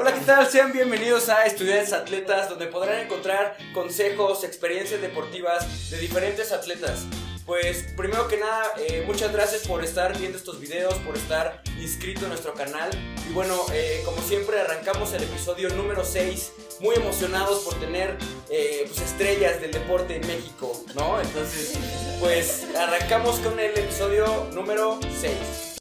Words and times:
Hola, 0.00 0.14
¿qué 0.14 0.20
tal? 0.20 0.46
Sean 0.46 0.72
bienvenidos 0.72 1.28
a 1.28 1.44
Estudiantes 1.44 1.92
Atletas, 1.92 2.48
donde 2.48 2.68
podrán 2.68 3.00
encontrar 3.00 3.58
consejos, 3.74 4.44
experiencias 4.44 5.02
deportivas 5.02 5.90
de 5.90 5.98
diferentes 5.98 6.52
atletas. 6.52 7.04
Pues 7.44 7.84
primero 7.98 8.26
que 8.26 8.38
nada, 8.38 8.64
eh, 8.78 9.04
muchas 9.06 9.30
gracias 9.30 9.68
por 9.68 9.84
estar 9.84 10.16
viendo 10.16 10.38
estos 10.38 10.58
videos, 10.58 10.94
por 11.00 11.18
estar 11.18 11.62
inscrito 11.78 12.22
en 12.22 12.30
nuestro 12.30 12.54
canal. 12.54 12.88
Y 13.28 13.34
bueno, 13.34 13.54
eh, 13.74 14.00
como 14.06 14.22
siempre 14.22 14.58
arrancamos 14.58 15.12
el 15.12 15.22
episodio 15.22 15.68
número 15.68 16.02
6, 16.02 16.52
muy 16.80 16.94
emocionados 16.96 17.62
por 17.62 17.78
tener 17.78 18.16
eh, 18.48 18.84
pues, 18.86 19.02
estrellas 19.02 19.60
del 19.60 19.70
deporte 19.70 20.16
en 20.16 20.26
México, 20.26 20.82
¿no? 20.94 21.20
Entonces, 21.20 21.78
pues 22.20 22.66
arrancamos 22.74 23.38
con 23.40 23.60
el 23.60 23.78
episodio 23.78 24.48
número 24.54 24.98
6. 25.20 25.76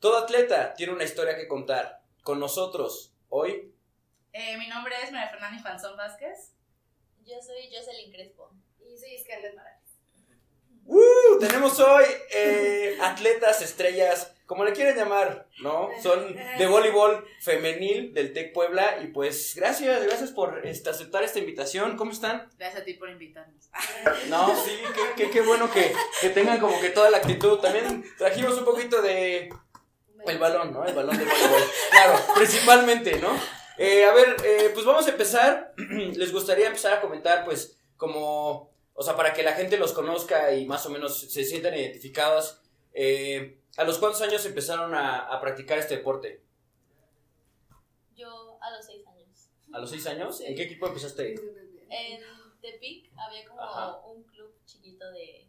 Todo 0.00 0.18
atleta 0.18 0.74
tiene 0.74 0.92
una 0.92 1.04
historia 1.04 1.36
que 1.36 1.46
contar. 1.46 2.02
Con 2.24 2.40
nosotros, 2.40 3.12
hoy... 3.28 3.72
mi 4.58 4.68
nombre 4.68 4.94
es 5.02 5.12
María 5.12 5.28
Fernanda 5.28 5.56
Infanzón 5.56 5.96
Vázquez. 5.96 6.54
Yo 7.24 7.36
soy 7.42 7.70
Jocelyn 7.72 8.12
Crespo. 8.12 8.50
Y 8.80 8.96
soy 8.96 9.18
Scarlett 9.18 9.54
Morales. 9.54 9.78
¡Uh! 10.86 11.38
Tenemos 11.38 11.78
hoy 11.80 12.04
eh, 12.32 12.96
atletas, 13.02 13.60
estrellas, 13.60 14.34
como 14.46 14.64
le 14.64 14.72
quieren 14.72 14.96
llamar, 14.96 15.46
¿no? 15.60 15.90
Son 16.02 16.34
de 16.34 16.66
voleibol 16.66 17.28
femenil 17.42 18.14
del 18.14 18.32
TEC 18.32 18.54
Puebla 18.54 18.98
y 19.02 19.08
pues 19.08 19.54
gracias, 19.54 20.02
gracias 20.06 20.30
por 20.30 20.66
este, 20.66 20.88
aceptar 20.88 21.22
esta 21.22 21.38
invitación. 21.38 21.98
¿Cómo 21.98 22.12
están? 22.12 22.48
Gracias 22.56 22.80
a 22.80 22.84
ti 22.84 22.94
por 22.94 23.10
invitarnos. 23.10 23.68
No, 24.30 24.56
sí, 24.64 24.72
qué, 25.16 25.28
qué, 25.28 25.40
bueno 25.42 25.70
que, 25.70 25.92
que, 26.20 26.30
tengan 26.30 26.58
como 26.58 26.80
que 26.80 26.88
toda 26.88 27.10
la 27.10 27.18
actitud. 27.18 27.58
También 27.58 28.04
trajimos 28.16 28.56
un 28.56 28.64
poquito 28.64 29.02
de 29.02 29.50
el 30.26 30.38
balón, 30.38 30.72
¿no? 30.72 30.84
El 30.84 30.94
balón 30.94 31.16
de 31.16 31.24
voleibol. 31.24 31.62
Claro, 31.90 32.18
principalmente, 32.34 33.18
¿no? 33.18 33.30
Eh, 33.78 34.04
a 34.04 34.12
ver, 34.12 34.36
eh, 34.44 34.70
pues 34.74 34.84
vamos 34.84 35.06
a 35.06 35.10
empezar. 35.10 35.74
Les 35.76 36.32
gustaría 36.32 36.66
empezar 36.66 36.94
a 36.94 37.00
comentar, 37.00 37.44
pues, 37.44 37.78
como 37.96 38.72
o 39.00 39.02
sea, 39.04 39.14
para 39.14 39.32
que 39.32 39.44
la 39.44 39.52
gente 39.52 39.78
los 39.78 39.92
conozca 39.92 40.52
y 40.56 40.66
más 40.66 40.84
o 40.84 40.90
menos 40.90 41.30
se 41.30 41.44
sientan 41.44 41.72
identificados. 41.72 42.60
Eh, 42.92 43.60
¿A 43.76 43.84
los 43.84 43.96
cuántos 43.98 44.20
años 44.22 44.44
empezaron 44.44 44.92
a, 44.92 45.40
practicar 45.40 45.78
este 45.78 45.98
deporte? 45.98 46.42
Yo 48.16 48.58
a 48.60 48.72
los 48.72 48.84
seis 48.84 49.06
años. 49.06 49.50
¿A 49.72 49.78
los 49.78 49.90
seis 49.90 50.04
años? 50.08 50.40
¿En 50.40 50.56
qué 50.56 50.64
equipo 50.64 50.88
empezaste? 50.88 51.36
En 51.88 52.20
Tepic 52.60 53.12
había 53.16 53.46
como 53.46 54.14
un 54.14 54.24
club 54.24 54.52
chiquito 54.66 55.12
de, 55.12 55.46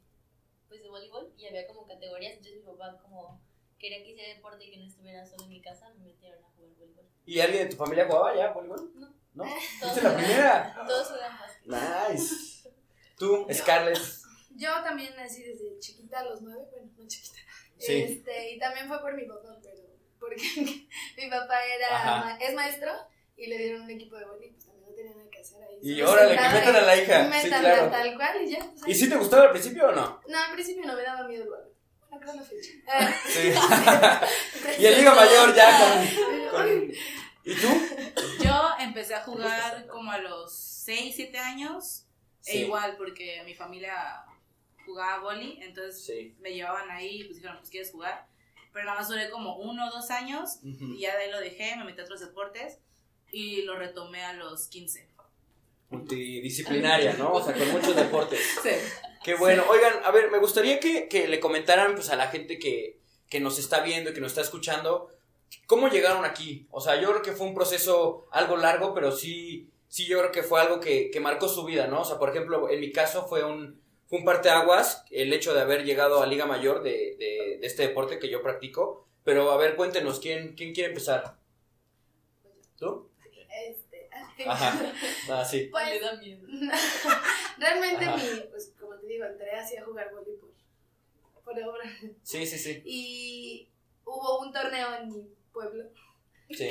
pues, 0.67 0.83
de 0.83 0.89
voleibol 0.89 1.33
y 1.35 1.47
había 1.47 1.65
como 1.65 1.87
categorías. 1.87 2.33
Entonces 2.33 2.63
mi 2.63 2.71
papá 2.71 2.99
como 3.01 3.41
quería 3.79 4.03
que 4.03 4.11
hiciera 4.11 4.35
deporte 4.35 4.65
y 4.65 4.71
que 4.71 4.77
no 4.77 4.85
estuviera 4.85 5.25
solo 5.25 5.45
en 5.45 5.49
mi 5.49 5.61
casa, 5.61 5.89
me 5.97 6.05
metieron 6.05 6.43
a 6.43 6.47
jugar 6.49 6.69
voleibol. 6.77 7.05
¿Y 7.25 7.39
alguien 7.39 7.63
de 7.63 7.69
tu 7.69 7.77
familia 7.77 8.05
jugaba 8.05 8.35
ya 8.35 8.51
voleibol? 8.51 8.91
No. 8.95 9.13
¿No? 9.33 9.45
¿Fuiste 9.79 10.01
la 10.01 10.15
primera? 10.15 10.85
Todos 10.87 11.07
juegan 11.07 11.39
básquet. 11.39 12.11
Nice. 12.11 12.69
¿Tú, 13.17 13.47
Scarlett? 13.51 13.97
Yo 14.55 14.83
también 14.83 15.15
nací 15.15 15.43
desde 15.43 15.79
chiquita, 15.79 16.19
a 16.19 16.25
los 16.25 16.41
nueve, 16.41 16.67
bueno, 16.71 16.91
no 16.97 17.07
chiquita. 17.07 17.39
Sí. 17.77 17.93
Este, 17.93 18.51
y 18.51 18.59
también 18.59 18.87
fue 18.87 18.99
por 18.99 19.15
mi 19.15 19.25
papá, 19.25 19.57
pero 19.63 19.81
porque 20.19 20.43
mi 21.17 21.29
papá 21.29 21.63
era 21.63 22.37
es 22.41 22.53
maestro 22.53 22.91
y 23.37 23.47
le 23.47 23.57
dieron 23.57 23.83
un 23.83 23.89
equipo 23.89 24.17
de 24.17 24.25
voleibol, 24.25 24.55
pues 24.55 24.65
también 24.65 24.89
no 24.89 24.95
tenía 24.95 25.15
nada 25.15 25.29
que 25.29 25.39
hacer 25.39 25.63
ahí. 25.63 25.77
Y 25.81 26.01
órale, 26.01 26.35
que 26.35 26.41
metan 26.41 26.75
a 26.75 26.81
la 26.81 26.97
hija. 26.97 27.41
sí, 27.41 27.47
claro. 27.47 27.89
tal 27.89 28.15
cual 28.17 28.41
y 28.43 28.49
ya. 28.49 28.59
Pues, 28.59 28.87
¿Y 28.87 28.95
sí 28.95 29.09
te 29.09 29.15
gustaba 29.15 29.43
al 29.43 29.51
principio 29.51 29.87
o 29.87 29.91
no? 29.93 30.21
No, 30.27 30.37
al 30.37 30.53
principio 30.53 30.85
no 30.85 30.95
me 30.95 31.03
daba 31.03 31.25
miedo 31.25 31.43
el 31.43 31.49
Bueno, 32.09 32.25
creo 32.25 32.35
la 32.35 32.43
fecha. 32.43 32.71
Sí. 33.27 34.79
y 34.81 34.85
el 34.85 34.97
Liga 34.97 35.13
Mayor 35.13 35.55
ya 35.55 35.79
con, 35.79 36.49
con... 36.49 36.91
¿Y 37.45 37.55
tú? 37.55 37.67
Yo 38.43 38.69
empecé 38.79 39.15
a 39.15 39.21
jugar 39.21 39.87
como 39.87 40.11
a 40.11 40.17
los 40.17 40.53
6, 40.53 41.13
7 41.15 41.37
años 41.37 42.05
e 42.45 42.59
igual, 42.59 42.95
porque 42.97 43.41
mi 43.45 43.53
familia 43.53 44.23
jugaba 44.85 45.21
boli, 45.21 45.59
entonces 45.61 46.33
me 46.39 46.53
llevaban 46.53 46.89
ahí 46.89 47.21
y 47.21 47.23
pues 47.25 47.37
dijeron, 47.37 47.57
pues 47.59 47.69
quieres 47.69 47.91
jugar. 47.91 48.27
Pero 48.73 48.85
nada 48.85 48.99
más 48.99 49.09
duré 49.09 49.29
como 49.29 49.57
uno 49.57 49.87
o 49.87 49.91
dos 49.91 50.09
años 50.11 50.59
y 50.63 50.99
ya 50.99 51.15
de 51.15 51.23
ahí 51.23 51.31
lo 51.31 51.39
dejé, 51.39 51.75
me 51.75 51.85
metí 51.85 52.01
a 52.01 52.03
otros 52.03 52.19
deportes 52.19 52.79
y 53.31 53.63
lo 53.63 53.75
retomé 53.77 54.23
a 54.23 54.33
los 54.33 54.67
15. 54.67 55.07
Multidisciplinaria, 55.89 57.13
¿no? 57.13 57.33
O 57.33 57.43
sea, 57.43 57.53
con 57.55 57.69
muchos 57.71 57.95
deportes. 57.95 58.39
Sí. 58.61 58.69
Qué 59.23 59.35
bueno. 59.35 59.63
Oigan, 59.69 59.93
a 60.03 60.11
ver, 60.11 60.31
me 60.31 60.37
gustaría 60.39 60.79
que, 60.79 61.07
que 61.07 61.27
le 61.27 61.39
comentaran 61.39 61.95
pues 61.95 62.09
a 62.09 62.15
la 62.15 62.27
gente 62.27 62.57
que, 62.57 62.99
que 63.29 63.39
nos 63.39 63.59
está 63.59 63.81
viendo 63.81 64.09
y 64.09 64.13
que 64.13 64.21
nos 64.21 64.31
está 64.31 64.41
escuchando, 64.41 65.09
¿cómo 65.67 65.89
llegaron 65.89 66.25
aquí? 66.25 66.67
O 66.71 66.81
sea, 66.81 66.99
yo 66.99 67.09
creo 67.09 67.21
que 67.21 67.33
fue 67.33 67.47
un 67.47 67.53
proceso 67.53 68.27
algo 68.31 68.57
largo, 68.57 68.93
pero 68.93 69.11
sí 69.11 69.69
sí 69.89 70.05
yo 70.05 70.19
creo 70.19 70.31
que 70.31 70.43
fue 70.43 70.61
algo 70.61 70.79
que, 70.79 71.11
que, 71.11 71.19
marcó 71.19 71.49
su 71.49 71.65
vida, 71.65 71.87
¿no? 71.87 72.01
O 72.01 72.05
sea, 72.05 72.17
por 72.17 72.29
ejemplo, 72.29 72.69
en 72.69 72.79
mi 72.79 72.91
caso 72.91 73.27
fue 73.27 73.43
un, 73.43 73.81
fue 74.07 74.19
un 74.19 74.25
parteaguas 74.25 75.03
el 75.11 75.33
hecho 75.33 75.53
de 75.53 75.61
haber 75.61 75.83
llegado 75.83 76.21
a 76.21 76.27
Liga 76.27 76.45
Mayor 76.45 76.83
de, 76.83 77.15
de, 77.17 77.59
este 77.63 77.87
deporte 77.87 78.19
que 78.19 78.29
yo 78.29 78.41
practico. 78.41 79.07
Pero 79.23 79.51
a 79.51 79.57
ver, 79.57 79.75
cuéntenos, 79.75 80.19
¿quién, 80.19 80.55
quién 80.55 80.73
quiere 80.73 80.89
empezar? 80.89 81.37
¿Tú? 82.77 83.08
Ajá. 84.47 84.73
Ah, 85.29 85.45
sí. 85.45 85.69
Pues, 85.71 86.01
realmente, 87.57 88.05
mi, 88.05 88.41
pues, 88.49 88.73
como 88.79 88.95
te 88.95 89.07
digo, 89.07 89.25
entré 89.25 89.51
así 89.51 89.75
a 89.77 89.83
jugar 89.83 90.09
voleibol 90.11 90.51
por, 91.43 91.43
por 91.43 91.59
obra. 91.63 91.83
Sí, 92.23 92.45
sí, 92.45 92.57
sí. 92.57 92.81
Y 92.85 93.69
hubo 94.05 94.39
un 94.39 94.53
torneo 94.53 94.95
en 94.95 95.09
mi 95.09 95.27
pueblo 95.51 95.83
Sí. 96.51 96.67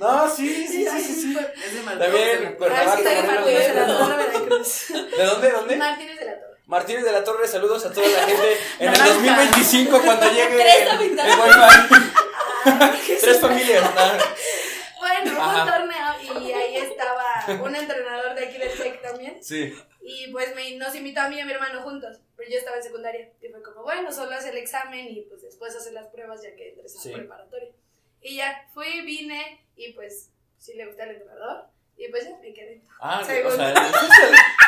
no, 0.00 0.34
sí, 0.34 0.66
sí, 0.66 0.88
sí, 0.88 0.98
sí, 0.98 1.14
sí. 1.14 1.36
Es 1.62 1.74
de 1.74 1.82
También, 1.82 2.54
Cuernavaca, 2.56 2.96
Martínez 2.96 3.68
de 3.68 3.74
la 3.74 3.86
Torre, 3.86 4.16
Veracruz. 4.16 4.86
¿De 4.88 5.24
dónde, 5.24 5.50
dónde? 5.50 5.76
Martínez 5.76 6.18
de 6.18 6.24
la 6.24 6.40
Torre. 6.40 6.56
Martínez 6.66 7.04
de 7.04 7.12
la 7.12 7.22
Torre, 7.22 7.46
saludos 7.46 7.84
a 7.84 7.92
toda 7.92 8.08
la 8.08 8.26
gente 8.26 8.56
en 8.78 8.94
el 8.94 8.98
2025 8.98 10.00
cuando 10.02 10.26
llegue 10.32 10.56
Tres 10.56 10.88
el, 10.90 10.98
Wi-Fi. 11.10 11.26
Tres 13.20 13.40
familias. 13.40 13.84
Hubo 15.46 15.62
un 15.62 15.68
torneo 15.68 16.42
y 16.42 16.52
ahí 16.52 16.76
estaba 16.76 17.62
un 17.62 17.74
entrenador 17.76 18.34
de 18.34 18.46
aquí 18.46 18.58
del 18.58 18.76
TEC 18.76 19.02
también. 19.02 19.42
Sí. 19.42 19.74
Y 20.02 20.30
pues 20.30 20.54
me, 20.54 20.76
nos 20.76 20.94
invitó 20.94 21.20
a 21.22 21.28
mí 21.28 21.36
y 21.36 21.40
a 21.40 21.44
mi 21.44 21.52
hermano 21.52 21.82
juntos, 21.82 22.20
pero 22.36 22.48
yo 22.50 22.58
estaba 22.58 22.76
en 22.76 22.82
secundaria. 22.82 23.32
Y 23.40 23.48
fue 23.48 23.62
como, 23.62 23.82
bueno, 23.82 24.12
solo 24.12 24.36
hace 24.36 24.50
el 24.50 24.56
examen 24.58 25.08
y 25.08 25.22
pues 25.22 25.42
después 25.42 25.74
hacer 25.74 25.92
las 25.92 26.06
pruebas 26.08 26.42
ya 26.42 26.54
que 26.54 26.70
entres 26.70 26.96
a 26.96 27.12
preparatoria. 27.12 27.70
Y 28.20 28.36
ya 28.36 28.68
fui, 28.72 29.02
vine 29.02 29.66
y 29.76 29.92
pues 29.92 30.30
sí 30.58 30.74
le 30.74 30.86
gusta 30.86 31.04
el 31.04 31.10
entrenador. 31.16 31.66
Y 31.98 32.08
pues 32.08 32.24
ya 32.24 32.36
me 32.42 32.52
quedé. 32.52 32.82
Ah, 33.00 33.20
o 33.22 33.24
sea, 33.24 33.42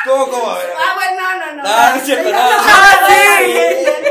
¿cómo, 0.03 0.29
cómo? 0.31 0.49
A 0.49 0.57
ver, 0.57 0.71
Ah, 0.75 0.95
bueno, 0.95 1.21
no, 1.21 1.45
no, 1.45 1.63
no. 1.63 1.95
No 1.95 2.01
cierto, 2.05 2.31
no. 2.31 2.37
Ah, 2.39 3.07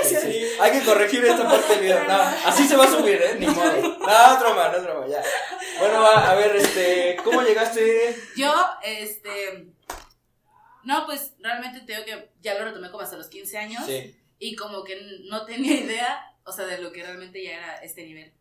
sí, 0.04 0.14
sí, 0.14 0.48
Hay 0.60 0.70
que 0.72 0.84
corregir 0.84 1.24
esta 1.24 1.48
parte 1.48 1.72
del 1.74 1.80
video. 1.80 2.04
No, 2.04 2.22
así 2.46 2.66
se 2.68 2.76
va 2.76 2.84
a 2.84 2.88
subir, 2.88 3.20
¿eh? 3.20 3.36
Ni 3.38 3.46
modo. 3.48 3.72
No, 3.98 4.34
otro 4.34 4.54
más, 4.54 4.76
otro 4.78 5.00
más, 5.00 5.10
ya. 5.10 5.22
Bueno, 5.90 6.06
a 6.06 6.34
ver, 6.34 6.56
este, 6.56 7.16
¿cómo 7.24 7.42
llegaste? 7.42 8.16
Yo, 8.36 8.52
este 8.82 9.68
no, 10.88 11.04
pues 11.04 11.34
realmente 11.40 11.80
te 11.80 11.92
digo 11.92 12.04
que 12.06 12.30
ya 12.40 12.58
lo 12.58 12.64
retomé 12.64 12.90
como 12.90 13.02
hasta 13.02 13.18
los 13.18 13.28
15 13.28 13.58
años. 13.58 13.84
Y 14.38 14.56
como 14.56 14.84
que 14.84 14.98
no 15.28 15.44
tenía 15.44 15.74
idea, 15.74 16.34
o 16.44 16.52
sea, 16.52 16.64
de 16.64 16.78
lo 16.78 16.92
que 16.92 17.02
realmente 17.02 17.44
ya 17.44 17.58
era 17.58 17.76
este 17.76 18.06
nivel. 18.06 18.32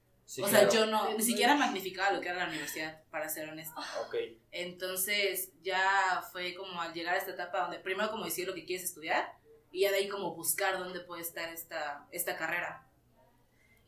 o 0.41 0.47
sea, 0.47 0.69
yo 0.69 0.85
no, 0.85 1.13
ni 1.13 1.23
siquiera 1.23 1.55
magnificaba 1.55 2.11
lo 2.11 2.21
que 2.21 2.29
era 2.29 2.37
la 2.37 2.47
universidad, 2.47 3.03
para 3.09 3.27
ser 3.27 3.49
honesta. 3.49 3.75
Ok. 4.05 4.15
Entonces, 4.51 5.51
ya 5.61 6.23
fue 6.31 6.53
como 6.53 6.81
al 6.81 6.93
llegar 6.93 7.15
a 7.15 7.17
esta 7.17 7.31
etapa 7.31 7.63
donde 7.63 7.79
primero 7.79 8.09
como 8.11 8.23
decir 8.23 8.47
lo 8.47 8.53
que 8.53 8.63
quieres 8.63 8.85
estudiar 8.85 9.33
y 9.69 9.81
ya 9.81 9.91
de 9.91 9.97
ahí 9.97 10.07
como 10.07 10.33
buscar 10.33 10.77
dónde 10.77 11.01
puede 11.01 11.23
estar 11.23 11.49
esta, 11.49 12.07
esta 12.11 12.37
carrera. 12.37 12.86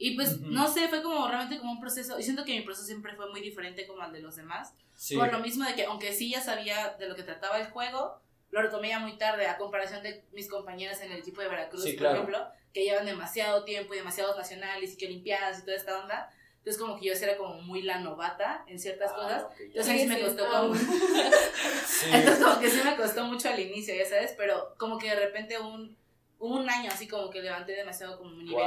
Y 0.02 0.16
pues, 0.16 0.40
no 0.40 0.68
sé, 0.70 0.88
fue 0.88 1.04
como 1.04 1.28
realmente 1.28 1.60
como 1.60 1.74
un 1.74 1.82
proceso, 1.82 2.18
y 2.18 2.24
siento 2.24 2.46
que 2.46 2.54
mi 2.54 2.62
proceso 2.62 2.88
siempre 2.88 3.14
fue 3.16 3.30
muy 3.30 3.42
diferente 3.42 3.86
como 3.86 4.02
al 4.02 4.14
de 4.14 4.22
los 4.22 4.38
demás. 4.38 4.74
Por 5.14 5.32
lo 5.32 5.40
mismo 5.40 5.66
de 5.66 5.76
que, 5.76 5.84
aunque 5.84 6.14
sí 6.14 6.32
ya 6.32 6.42
sabía 6.42 6.96
de 6.98 7.10
lo 7.10 7.16
que 7.16 7.24
trataba 7.24 7.60
el 7.60 7.68
juego, 7.68 8.22
lo 8.52 8.62
retomé 8.62 8.90
ya 8.90 9.00
muy 9.00 9.18
tarde 9.18 9.46
a 9.48 9.58
comparación 9.58 10.02
de 10.02 10.24
mis 10.32 10.50
compañeras 10.50 11.02
en 11.02 11.12
el 11.12 11.20
equipo 11.20 11.42
de 11.42 11.50
Veracruz, 11.50 11.86
por 11.98 12.08
ejemplo, 12.08 12.48
que 12.74 12.86
llevan 12.86 13.06
demasiado 13.06 13.66
tiempo 13.66 13.94
y 13.94 13.98
demasiados 13.98 14.38
nacionales 14.38 14.94
y 14.94 14.98
que 14.98 15.06
olimpiadas 15.08 15.60
y 15.60 15.66
toda 15.66 15.76
esta 15.76 16.00
onda. 16.00 16.32
Entonces 16.60 16.82
como 16.82 16.98
que 16.98 17.08
yo 17.08 17.14
era 17.14 17.38
como 17.38 17.62
muy 17.62 17.82
la 17.82 18.00
novata 18.00 18.64
en 18.68 18.80
ciertas 18.80 19.12
ah, 19.14 19.16
cosas. 19.16 19.46
Entonces 19.60 19.90
a 19.90 19.94
mí 19.94 20.00
sí 20.00 20.08
me 20.08 20.22
costó 20.22 20.50
como... 20.50 20.76
Entonces 22.14 22.44
como 22.44 22.60
que 22.60 22.70
sí 22.70 22.82
me 22.84 22.96
costó 22.96 23.26
mucho 23.26 23.50
al 23.50 23.60
inicio, 23.60 23.94
ya 23.96 24.06
sabes, 24.06 24.34
pero 24.38 24.76
como 24.78 24.98
que 24.98 25.10
de 25.10 25.16
repente 25.16 25.60
un, 25.60 25.98
un 26.40 26.70
año 26.70 26.90
así 26.90 27.08
como 27.08 27.30
que 27.30 27.42
levanté 27.42 27.74
demasiado 27.74 28.18
como 28.18 28.32
mi 28.32 28.46
nivel. 28.46 28.66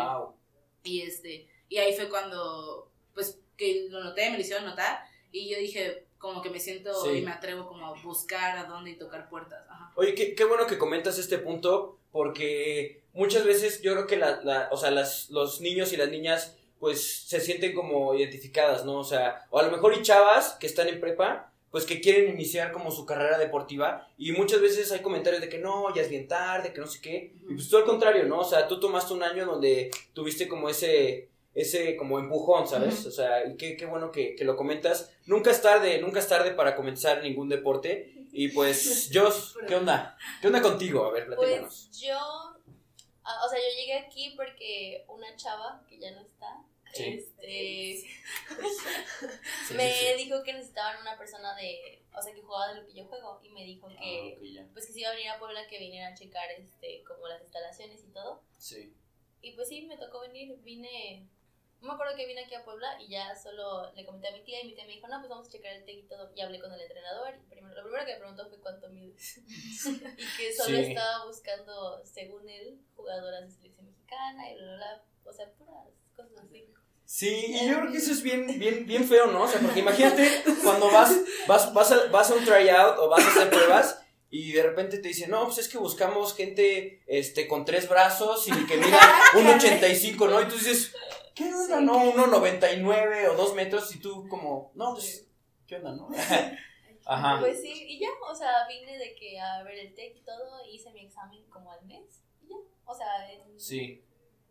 Y 0.85 1.03
este, 1.03 1.49
y 1.69 1.79
ahí 1.79 1.95
fue 1.95 2.09
cuando, 2.09 2.91
pues, 3.15 3.39
que 3.57 3.87
lo 3.91 4.03
noté, 4.03 4.31
me 4.31 4.37
lo 4.37 4.43
hicieron 4.43 4.65
notar, 4.65 5.01
y 5.31 5.49
yo 5.49 5.59
dije, 5.59 6.07
como 6.19 6.43
que 6.43 6.51
me 6.51 6.61
siento 6.61 7.15
y 7.15 7.23
me 7.23 7.33
atrevo 7.33 7.67
como 7.67 7.87
a 7.87 8.03
buscar 8.03 8.57
a 8.59 8.65
dónde 8.65 8.91
y 8.91 8.97
tocar 8.97 9.29
puertas. 9.29 9.65
Oye, 9.97 10.15
qué, 10.15 10.35
qué, 10.35 10.45
bueno 10.45 10.67
que 10.67 10.79
comentas 10.79 11.19
este 11.19 11.39
punto, 11.39 11.99
porque 12.13 13.03
muchas 13.13 13.45
veces 13.45 13.83
yo 13.83 13.93
creo 13.93 14.07
que 14.07 14.17
la, 14.17 14.41
la, 14.43 14.69
o 14.71 14.77
sea, 14.77 14.91
las, 14.91 15.31
los 15.31 15.61
niños 15.61 15.93
y 15.93 15.97
las 15.97 16.11
niñas 16.11 16.57
pues 16.79 17.29
se 17.29 17.41
sienten 17.41 17.75
como 17.75 18.13
identificadas, 18.15 18.85
¿no? 18.85 18.99
O 18.99 19.05
sea, 19.05 19.47
o 19.51 19.59
a 19.59 19.63
lo 19.63 19.71
mejor 19.71 19.95
y 19.95 20.03
chavas 20.03 20.55
que 20.59 20.67
están 20.67 20.89
en 20.89 21.01
prepa, 21.01 21.52
pues 21.73 21.87
que 21.87 22.03
quieren 22.03 22.29
iniciar 22.29 22.71
como 22.71 22.91
su 22.91 23.07
carrera 23.07 23.39
deportiva 23.39 24.07
y 24.19 24.33
muchas 24.33 24.61
veces 24.61 24.93
hay 24.93 25.01
comentarios 25.01 25.41
de 25.41 25.49
que 25.49 25.59
no, 25.59 25.93
ya 25.95 26.03
es 26.03 26.11
bien 26.11 26.29
tarde, 26.29 26.73
que 26.73 26.83
no 26.83 26.87
sé 26.87 27.01
qué. 27.01 27.33
Y 27.49 27.55
pues 27.55 27.69
tú 27.71 27.79
al 27.79 27.85
contrario, 27.85 28.25
¿no? 28.25 28.41
O 28.41 28.45
sea, 28.45 28.69
tú 28.69 28.79
tomaste 28.79 29.15
un 29.15 29.23
año 29.23 29.47
donde 29.47 29.91
tuviste 30.13 30.47
como 30.47 30.69
ese 30.69 31.31
ese 31.55 31.97
como 31.97 32.19
empujón, 32.19 32.69
¿sabes? 32.69 33.07
O 33.07 33.11
sea, 33.11 33.47
y 33.47 33.57
qué, 33.57 33.77
qué 33.77 33.87
bueno 33.87 34.13
que, 34.13 34.37
que, 34.37 34.45
lo 34.45 34.55
comentas. 34.55 35.13
Nunca 35.27 35.51
es 35.51 35.61
tarde, 35.63 35.99
nunca 36.01 36.21
es 36.21 36.29
tarde 36.29 36.53
para 36.53 36.77
comenzar 36.77 37.23
ningún 37.23 37.49
deporte. 37.49 38.27
Y 38.33 38.49
pues, 38.49 39.11
Jos, 39.15 39.57
¿qué 39.67 39.75
onda? 39.75 40.17
¿Qué 40.41 40.47
onda 40.49 40.61
contigo? 40.61 41.07
A 41.07 41.11
ver, 41.11 41.27
platícanos. 41.27 41.89
Pues 41.89 42.01
yo, 42.01 42.19
o 42.19 43.49
sea, 43.49 43.59
yo 43.59 43.81
llegué 43.81 43.99
aquí 43.99 44.35
porque 44.37 45.05
una 45.09 45.35
chava, 45.37 45.83
que 45.89 45.99
ya 45.99 46.11
no 46.13 46.23
está, 46.23 46.65
este, 46.95 48.05
me 49.75 50.15
dijo 50.17 50.43
que 50.43 50.53
necesitaban 50.53 51.01
una 51.01 51.17
persona 51.17 51.55
de, 51.57 52.03
o 52.15 52.23
sea, 52.23 52.33
que 52.33 52.43
jugaba 52.43 52.73
de 52.73 52.81
lo 52.81 52.87
que 52.87 52.95
yo 52.95 53.07
juego 53.07 53.41
y 53.43 53.51
me 53.51 53.65
dijo 53.65 53.89
que, 53.89 54.39
ah, 54.61 54.69
pues 54.73 54.87
que 54.87 54.93
si 54.93 55.01
iba 55.01 55.11
a 55.11 55.15
venir 55.15 55.31
a 55.31 55.39
Puebla 55.39 55.67
que 55.67 55.79
viniera 55.79 56.09
a 56.09 56.15
checar, 56.15 56.51
este, 56.51 57.03
como 57.05 57.29
las 57.29 57.43
instalaciones 57.43 58.03
y 58.05 58.13
todo. 58.13 58.43
Sí. 58.59 58.95
Y 59.41 59.53
pues 59.53 59.69
sí, 59.69 59.83
me 59.83 59.97
tocó 59.97 60.21
venir, 60.21 60.57
vine 60.63 61.29
no 61.83 61.89
me 61.89 61.95
acuerdo 61.95 62.15
que 62.15 62.27
vine 62.27 62.45
aquí 62.45 62.55
a 62.55 62.65
Puebla 62.65 62.97
y 63.01 63.09
ya 63.09 63.35
solo 63.35 63.93
le 63.95 64.07
comenté 64.07 64.29
a 64.29 64.33
mi 64.33 64.45
tía 64.45 64.63
y 64.63 64.69
mi 64.69 64.75
tía 64.75 64.87
me 64.87 64.93
dijo, 64.93 65.09
no, 65.09 65.19
pues 65.19 65.29
vamos 65.29 65.49
a 65.49 65.51
checar 65.51 65.73
el 65.73 65.85
TEC 65.85 65.99
y 65.99 66.03
todo. 66.07 66.31
Y 66.33 66.41
hablé 66.41 66.61
con 66.61 66.73
el 66.73 66.81
entrenador 66.81 67.35
y 67.35 67.51
primero, 67.51 67.75
lo 67.75 67.83
primero 67.83 68.07
que 68.07 68.13
me 68.13 68.19
preguntó 68.21 68.49
fue 68.49 68.61
cuánto 68.61 68.89
mides. 68.91 69.39
y 69.87 70.37
que 70.37 70.53
solo 70.55 70.79
estaba 70.79 71.27
buscando, 71.27 72.01
según 72.07 72.49
él, 72.49 72.81
jugadoras 72.95 73.43
de 73.43 73.51
selección 73.51 73.87
mexicana 73.87 74.53
y 74.53 74.55
bla, 74.55 74.65
bla, 74.65 74.77
bla. 74.77 75.05
O 75.25 75.33
sea, 75.33 75.51
puras 75.55 75.89
cosas 76.15 76.39
así. 76.45 76.73
Sí, 77.13 77.29
y 77.29 77.69
yo 77.69 77.79
creo 77.79 77.93
que 77.93 77.99
eso 77.99 78.11
es 78.11 78.23
bien, 78.23 78.47
bien, 78.59 78.87
bien 78.87 79.05
feo, 79.07 79.27
¿no? 79.27 79.43
O 79.43 79.47
sea, 79.47 79.61
porque 79.61 79.81
imagínate 79.81 80.27
cuando 80.65 80.91
vas, 80.91 81.15
vas, 81.47 81.75
vas, 81.75 81.93
a, 81.93 82.07
vas 82.07 82.31
a 82.31 82.35
un 82.35 82.43
tryout 82.43 82.99
o 82.99 83.11
vas 83.11 83.23
a 83.23 83.29
hacer 83.29 83.51
pruebas 83.51 84.03
y 84.31 84.53
de 84.53 84.63
repente 84.63 84.97
te 84.97 85.09
dicen, 85.09 85.31
no, 85.31 85.45
pues 85.45 85.59
es 85.59 85.69
que 85.69 85.77
buscamos 85.77 86.35
gente 86.35 87.03
este, 87.07 87.47
con 87.47 87.67
tres 87.67 87.87
brazos 87.87 88.49
y 88.49 88.53
que 88.65 88.79
mida 88.79 88.99
un 89.37 89.47
85, 89.47 90.27
¿no? 90.27 90.41
Y 90.41 90.47
tú 90.47 90.55
dices, 90.55 90.95
¿qué 91.35 91.53
onda, 91.53 91.83
no? 91.83 91.99
Uno 91.99 92.29
99 92.29 93.29
o 93.29 93.35
dos 93.35 93.55
metros 93.55 93.95
y 93.95 93.99
tú 93.99 94.27
como, 94.27 94.73
no, 94.75 94.95
pues, 94.95 95.29
¿qué 95.67 95.77
onda, 95.77 95.93
no? 95.93 96.09
Ajá. 97.05 97.41
Pues 97.41 97.61
sí, 97.61 97.75
y 97.89 98.01
ya, 98.01 98.09
o 98.27 98.35
sea, 98.35 98.67
vine 98.67 98.97
de 98.97 99.15
que 99.17 99.39
a 99.39 99.63
ver 99.65 99.79
el 99.79 99.95
TEC 99.95 100.17
y 100.17 100.23
todo, 100.23 100.65
hice 100.67 100.91
mi 100.93 101.05
examen 101.05 101.45
como 101.51 101.73
al 101.73 101.85
mes, 101.85 102.23
y 102.41 102.49
ya, 102.49 102.57
o 102.87 102.95
sea, 102.95 103.31
en, 103.31 103.61
sí. 103.61 104.03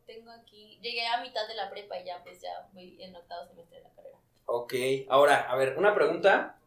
Tengo 0.05 0.31
aquí, 0.31 0.79
llegué 0.81 1.05
a 1.07 1.21
mitad 1.21 1.47
de 1.47 1.55
la 1.55 1.69
prepa 1.69 1.99
y 1.99 2.05
ya, 2.05 2.23
pues 2.23 2.41
ya 2.41 2.69
voy 2.73 3.01
en 3.01 3.15
octavo 3.15 3.47
semestre 3.47 3.77
de 3.77 3.83
la 3.83 3.89
carrera. 3.91 4.17
Ok, 4.45 4.73
ahora, 5.09 5.49
a 5.49 5.55
ver, 5.55 5.77
una 5.77 5.93
pregunta, 5.95 6.59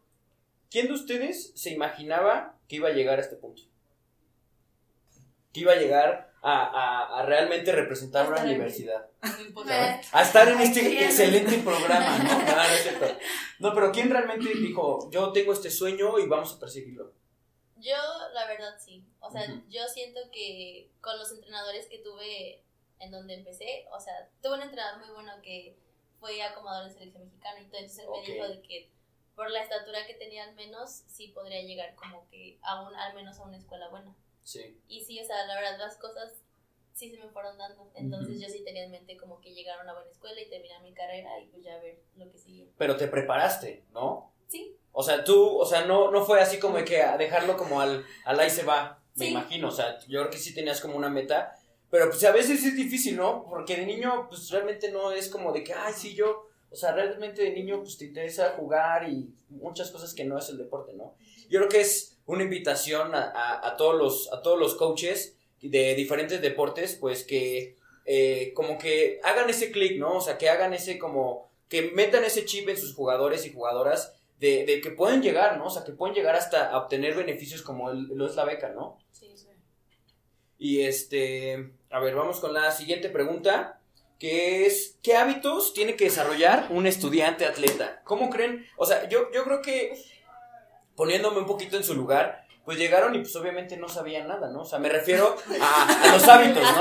¿quién 0.69 0.87
de 0.87 0.93
ustedes 0.93 1.51
se 1.55 1.71
imaginaba 1.71 2.55
que 2.67 2.77
iba 2.77 2.89
a 2.89 2.93
llegar 2.93 3.19
a 3.19 3.21
este 3.21 3.35
punto. 3.35 3.61
Que 5.53 5.61
iba 5.61 5.73
a 5.73 5.77
llegar 5.77 6.33
a, 6.41 7.19
a, 7.19 7.25
realmente 7.25 7.71
representar 7.71 8.27
una 8.27 8.41
universidad. 8.41 9.09
A 10.11 10.21
estar 10.21 10.47
en 10.49 10.59
este 10.59 11.05
excelente 11.05 11.57
programa, 11.59 12.17
¿no? 12.19 12.45
No, 12.45 13.07
no, 13.07 13.69
no, 13.69 13.73
pero 13.73 13.91
¿quién 13.91 14.09
realmente 14.09 14.53
dijo, 14.53 15.09
yo 15.11 15.31
tengo 15.31 15.53
este 15.53 15.69
sueño 15.69 16.19
y 16.19 16.27
vamos 16.27 16.53
a 16.53 16.59
perseguirlo? 16.59 17.13
Yo, 17.77 17.95
la 18.33 18.47
verdad, 18.47 18.75
sí. 18.79 19.03
O 19.19 19.31
sea, 19.31 19.45
yo 19.69 19.87
siento 19.87 20.19
que 20.31 20.91
con 21.01 21.17
los 21.17 21.31
entrenadores 21.31 21.87
que 21.87 21.99
tuve 21.99 22.63
en 22.99 23.11
donde 23.11 23.35
empecé, 23.35 23.85
o 23.91 23.99
sea, 23.99 24.29
tuve 24.41 24.55
un 24.55 24.61
entrenador 24.63 24.99
muy 24.99 25.13
bueno 25.13 25.33
que 25.41 25.77
fue 26.19 26.41
acomodador 26.41 26.87
en 26.87 26.93
selección 26.93 27.25
mexicana 27.25 27.61
y 27.61 27.65
todo, 27.65 27.81
entonces 27.81 28.05
él 28.05 28.09
me 28.11 28.33
dijo 28.33 28.47
de 28.47 28.61
que 28.61 28.89
por 29.35 29.51
la 29.51 29.61
estatura 29.61 30.05
que 30.07 30.13
tenía 30.13 30.45
al 30.45 30.55
menos, 30.55 31.03
sí 31.07 31.27
podría 31.27 31.61
llegar 31.61 31.93
como 31.95 32.27
que 32.29 32.57
a 32.61 32.81
un, 32.81 32.95
al 32.95 33.13
menos 33.13 33.37
a 33.37 33.43
una 33.43 33.57
escuela 33.57 33.89
buena. 33.89 34.15
Sí. 34.43 34.79
Y 34.87 35.03
sí, 35.03 35.19
o 35.19 35.25
sea, 35.25 35.45
la 35.45 35.55
verdad 35.55 35.77
las 35.77 35.97
cosas 35.97 36.31
sí 36.93 37.11
se 37.11 37.17
me 37.17 37.29
fueron 37.29 37.57
dando. 37.57 37.91
Entonces 37.95 38.39
yo 38.39 38.47
sí 38.47 38.63
tenía 38.63 38.85
en 38.85 38.91
mente 38.91 39.17
como 39.17 39.41
que 39.41 39.53
llegar 39.53 39.79
a 39.79 39.83
una 39.83 39.93
buena 39.93 40.09
escuela 40.09 40.41
y 40.41 40.49
terminar 40.49 40.81
mi 40.81 40.93
carrera 40.93 41.39
y 41.41 41.47
pues 41.47 41.63
ya 41.63 41.77
ver 41.79 41.99
lo 42.15 42.31
que 42.31 42.37
sigue. 42.37 42.69
Pero 42.77 42.95
te 42.95 43.07
preparaste, 43.07 43.83
¿no? 43.91 44.31
Sí. 44.47 44.77
O 44.93 45.03
sea, 45.03 45.23
tú, 45.23 45.57
o 45.57 45.65
sea, 45.65 45.85
no, 45.85 46.09
no 46.09 46.23
fue 46.23 46.39
así 46.39 46.57
como 46.57 46.77
de 46.77 46.85
que 46.85 47.01
a 47.01 47.17
dejarlo 47.17 47.57
como 47.57 47.81
al, 47.81 48.05
al 48.23 48.39
ahí 48.39 48.49
se 48.49 48.63
va, 48.63 49.01
me 49.15 49.27
imagino. 49.27 49.67
O 49.67 49.71
sea, 49.71 49.99
yo 50.07 50.21
creo 50.21 50.31
que 50.31 50.37
sí 50.37 50.53
tenías 50.53 50.79
como 50.79 50.95
una 50.95 51.09
meta. 51.09 51.59
Pero 51.89 52.09
pues 52.09 52.23
a 52.23 52.31
veces 52.31 52.63
es 52.63 52.75
difícil, 52.75 53.15
¿no? 53.15 53.45
Porque 53.49 53.75
de 53.77 53.85
niño, 53.85 54.27
pues 54.27 54.49
realmente 54.49 54.91
no 54.91 55.11
es 55.11 55.29
como 55.29 55.51
de 55.53 55.63
que, 55.63 55.73
ay, 55.73 55.93
sí, 55.95 56.13
yo 56.13 56.47
o 56.75 56.77
sea, 56.77 56.91
realmente 56.91 57.41
de 57.41 57.51
niño 57.51 57.79
pues 57.81 57.97
te 57.97 58.03
interesa 58.03 58.53
jugar 58.57 59.07
y 59.07 59.33
muchas 59.47 59.91
cosas 59.91 60.13
que 60.13 60.25
no 60.25 60.37
es 60.37 60.49
el 60.49 60.57
deporte, 60.57 60.91
¿no? 60.93 61.15
Yo 61.49 61.59
creo 61.59 61.69
que 61.69 61.79
es 61.79 62.17
una 62.25 62.43
invitación 62.43 63.15
a, 63.15 63.65
a, 63.65 63.77
todos, 63.77 63.95
los, 63.95 64.33
a 64.33 64.41
todos 64.41 64.59
los 64.59 64.75
coaches 64.75 65.37
de 65.61 65.95
diferentes 65.95 66.41
deportes, 66.41 66.97
pues 66.99 67.23
que 67.23 67.77
eh, 68.05 68.51
como 68.53 68.77
que 68.77 69.21
hagan 69.23 69.49
ese 69.49 69.71
clic, 69.71 69.97
¿no? 69.97 70.17
O 70.17 70.21
sea, 70.21 70.37
que 70.37 70.49
hagan 70.49 70.73
ese 70.73 70.99
como, 70.99 71.49
que 71.69 71.91
metan 71.91 72.25
ese 72.25 72.43
chip 72.43 72.67
en 72.67 72.75
sus 72.75 72.93
jugadores 72.93 73.45
y 73.45 73.53
jugadoras 73.53 74.13
de, 74.41 74.65
de 74.65 74.81
que 74.81 74.91
pueden 74.91 75.21
llegar, 75.21 75.57
¿no? 75.57 75.67
O 75.67 75.69
sea, 75.69 75.85
que 75.85 75.93
pueden 75.93 76.13
llegar 76.13 76.35
hasta 76.35 76.77
obtener 76.77 77.15
beneficios 77.15 77.61
como 77.61 77.93
lo 77.93 78.27
es 78.27 78.35
la 78.35 78.43
beca, 78.43 78.67
¿no? 78.67 78.97
Sí. 79.13 79.24
Y 80.65 80.81
este, 80.81 81.73
a 81.91 81.99
ver, 81.99 82.15
vamos 82.15 82.39
con 82.39 82.51
la 82.51 82.71
siguiente 82.71 83.09
pregunta 83.09 83.79
que 84.17 84.65
es 84.65 84.97
qué 85.03 85.15
hábitos 85.15 85.75
tiene 85.75 85.95
que 85.95 86.05
desarrollar 86.05 86.69
un 86.71 86.87
estudiante 86.87 87.45
atleta. 87.45 88.01
¿Cómo 88.03 88.31
creen? 88.31 88.65
O 88.75 88.83
sea, 88.87 89.07
yo, 89.07 89.31
yo 89.31 89.43
creo 89.43 89.61
que 89.61 89.95
poniéndome 90.95 91.37
un 91.37 91.45
poquito 91.45 91.77
en 91.77 91.83
su 91.83 91.93
lugar, 91.93 92.44
pues 92.65 92.77
llegaron 92.77 93.13
y 93.15 93.19
pues 93.19 93.35
obviamente 93.35 93.77
no 93.77 93.87
sabían 93.87 94.27
nada, 94.27 94.49
¿no? 94.49 94.61
O 94.61 94.65
sea, 94.65 94.79
me 94.79 94.89
refiero 94.89 95.37
a, 95.61 96.11
los 96.11 96.27
hábitos, 96.27 96.63
¿no? 96.63 96.71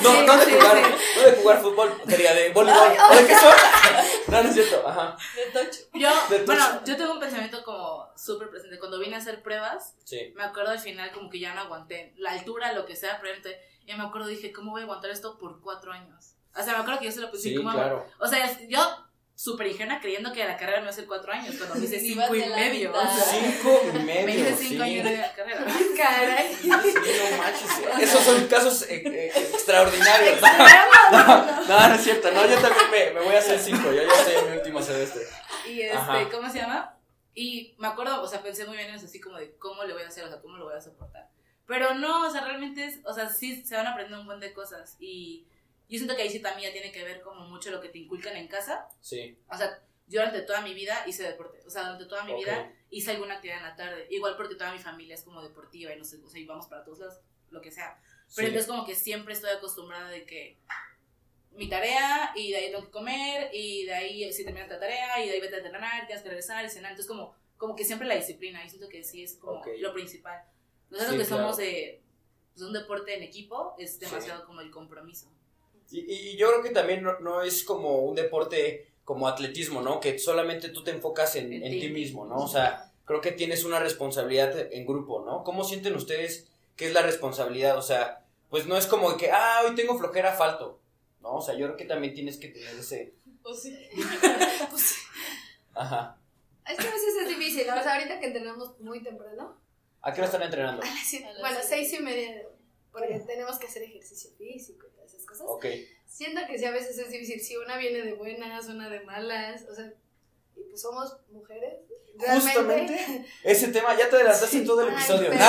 No, 0.00 0.22
no, 0.22 0.36
de 0.36 0.52
jugar, 0.52 0.82
no 1.16 1.22
de 1.22 1.32
jugar 1.32 1.60
fútbol, 1.60 1.92
sería 2.06 2.32
de 2.34 2.50
voleibol. 2.50 2.88
¿O 3.10 3.14
de 3.14 3.26
qué 3.26 3.34
son? 3.34 3.52
No, 4.28 4.42
no 4.42 4.48
es 4.50 4.54
cierto, 4.54 4.86
ajá. 4.86 5.16
De 5.34 5.58
tocho. 5.58 5.80
Yo, 5.94 6.10
bueno, 6.44 6.62
yo 6.84 6.96
tengo 6.98 7.14
un 7.14 7.18
pensamiento 7.18 7.64
como 7.64 8.12
súper 8.14 8.50
presente. 8.50 8.78
Cuando 8.78 8.98
vine 8.98 9.14
a 9.14 9.18
hacer 9.18 9.42
pruebas, 9.42 9.94
me 10.34 10.44
acuerdo 10.44 10.72
al 10.72 10.78
final 10.78 11.10
como 11.12 11.30
que 11.30 11.40
ya 11.40 11.54
no 11.54 11.62
aguanté. 11.62 12.12
La 12.18 12.32
altura, 12.32 12.74
lo 12.74 12.84
que 12.84 12.94
sea, 12.94 13.18
pero 13.22 13.34
y 13.86 13.94
me 13.94 14.04
acuerdo, 14.04 14.28
dije, 14.28 14.52
¿cómo 14.52 14.72
voy 14.72 14.82
a 14.82 14.84
aguantar 14.84 15.10
esto 15.10 15.38
por 15.38 15.62
cuatro 15.62 15.92
años? 15.92 16.34
O 16.54 16.62
sea, 16.62 16.74
me 16.74 16.80
acuerdo 16.80 17.00
que 17.00 17.06
yo 17.06 17.12
se 17.12 17.20
lo 17.20 17.30
puse 17.30 17.44
sí, 17.44 17.54
como. 17.54 17.72
Claro. 17.72 18.06
O 18.18 18.26
sea, 18.26 18.58
yo 18.68 18.80
súper 19.38 19.68
ingenua 19.68 20.00
creyendo 20.00 20.32
que 20.32 20.44
la 20.44 20.56
carrera 20.56 20.78
me 20.78 20.86
iba 20.86 20.90
a 20.90 20.94
ser 20.94 21.06
cuatro 21.06 21.32
años, 21.32 21.54
cuando 21.54 21.76
me 21.76 21.84
hice 21.84 22.00
cinco 22.00 22.34
y 22.34 22.40
medio. 22.40 22.92
O 22.92 23.00
sea, 23.00 23.24
cinco 23.24 23.80
y 23.94 23.98
medio. 24.00 24.26
Me 24.26 24.34
hice 24.34 24.56
cinco 24.56 24.82
años 24.82 25.04
de 25.04 25.24
carrera. 25.36 25.64
Caray. 25.96 26.54
Sí, 26.60 26.68
no 26.68 27.38
manches. 27.38 28.02
Esos 28.02 28.20
son 28.24 28.48
casos 28.48 28.82
eh, 28.90 29.00
eh, 29.06 29.32
extraordinarios. 29.36 30.40
No, 31.12 31.68
no, 31.68 31.88
no, 31.88 31.94
es 31.94 32.02
cierto. 32.02 32.32
No, 32.32 32.46
yo 32.48 32.58
también 32.58 32.90
me, 32.90 33.10
me 33.12 33.26
voy 33.26 33.36
a 33.36 33.38
hacer 33.38 33.60
cinco. 33.60 33.92
Yo 33.92 34.02
ya 34.02 34.12
estoy 34.12 34.34
en 34.34 34.50
mi 34.50 34.56
último 34.56 34.82
semestre. 34.82 35.22
Y 35.68 35.82
este, 35.82 36.28
¿cómo 36.32 36.50
se 36.50 36.58
llama? 36.58 36.96
Y 37.32 37.76
me 37.78 37.86
acuerdo, 37.86 38.20
o 38.20 38.26
sea, 38.26 38.42
pensé 38.42 38.66
muy 38.66 38.76
bien 38.76 38.88
en 38.88 38.96
eso, 38.96 39.06
así 39.06 39.20
como 39.20 39.38
de 39.38 39.56
cómo 39.58 39.84
le 39.84 39.92
voy 39.92 40.02
a 40.02 40.08
hacer, 40.08 40.24
o 40.24 40.28
sea, 40.28 40.40
cómo 40.40 40.56
lo 40.56 40.64
voy 40.64 40.74
a 40.74 40.80
soportar. 40.80 41.30
Pero 41.64 41.94
no, 41.94 42.26
o 42.26 42.30
sea, 42.32 42.40
realmente 42.40 42.84
es, 42.84 42.98
o 43.04 43.14
sea, 43.14 43.28
sí 43.28 43.64
se 43.64 43.76
van 43.76 43.86
aprendiendo 43.86 44.22
un 44.22 44.26
montón 44.26 44.40
de 44.40 44.52
cosas 44.52 44.96
y 44.98 45.46
yo 45.88 45.98
siento 45.98 46.14
que 46.16 46.22
ahí 46.22 46.30
sí 46.30 46.40
también 46.40 46.72
tiene 46.72 46.92
que 46.92 47.02
ver 47.02 47.20
como 47.22 47.46
mucho 47.46 47.70
lo 47.70 47.80
que 47.80 47.88
te 47.88 47.98
inculcan 47.98 48.36
en 48.36 48.48
casa. 48.48 48.88
Sí. 49.00 49.38
O 49.50 49.56
sea, 49.56 49.82
yo 50.06 50.20
durante 50.20 50.42
toda 50.42 50.60
mi 50.62 50.74
vida 50.74 51.04
hice 51.06 51.22
deporte, 51.22 51.60
o 51.66 51.70
sea, 51.70 51.82
durante 51.82 52.06
toda 52.06 52.24
mi 52.24 52.34
vida 52.34 52.72
hice 52.90 53.10
alguna 53.10 53.34
actividad 53.34 53.58
en 53.58 53.64
la 53.64 53.76
tarde, 53.76 54.06
igual 54.10 54.36
porque 54.36 54.54
toda 54.54 54.72
mi 54.72 54.78
familia 54.78 55.14
es 55.14 55.22
como 55.22 55.42
deportiva 55.42 55.92
y 55.92 55.98
no 55.98 56.04
sé, 56.04 56.16
o 56.22 56.28
sea, 56.28 56.40
íbamos 56.40 56.66
para 56.66 56.84
todos 56.84 57.00
lados, 57.00 57.20
lo 57.50 57.60
que 57.60 57.70
sea. 57.70 58.00
Pero 58.34 58.48
entonces 58.48 58.70
como 58.70 58.86
que 58.86 58.94
siempre 58.94 59.34
estoy 59.34 59.50
acostumbrada 59.50 60.08
de 60.08 60.24
que 60.24 60.58
mi 61.52 61.68
tarea 61.68 62.32
y 62.34 62.52
de 62.52 62.58
ahí 62.58 62.70
tengo 62.70 62.84
que 62.84 62.90
comer 62.90 63.50
y 63.52 63.84
de 63.84 63.94
ahí 63.94 64.32
si 64.32 64.44
terminas 64.44 64.68
la 64.68 64.78
tarea 64.78 65.22
y 65.22 65.28
de 65.28 65.34
ahí 65.34 65.40
vete 65.40 65.56
a 65.56 65.58
entrenar, 65.58 66.06
tienes 66.06 66.22
que 66.22 66.28
regresar 66.28 66.64
y 66.64 66.70
cenar. 66.70 66.92
Entonces 66.92 67.08
como, 67.08 67.34
como 67.56 67.74
que 67.74 67.84
siempre 67.84 68.06
la 68.06 68.14
disciplina 68.14 68.64
y 68.64 68.68
siento 68.68 68.88
que 68.88 69.02
sí 69.02 69.22
es 69.22 69.34
como 69.34 69.62
lo 69.78 69.92
principal. 69.92 70.42
Nosotros 70.90 71.18
que 71.18 71.24
somos 71.24 71.56
de 71.56 72.02
pues, 72.54 72.66
un 72.66 72.72
deporte 72.72 73.14
en 73.14 73.22
equipo, 73.22 73.74
es 73.78 73.98
demasiado 73.98 74.46
como 74.46 74.60
el 74.60 74.70
compromiso. 74.70 75.30
Y, 75.90 76.00
y, 76.00 76.36
yo 76.36 76.48
creo 76.48 76.62
que 76.62 76.70
también 76.70 77.02
no, 77.02 77.42
es 77.42 77.62
como 77.62 78.00
un 78.00 78.14
deporte 78.14 78.92
como 79.04 79.26
atletismo, 79.26 79.80
¿no? 79.80 80.00
Que 80.00 80.18
solamente 80.18 80.68
tú 80.68 80.84
te 80.84 80.90
enfocas 80.90 81.36
en, 81.36 81.52
en, 81.52 81.80
ti 81.80 81.88
mismo, 81.88 82.26
¿no? 82.26 82.36
O 82.36 82.48
sea, 82.48 82.92
creo 83.06 83.20
que 83.20 83.32
tienes 83.32 83.64
una 83.64 83.78
responsabilidad 83.78 84.70
en 84.72 84.86
grupo, 84.86 85.24
¿no? 85.24 85.44
¿Cómo 85.44 85.64
sienten 85.64 85.94
ustedes 85.94 86.48
qué 86.76 86.88
es 86.88 86.92
la 86.92 87.02
responsabilidad? 87.02 87.78
O 87.78 87.82
sea, 87.82 88.24
pues 88.50 88.66
no 88.66 88.76
es 88.76 88.86
como 88.86 89.16
que, 89.16 89.30
ah, 89.30 89.62
hoy 89.66 89.74
tengo 89.74 89.96
flojera, 89.96 90.34
falto, 90.34 90.78
¿no? 91.22 91.36
O 91.36 91.42
sea, 91.42 91.54
yo 91.54 91.66
creo 91.66 91.76
que 91.76 91.86
también 91.86 92.12
tienes 92.12 92.36
que 92.36 92.48
tener 92.48 92.76
ese... 92.76 93.14
Pues 93.42 93.62
sí. 93.62 93.78
pues 94.70 94.82
sí. 94.82 95.00
Ajá. 95.74 96.18
Es 96.68 96.76
que 96.76 96.86
a 96.86 96.90
veces 96.90 97.14
es 97.22 97.28
difícil, 97.28 97.66
¿no? 97.66 97.80
O 97.80 97.82
sea, 97.82 97.94
ahorita 97.94 98.20
que 98.20 98.26
entrenamos 98.26 98.78
muy 98.80 99.02
temprano, 99.02 99.56
¿A 100.02 100.12
qué 100.12 100.20
hora 100.20 100.26
están 100.26 100.42
entrenando? 100.42 100.82
bueno, 101.40 101.58
seis 101.62 101.92
y 101.92 102.00
media, 102.00 102.46
porque 102.92 103.18
tenemos 103.26 103.58
que 103.58 103.66
hacer 103.66 103.82
ejercicio 103.82 104.30
físico 104.38 104.86
cosas. 105.28 105.46
Ok. 105.48 105.66
siento 106.06 106.40
que 106.48 106.58
sí 106.58 106.64
a 106.64 106.70
veces 106.72 106.98
es 106.98 107.10
difícil, 107.10 107.40
si 107.40 107.56
una 107.56 107.76
viene 107.76 108.02
de 108.02 108.14
buenas, 108.14 108.66
una 108.68 108.88
de 108.88 109.00
malas, 109.00 109.66
o 109.70 109.74
sea, 109.74 109.92
y 110.56 110.62
pues 110.62 110.80
somos 110.82 111.16
mujeres. 111.30 111.74
Realmente. 112.20 112.50
Justamente 112.58 113.24
ese 113.44 113.68
tema, 113.68 113.96
ya 113.96 114.10
te 114.10 114.16
adelantaste 114.16 114.56
en 114.56 114.66
todo 114.66 114.80
el 114.82 114.88
episodio. 114.92 115.30
No, 115.32 115.38
no, 115.38 115.44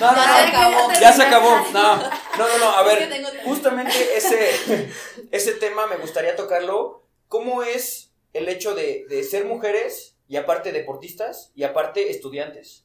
no, 0.00 0.12
no, 0.12 0.12
no, 0.12 0.16
Ya 0.16 0.26
no, 0.26 0.36
se 0.36 0.42
acabó. 0.42 0.92
ya 1.00 1.12
se 1.12 1.22
acabó. 1.22 1.50
No, 1.72 1.96
no, 1.96 2.10
no, 2.36 2.58
no, 2.58 2.68
a 2.76 2.82
ver, 2.82 3.24
justamente 3.44 3.94
ese, 4.14 4.90
ese 5.30 5.52
tema 5.54 5.86
me 5.86 5.96
gustaría 5.96 6.36
tocarlo. 6.36 7.06
¿Cómo 7.28 7.62
es 7.62 8.12
el 8.34 8.50
hecho 8.50 8.74
de, 8.74 9.06
de 9.08 9.24
ser 9.24 9.46
mujeres 9.46 10.14
y 10.28 10.36
aparte 10.36 10.72
deportistas 10.72 11.50
y 11.54 11.62
aparte 11.64 12.10
estudiantes? 12.10 12.84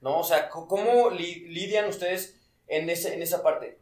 ¿No? 0.00 0.20
O 0.20 0.24
sea, 0.24 0.50
¿cómo 0.50 1.10
li- 1.10 1.46
lidian 1.48 1.88
ustedes 1.88 2.36
en, 2.68 2.88
ese, 2.90 3.12
en 3.14 3.22
esa 3.22 3.42
parte? 3.42 3.79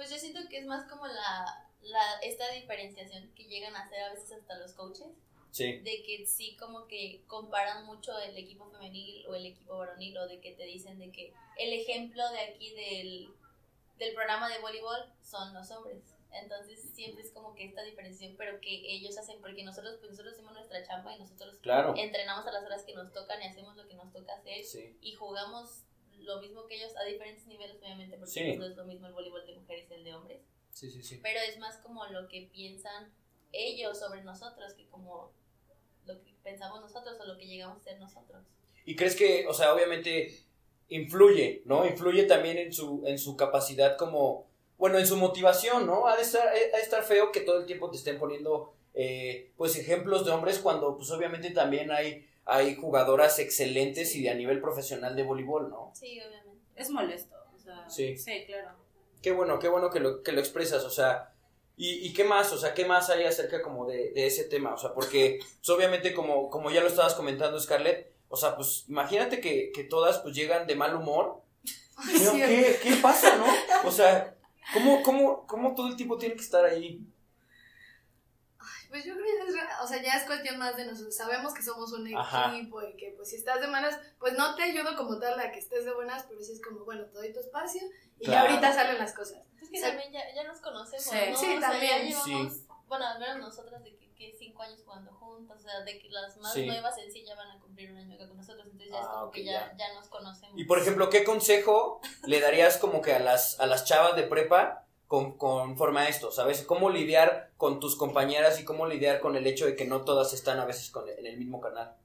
Pues 0.00 0.08
yo 0.08 0.16
siento 0.16 0.40
que 0.48 0.56
es 0.60 0.64
más 0.64 0.88
como 0.88 1.06
la, 1.06 1.68
la 1.82 2.12
esta 2.22 2.50
diferenciación 2.52 3.30
que 3.34 3.44
llegan 3.44 3.76
a 3.76 3.82
hacer 3.82 4.00
a 4.02 4.08
veces 4.14 4.32
hasta 4.32 4.56
los 4.58 4.72
coaches, 4.72 5.08
Sí. 5.50 5.76
de 5.80 6.02
que 6.04 6.24
sí 6.26 6.56
como 6.56 6.86
que 6.86 7.22
comparan 7.26 7.84
mucho 7.84 8.18
el 8.18 8.34
equipo 8.38 8.70
femenil 8.70 9.26
o 9.26 9.34
el 9.34 9.44
equipo 9.44 9.76
varonil, 9.76 10.16
o 10.16 10.26
de 10.26 10.40
que 10.40 10.52
te 10.52 10.64
dicen 10.64 10.98
de 10.98 11.12
que 11.12 11.34
el 11.58 11.74
ejemplo 11.74 12.26
de 12.30 12.40
aquí 12.40 12.72
del, 12.72 13.34
del 13.98 14.14
programa 14.14 14.48
de 14.48 14.58
voleibol 14.60 15.12
son 15.22 15.52
los 15.52 15.70
hombres. 15.70 16.02
Entonces 16.32 16.80
siempre 16.94 17.22
es 17.22 17.30
como 17.32 17.54
que 17.54 17.66
esta 17.66 17.82
diferenciación, 17.82 18.38
pero 18.38 18.58
que 18.62 18.70
ellos 18.94 19.18
hacen, 19.18 19.38
porque 19.42 19.64
nosotros, 19.64 19.96
pues 19.98 20.12
nosotros 20.12 20.32
hacemos 20.32 20.54
nuestra 20.54 20.82
chamba 20.86 21.14
y 21.14 21.18
nosotros 21.18 21.58
Claro. 21.58 21.92
entrenamos 21.94 22.46
a 22.46 22.52
las 22.52 22.64
horas 22.64 22.84
que 22.84 22.94
nos 22.94 23.12
tocan 23.12 23.42
y 23.42 23.48
hacemos 23.48 23.76
lo 23.76 23.86
que 23.86 23.96
nos 23.96 24.10
toca 24.14 24.32
hacer 24.32 24.64
Sí. 24.64 24.96
y 25.02 25.12
jugamos 25.14 25.82
lo 26.20 26.40
mismo 26.40 26.66
que 26.66 26.76
ellos 26.76 26.92
a 26.96 27.04
diferentes 27.04 27.46
niveles, 27.46 27.76
obviamente, 27.80 28.16
porque 28.16 28.30
Sí. 28.32 28.40
pues, 28.46 28.58
no 28.58 28.66
es 28.66 28.76
lo 28.76 28.84
mismo 28.84 29.06
el 29.06 29.12
voleibol 29.12 29.46
de 29.46 29.54
mujeres 29.56 29.86
y 29.90 29.94
el 29.94 30.04
de 30.04 30.14
hombres, 30.14 30.40
Sí, 30.72 30.90
sí, 30.90 31.02
sí. 31.02 31.20
pero 31.22 31.40
es 31.40 31.58
más 31.58 31.76
como 31.78 32.06
lo 32.06 32.28
que 32.28 32.48
piensan 32.52 33.12
ellos 33.52 33.98
sobre 33.98 34.22
nosotros 34.22 34.74
que 34.74 34.86
como 34.88 35.32
lo 36.06 36.22
que 36.22 36.34
pensamos 36.42 36.80
nosotros 36.80 37.18
o 37.20 37.24
lo 37.26 37.36
que 37.36 37.46
llegamos 37.46 37.78
a 37.80 37.84
ser 37.84 37.98
nosotros. 37.98 38.44
¿Y 38.84 38.96
crees 38.96 39.14
que, 39.16 39.46
o 39.46 39.54
sea, 39.54 39.74
obviamente 39.74 40.32
influye, 40.88 41.62
¿no? 41.66 41.86
Influye 41.86 42.24
también 42.24 42.58
en 42.58 42.72
su, 42.72 43.02
en 43.06 43.18
su 43.18 43.36
capacidad 43.36 43.96
como, 43.96 44.48
bueno, 44.78 44.98
en 44.98 45.06
su 45.06 45.16
motivación, 45.16 45.86
¿no? 45.86 46.06
Ha 46.06 46.16
de 46.16 46.22
estar, 46.22 46.48
ha 46.48 46.52
de 46.52 46.82
estar 46.82 47.02
feo 47.04 47.30
que 47.32 47.40
todo 47.40 47.58
el 47.60 47.66
tiempo 47.66 47.90
te 47.90 47.96
estén 47.96 48.18
poniendo, 48.18 48.74
eh, 48.94 49.52
pues, 49.56 49.76
ejemplos 49.76 50.24
de 50.24 50.32
hombres 50.32 50.58
cuando, 50.58 50.96
pues, 50.96 51.10
obviamente 51.10 51.50
también 51.50 51.90
hay, 51.92 52.26
hay 52.50 52.74
jugadoras 52.74 53.38
excelentes 53.38 54.14
y 54.16 54.22
de 54.22 54.30
a 54.30 54.34
nivel 54.34 54.60
profesional 54.60 55.14
de 55.14 55.22
voleibol, 55.22 55.70
¿no? 55.70 55.92
Sí, 55.94 56.20
obviamente. 56.20 56.64
Es 56.76 56.90
molesto. 56.90 57.36
O 57.54 57.58
sea, 57.58 57.88
Sí. 57.88 58.16
Sí, 58.16 58.44
claro. 58.46 58.70
Qué 59.22 59.32
bueno, 59.32 59.58
qué 59.58 59.68
bueno 59.68 59.90
que 59.90 60.00
lo, 60.00 60.22
que 60.22 60.32
lo 60.32 60.40
expresas, 60.40 60.82
o 60.84 60.90
sea, 60.90 61.32
¿y, 61.76 62.06
y 62.06 62.12
qué 62.12 62.24
más? 62.24 62.52
O 62.52 62.58
sea, 62.58 62.72
¿qué 62.74 62.84
más 62.86 63.10
hay 63.10 63.24
acerca 63.24 63.60
como 63.62 63.86
de, 63.86 64.12
de 64.12 64.26
ese 64.26 64.44
tema? 64.44 64.74
O 64.74 64.78
sea, 64.78 64.94
porque, 64.94 65.38
pues, 65.40 65.68
obviamente, 65.70 66.14
como, 66.14 66.48
como 66.48 66.70
ya 66.70 66.80
lo 66.80 66.88
estabas 66.88 67.14
comentando, 67.14 67.60
Scarlett, 67.60 68.12
o 68.28 68.36
sea, 68.36 68.56
pues, 68.56 68.86
imagínate 68.88 69.40
que, 69.40 69.72
que 69.72 69.84
todas, 69.84 70.18
pues, 70.18 70.34
llegan 70.34 70.66
de 70.66 70.74
mal 70.74 70.94
humor 70.96 71.42
Pero, 72.18 72.32
¿qué, 72.32 72.78
¿Qué 72.82 72.92
pasa, 73.02 73.36
no? 73.36 73.44
O 73.86 73.92
sea, 73.92 74.34
¿cómo, 74.72 75.02
cómo, 75.02 75.46
¿cómo 75.46 75.74
todo 75.74 75.88
el 75.88 75.96
tiempo 75.96 76.16
tiene 76.16 76.34
que 76.34 76.42
estar 76.42 76.64
ahí? 76.64 77.00
Pues 78.90 79.04
yo 79.04 79.14
creo 79.14 79.24
que 79.24 79.50
es, 79.52 79.56
o 79.82 79.86
sea, 79.86 80.02
ya 80.02 80.14
es 80.16 80.24
cuestión 80.24 80.58
más 80.58 80.76
de 80.76 80.84
nosotros. 80.84 81.14
Sabemos 81.16 81.54
que 81.54 81.62
somos 81.62 81.92
un 81.92 82.12
Ajá. 82.16 82.54
equipo 82.56 82.82
y 82.82 82.96
que 82.96 83.12
pues 83.16 83.30
si 83.30 83.36
estás 83.36 83.60
de 83.60 83.68
malas, 83.68 83.98
pues 84.18 84.36
no 84.36 84.54
te 84.56 84.64
ayudo 84.64 84.96
como 84.96 85.18
tal 85.18 85.38
a 85.38 85.52
que 85.52 85.60
estés 85.60 85.84
de 85.84 85.94
buenas, 85.94 86.24
pero 86.28 86.42
sí 86.42 86.52
es 86.52 86.60
como, 86.60 86.84
bueno, 86.84 87.04
te 87.06 87.12
doy 87.18 87.32
tu 87.32 87.38
espacio 87.40 87.80
y 88.18 88.24
Claro. 88.24 88.48
ya 88.48 88.50
ahorita 88.50 88.72
salen 88.74 88.98
las 88.98 89.12
cosas. 89.14 89.38
Es 89.62 89.70
que 89.70 89.76
Sí. 89.76 89.82
también 89.82 90.12
ya, 90.12 90.20
ya 90.34 90.42
nos 90.44 90.60
conocemos, 90.60 91.04
Sí. 91.04 91.16
¿no? 91.30 91.36
Sí, 91.38 91.46
o 91.56 91.60
sea, 91.60 91.70
también. 91.70 92.08
ya 92.08 92.24
llevamos, 92.24 92.52
bueno, 92.88 93.06
al 93.06 93.20
menos 93.20 93.38
nosotras 93.38 93.84
de 93.84 93.96
que, 93.96 94.12
que 94.14 94.34
cinco 94.36 94.62
años 94.64 94.82
jugando 94.84 95.12
juntas, 95.12 95.58
o 95.58 95.62
sea, 95.62 95.80
de 95.82 95.98
que 95.98 96.08
las 96.10 96.36
más 96.38 96.52
Sí. 96.52 96.66
nuevas 96.66 96.98
en 96.98 97.12
sí 97.12 97.24
ya 97.24 97.36
van 97.36 97.50
a 97.52 97.60
cumplir 97.60 97.92
un 97.92 97.96
año 97.98 98.16
acá 98.16 98.26
con 98.26 98.36
nosotros, 98.38 98.66
entonces 98.66 98.90
ya 98.90 98.98
es 99.00 99.06
Ah, 99.08 99.12
como 99.20 99.30
que 99.30 99.44
ya, 99.44 99.72
ya 99.78 99.94
nos 99.94 100.08
conocemos. 100.08 100.58
Y, 100.58 100.64
por 100.64 100.78
ejemplo, 100.80 101.08
¿qué 101.10 101.22
consejo 101.22 102.00
le 102.26 102.40
darías 102.40 102.76
como 102.76 103.00
que 103.02 103.14
a 103.14 103.20
las, 103.20 103.58
a 103.60 103.66
las 103.66 103.84
chavas 103.84 104.16
de 104.16 104.24
prepa 104.24 104.84
con, 105.10 105.36
conforme 105.36 106.02
a 106.02 106.08
esto? 106.08 106.30
¿Sabes? 106.30 106.62
¿Cómo 106.62 106.88
lidiar 106.88 107.50
con 107.56 107.80
tus 107.80 107.96
compañeras 107.96 108.60
y 108.60 108.64
cómo 108.64 108.86
lidiar 108.86 109.18
con 109.18 109.34
el 109.34 109.44
hecho 109.44 109.66
de 109.66 109.74
que 109.74 109.84
no 109.84 110.02
todas 110.04 110.32
están 110.32 110.60
a 110.60 110.64
veces 110.66 110.88
con, 110.90 111.08
en 111.08 111.26
el 111.26 111.36
mismo 111.36 111.60
canal? 111.60 111.96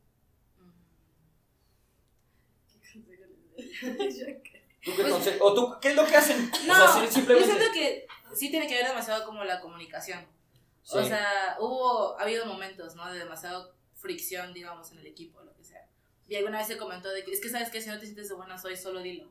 ¿Tú 4.83 4.91
qué 4.95 5.03
Pues- 5.03 5.37
¿O 5.39 5.53
tú 5.53 5.75
qué 5.79 5.89
es 5.89 5.95
lo 5.95 6.05
que 6.07 6.15
hacen? 6.15 6.49
No, 6.65 6.73
o 6.73 6.77
sea, 6.77 6.87
si- 6.93 7.05
yo 7.05 7.11
simplemente... 7.11 7.51
siento 7.53 7.71
que 7.73 8.07
sí 8.35 8.49
tiene 8.49 8.67
que 8.67 8.73
ver 8.73 8.87
demasiado 8.87 9.23
como 9.23 9.43
la 9.43 9.59
comunicación. 9.61 10.25
Sí. 10.81 10.97
O 10.97 11.03
sea, 11.05 11.57
hubo, 11.59 12.17
ha 12.19 12.23
habido 12.23 12.47
momentos, 12.47 12.95
¿no? 12.95 13.11
De 13.13 13.19
demasiado 13.19 13.75
fricción, 13.93 14.51
digamos, 14.51 14.91
en 14.91 14.97
el 14.97 15.05
equipo, 15.05 15.41
lo 15.41 15.53
que 15.55 15.63
sea. 15.63 15.87
Y 16.27 16.35
alguna 16.37 16.57
vez 16.57 16.65
se 16.67 16.77
comentó 16.77 17.09
de 17.11 17.23
que, 17.23 17.31
es 17.31 17.39
que 17.39 17.49
sabes 17.49 17.69
que 17.69 17.81
si 17.81 17.89
no 17.89 17.99
te 17.99 18.05
sientes 18.05 18.29
de 18.29 18.35
buenas 18.35 18.65
hoy, 18.65 18.75
solo 18.75 18.99
dilo. 19.01 19.29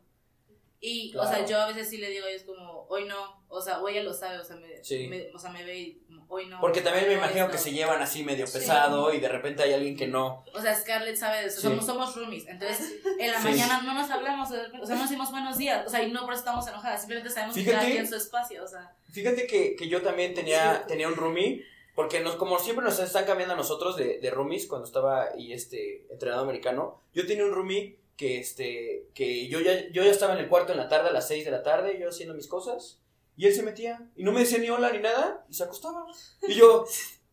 Y, 0.80 1.16
o 1.16 1.26
sea, 1.26 1.46
yo 1.46 1.58
a 1.60 1.66
veces 1.68 1.88
sí 1.88 1.96
le 1.96 2.10
digo 2.10 2.26
a 2.26 2.28
ellos 2.28 2.42
como, 2.42 2.86
hoy 2.90 3.06
no, 3.06 3.42
o 3.48 3.60
sea, 3.62 3.80
o 3.80 3.88
ella 3.88 4.02
lo 4.02 4.12
sabe, 4.12 4.38
o 4.38 4.44
sea, 4.44 4.56
me, 4.56 4.84
Sí. 4.84 5.06
me- 5.08 5.30
o 5.34 5.38
sea, 5.38 5.48
me 5.50 5.64
ve 5.64 5.78
y 5.78 5.94
como, 6.06 6.26
hoy 6.28 6.46
no. 6.46 6.60
Porque 6.60 6.82
también 6.82 7.06
me 7.06 7.14
no, 7.14 7.20
imagino 7.20 7.44
esto. 7.46 7.52
que 7.52 7.58
se 7.58 7.72
llevan 7.72 8.02
así 8.02 8.22
medio 8.22 8.46
Sí. 8.46 8.58
pesado 8.58 9.14
y 9.14 9.18
de 9.20 9.28
repente 9.28 9.62
hay 9.62 9.72
alguien 9.72 9.96
que 9.96 10.06
no. 10.06 10.44
O 10.52 10.60
sea, 10.60 10.74
Scarlett 10.74 11.16
sabe 11.16 11.40
de 11.40 11.46
eso, 11.46 11.62
Sí. 11.62 11.68
somos, 11.68 11.86
somos 11.86 12.14
roomies, 12.16 12.46
entonces 12.48 12.96
en 13.18 13.30
la 13.32 13.38
Sí. 13.40 13.44
mañana 13.48 13.80
no 13.82 13.94
nos 13.94 14.10
hablamos, 14.10 14.50
o 14.50 14.86
sea, 14.86 14.96
no 14.96 15.02
decimos 15.02 15.30
buenos 15.30 15.56
días, 15.56 15.86
o 15.86 15.88
sea, 15.90 16.02
y 16.02 16.12
no 16.12 16.22
por 16.24 16.34
eso 16.34 16.40
estamos 16.40 16.66
enojadas, 16.66 17.00
simplemente 17.00 17.30
sabemos 17.30 17.54
que 17.56 17.62
Fíjate. 17.62 17.78
cada 17.80 17.90
quien 17.90 18.06
su 18.06 18.16
espacio, 18.16 18.62
o 18.64 18.68
sea. 18.68 18.94
Fíjate 19.10 19.46
que, 19.46 19.76
que 19.76 19.88
yo 19.88 20.02
también 20.02 20.34
tenía, 20.34 20.80
Sí. 20.82 20.88
tenía 20.88 21.08
un 21.08 21.14
roomie, 21.16 21.64
porque 21.94 22.20
nos, 22.20 22.34
como 22.36 22.58
siempre 22.58 22.84
nos 22.84 22.98
están 22.98 23.24
cambiando 23.24 23.54
a 23.54 23.56
nosotros 23.56 23.96
de, 23.96 24.18
de 24.18 24.30
roomies 24.30 24.66
cuando 24.66 24.84
estaba 24.86 25.28
y 25.38 25.52
este 25.54 26.06
entrenado 26.10 26.42
americano, 26.42 27.00
yo 27.14 27.24
tenía 27.26 27.44
un 27.44 27.52
roomie 27.52 28.00
que 28.16 28.38
este 28.38 29.06
que 29.14 29.48
yo 29.48 29.60
ya 29.60 29.88
yo 29.90 30.02
ya 30.04 30.10
estaba 30.10 30.34
en 30.34 30.38
el 30.40 30.48
cuarto 30.48 30.72
en 30.72 30.78
la 30.78 30.88
tarde 30.88 31.08
a 31.08 31.12
las 31.12 31.26
6 31.28 31.44
de 31.44 31.50
la 31.50 31.62
tarde, 31.62 31.98
yo 32.00 32.08
haciendo 32.08 32.34
mis 32.34 32.46
cosas, 32.46 33.00
y 33.36 33.46
él 33.46 33.54
se 33.54 33.62
metía 33.62 34.08
y 34.16 34.22
no 34.24 34.32
me 34.32 34.40
decía 34.40 34.58
ni 34.58 34.70
hola 34.70 34.90
ni 34.92 34.98
nada 35.00 35.44
y 35.48 35.54
se 35.54 35.64
acostaba. 35.64 36.06
Y 36.46 36.54
yo 36.54 36.84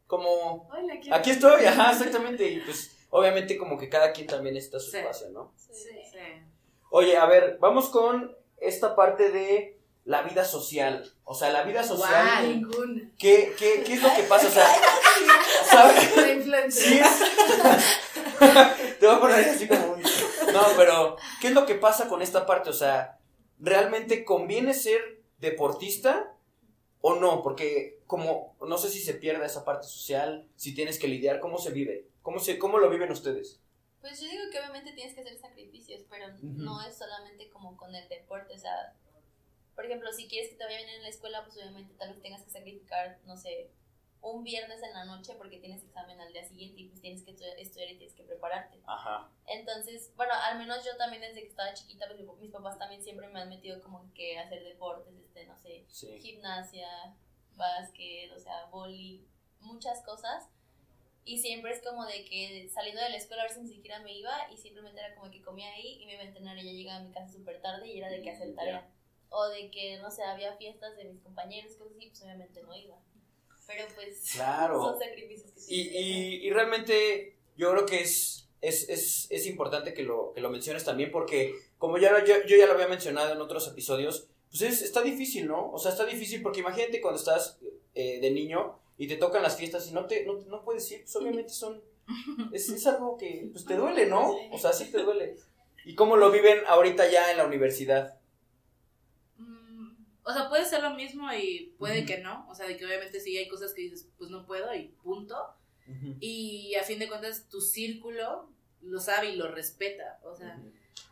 como 0.08 0.68
Hola, 0.72 1.00
¿qué- 1.02 1.14
aquí 1.14 1.30
estoy, 1.32 1.66
ajá, 1.66 1.92
exactamente, 1.92 2.48
y 2.48 2.60
pues 2.62 2.92
obviamente 3.12 3.58
como 3.58 3.78
que 3.78 3.90
cada 3.90 4.12
quien 4.12 4.28
también 4.28 4.56
necesita 4.56 4.80
su 4.80 4.92
Sí. 4.92 4.98
espacio, 4.98 5.30
¿no? 5.30 5.54
Sí. 5.58 5.74
Sí. 6.12 6.18
Oye, 6.90 7.16
a 7.16 7.26
ver, 7.26 7.58
vamos 7.62 7.90
con 7.90 8.36
esta 8.58 8.96
parte 8.96 9.30
de 9.32 9.78
la 10.04 10.24
vida 10.24 10.44
social. 10.44 11.14
O 11.24 11.34
sea, 11.36 11.52
la 11.52 11.64
vida 11.64 11.84
social. 11.84 12.48
Ninguna. 12.48 13.12
¿Qué, 13.20 13.54
qué, 13.58 13.84
¿Qué 13.86 13.94
es 13.94 14.02
lo 14.04 14.14
que 14.16 14.24
pasa? 14.24 14.48
O 14.48 14.52
sea, 14.52 14.68
¿sabes? 15.70 16.74
Sí 16.74 17.00
Te 19.00 19.06
voy 19.08 19.16
a 19.16 19.20
poner 19.20 19.50
así 19.50 19.68
como. 19.68 19.91
No, 20.54 20.64
pero 20.76 21.18
¿qué 21.40 21.48
es 21.48 21.54
lo 21.54 21.66
que 21.66 21.76
pasa 21.76 22.08
con 22.08 22.22
esta 22.22 22.46
parte? 22.46 22.70
O 22.70 22.74
sea, 22.74 23.20
¿realmente 23.60 24.26
conviene 24.26 24.74
ser 24.74 25.22
deportista 25.40 26.36
o 27.02 27.16
no? 27.16 27.42
Porque 27.42 28.00
como, 28.08 28.56
no 28.62 28.78
sé 28.78 28.90
si 28.90 29.00
se 29.00 29.14
pierde 29.14 29.46
esa 29.46 29.66
parte 29.66 29.88
social, 29.88 30.48
si 30.56 30.74
tienes 30.74 31.00
que 31.00 31.08
lidiar, 31.08 31.40
¿cómo 31.40 31.58
se 31.58 31.72
vive? 31.72 32.08
¿Cómo, 32.22 32.40
se, 32.40 32.58
cómo 32.60 32.78
lo 32.78 32.90
viven 32.90 33.12
ustedes? 33.12 33.62
Pues 34.02 34.20
yo 34.20 34.28
digo 34.28 34.44
que 34.52 34.60
obviamente 34.60 34.94
tienes 34.94 35.14
que 35.14 35.22
hacer 35.22 35.38
sacrificios, 35.38 36.02
pero 36.10 36.26
no 36.42 36.82
es 36.82 36.98
solamente 36.98 37.50
como 37.50 37.78
con 37.78 37.94
el 37.94 38.08
deporte, 38.10 38.56
o 38.56 38.58
sea, 38.58 38.96
por 39.76 39.86
ejemplo, 39.86 40.12
si 40.12 40.28
quieres 40.28 40.50
que 40.50 40.56
te 40.56 40.64
vaya 40.64 40.78
bien 40.78 40.90
en 40.90 41.04
la 41.04 41.10
escuela, 41.10 41.44
pues 41.44 41.58
obviamente 41.58 41.94
tal 41.98 42.10
vez 42.10 42.22
tengas 42.22 42.44
que 42.44 42.50
sacrificar, 42.50 43.20
no 43.26 43.38
sé, 43.38 43.70
un 44.22 44.44
viernes 44.44 44.82
en 44.84 44.94
la 44.94 45.04
noche 45.06 45.34
porque 45.36 45.58
tienes 45.58 45.84
examen 45.84 46.20
al 46.22 46.32
día 46.32 46.44
siguiente 46.44 46.82
y 46.82 46.88
pues 46.90 47.02
tienes 47.02 47.24
que 47.24 47.36
estu- 47.36 47.56
estudiar 47.58 47.90
y 47.92 47.98
tienes 47.98 48.16
que 48.16 48.24
prepararte. 48.24 48.80
Ajá. 48.86 49.30
Entonces, 49.48 50.12
bueno, 50.16 50.34
al 50.36 50.58
menos 50.60 50.86
yo 50.86 50.96
también 50.98 51.22
desde 51.24 51.42
que 51.42 51.48
estaba 51.48 51.74
chiquita, 51.74 52.06
pues 52.08 52.20
mi- 52.20 52.42
mis 52.42 52.52
papás 52.52 52.78
también 52.78 53.02
siempre 53.04 53.28
me 53.30 53.42
han 53.42 53.50
metido 53.50 53.82
como 53.82 54.12
que 54.14 54.38
a 54.38 54.44
hacer 54.44 54.64
deportes, 54.64 55.14
este, 55.16 55.46
no 55.46 55.58
sé, 55.58 55.86
Sí. 55.90 56.20
gimnasia, 56.20 56.88
básquet, 57.56 58.32
o 58.32 58.40
sea, 58.40 58.66
boli, 58.66 59.26
muchas 59.60 60.02
cosas. 60.04 60.48
Y 61.24 61.38
siempre 61.38 61.72
es 61.72 61.82
como 61.84 62.06
de 62.06 62.26
que 62.26 62.68
saliendo 62.74 63.02
de 63.02 63.10
la 63.10 63.18
escuela 63.18 63.44
a 63.44 63.50
si 63.50 63.62
ni 63.62 63.68
siquiera 63.70 64.00
me 64.00 64.14
iba 64.14 64.32
y 64.52 64.58
simplemente 64.58 65.00
era 65.00 65.14
como 65.16 65.30
que 65.32 65.42
comía 65.42 65.72
ahí 65.74 66.02
y 66.02 66.06
me 66.06 66.14
iba 66.14 66.24
a 66.24 66.26
entrenar 66.26 66.58
y 66.58 66.64
ya 66.66 66.72
llegaba 66.72 67.00
a 67.00 67.04
mi 67.04 67.12
casa 67.12 67.32
súper 67.32 67.62
tarde 67.62 67.88
y 67.88 67.98
era 68.00 68.10
de 68.10 68.22
que 68.22 68.32
hacer 68.32 68.56
tarea. 68.56 68.88
O 69.30 69.48
de 69.48 69.70
que, 69.72 69.98
no 70.00 70.10
sé, 70.12 70.24
había 70.24 70.54
fiestas 70.58 70.96
de 70.98 71.06
mis 71.06 71.22
compañeros, 71.22 71.76
cosas 71.76 71.94
así, 71.96 72.08
pues 72.08 72.22
obviamente 72.24 72.62
no 72.64 72.76
iba. 72.76 72.98
Pero 73.72 73.86
pues 73.96 74.32
Claro. 74.34 74.82
son 74.84 75.00
sacrificios 75.00 75.52
que 75.52 75.62
Y, 75.68 75.84
que 75.84 75.90
hacer. 75.90 76.02
y, 76.02 76.48
y 76.48 76.50
realmente 76.52 77.36
yo 77.58 77.72
creo 77.72 77.86
que 77.86 78.02
es, 78.02 78.50
es, 78.62 78.90
es, 78.90 79.28
es 79.30 79.46
importante 79.48 79.94
que 79.94 80.04
lo, 80.04 80.34
que 80.34 80.42
lo 80.42 80.50
menciones 80.50 80.84
también 80.84 81.12
porque 81.12 81.56
como 81.78 81.98
ya 81.98 82.24
yo, 82.24 82.36
yo 82.46 82.58
ya 82.58 82.66
lo 82.68 82.74
había 82.74 82.88
mencionado 82.88 83.34
en 83.34 83.42
otros 83.42 83.68
episodios, 83.68 84.28
pues 84.50 84.62
es, 84.64 84.82
está 84.82 85.02
difícil, 85.02 85.48
¿no? 85.48 85.72
O 85.72 85.78
sea, 85.80 85.92
está 85.92 86.06
difícil 86.06 86.42
porque 86.42 86.60
imagínate 86.60 87.02
cuando 87.02 87.20
estás 87.20 87.58
eh, 87.96 88.20
de 88.20 88.32
niño 88.32 88.78
y 88.98 89.08
te 89.08 89.16
tocan 89.18 89.42
las 89.44 89.58
fiestas 89.58 89.88
y 89.88 89.94
no 89.94 90.06
te 90.06 90.26
no, 90.26 90.34
no 90.34 90.64
puedes 90.64 90.90
ir, 90.92 91.02
pues 91.04 91.16
obviamente 91.16 91.50
son... 91.54 91.82
Es, 92.54 92.68
es 92.70 92.86
algo 92.88 93.18
que 93.18 93.48
pues 93.54 93.64
te 93.66 93.76
duele, 93.76 94.06
¿no? 94.08 94.36
O 94.52 94.58
sea, 94.60 94.74
sí 94.74 94.92
te 94.92 94.98
duele. 95.04 95.38
¿Y 95.86 95.96
cómo 95.96 96.18
lo 96.18 96.30
viven 96.30 96.60
ahorita 96.68 97.10
ya 97.10 97.32
en 97.32 97.38
la 97.38 97.46
universidad? 97.46 98.20
O 100.24 100.32
sea, 100.34 100.50
puede 100.50 100.66
ser 100.66 100.84
lo 100.84 100.92
mismo 100.92 101.32
y 101.34 101.74
puede 101.80 102.06
que 102.06 102.20
no. 102.20 102.48
O 102.50 102.56
sea, 102.56 102.68
de 102.68 102.78
que 102.78 102.86
obviamente 102.86 103.20
sí 103.20 103.38
hay 103.38 103.48
cosas 103.48 103.74
que 103.74 103.82
dices, 103.82 104.08
pues 104.18 104.30
no 104.30 104.46
puedo 104.46 104.74
y 104.76 104.90
punto. 105.04 105.36
Y 106.20 106.76
a 106.76 106.84
fin 106.84 107.00
de 107.00 107.08
cuentas, 107.08 107.50
tu 107.50 107.60
círculo 107.60 108.50
lo 108.82 109.00
sabe 109.00 109.32
y 109.32 109.36
lo 109.36 109.48
respeta. 109.52 110.20
O 110.24 110.36
sea, 110.36 110.58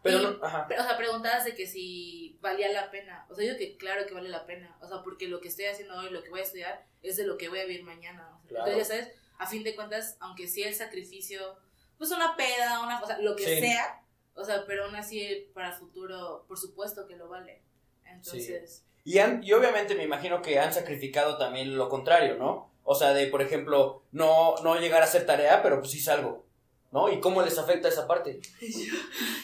pero, 0.04 0.20
y- 0.20 0.24
no, 0.24 0.46
ajá. 0.46 0.66
pero, 0.70 0.82
o 0.82 0.86
sea, 0.86 0.98
preguntabas 0.98 1.44
de 1.46 1.56
que 1.56 1.68
si 1.68 2.38
valía 2.42 2.72
la 2.72 2.90
pena. 2.92 3.26
O 3.30 3.36
sea, 3.36 3.46
yo 3.46 3.58
que 3.58 3.76
claro 3.78 4.06
que 4.06 4.14
vale 4.14 4.30
la 4.30 4.46
pena. 4.46 4.78
O 4.82 4.88
sea, 4.88 5.02
porque 5.04 5.28
lo 5.28 5.42
que 5.42 5.50
estoy 5.50 5.66
haciendo 5.66 5.96
hoy, 5.98 6.10
lo 6.12 6.24
que 6.24 6.30
voy 6.30 6.40
a 6.40 6.44
estudiar, 6.44 6.86
es 7.02 7.18
de 7.18 7.26
lo 7.26 7.38
que 7.38 7.50
voy 7.50 7.60
a 7.60 7.66
vivir 7.66 7.84
mañana. 7.84 8.30
O 8.38 8.40
sea, 8.42 8.48
Claro. 8.50 8.72
Entonces, 8.72 8.88
ya 8.88 8.96
sabes, 9.06 9.16
a 9.40 9.48
fin 9.48 9.64
de 9.64 9.76
cuentas, 9.76 10.18
aunque 10.20 10.48
sí 10.48 10.64
el 10.64 10.74
sacrificio, 10.76 11.58
pues 11.98 12.12
una 12.12 12.36
peda, 12.38 12.82
una, 12.82 13.02
o 13.02 13.08
sea, 13.08 13.20
lo 13.20 13.36
que 13.36 13.44
Sí. 13.46 13.60
sea, 13.62 14.04
o 14.36 14.46
sea, 14.46 14.66
pero 14.66 14.86
aún 14.86 14.96
así 14.96 15.50
para 15.54 15.74
futuro, 15.74 16.46
por 16.48 16.58
supuesto 16.58 17.06
que 17.08 17.16
lo 17.18 17.28
vale. 17.28 17.62
Entonces, 18.06 18.86
Y, 19.10 19.18
han- 19.18 19.42
y 19.44 19.54
obviamente 19.54 19.96
me 19.96 20.04
imagino 20.04 20.42
que 20.42 20.60
han 20.60 20.72
sacrificado 20.72 21.38
también 21.40 21.76
lo 21.76 21.90
contrario, 21.90 22.36
¿no? 22.38 22.70
O 22.84 22.94
sea, 22.94 23.14
de, 23.14 23.26
por 23.28 23.42
ejemplo, 23.42 24.04
no, 24.12 24.56
no 24.64 24.76
llegar 24.80 25.02
a 25.02 25.06
hacer 25.06 25.26
tarea, 25.26 25.64
pero 25.64 25.80
pues 25.80 25.92
sí 25.92 26.00
salgo, 26.00 26.46
¿no? 26.92 27.10
¿Y 27.12 27.20
cómo 27.20 27.42
les 27.42 27.58
afecta 27.58 27.88
esa 27.88 28.06
parte? 28.08 28.40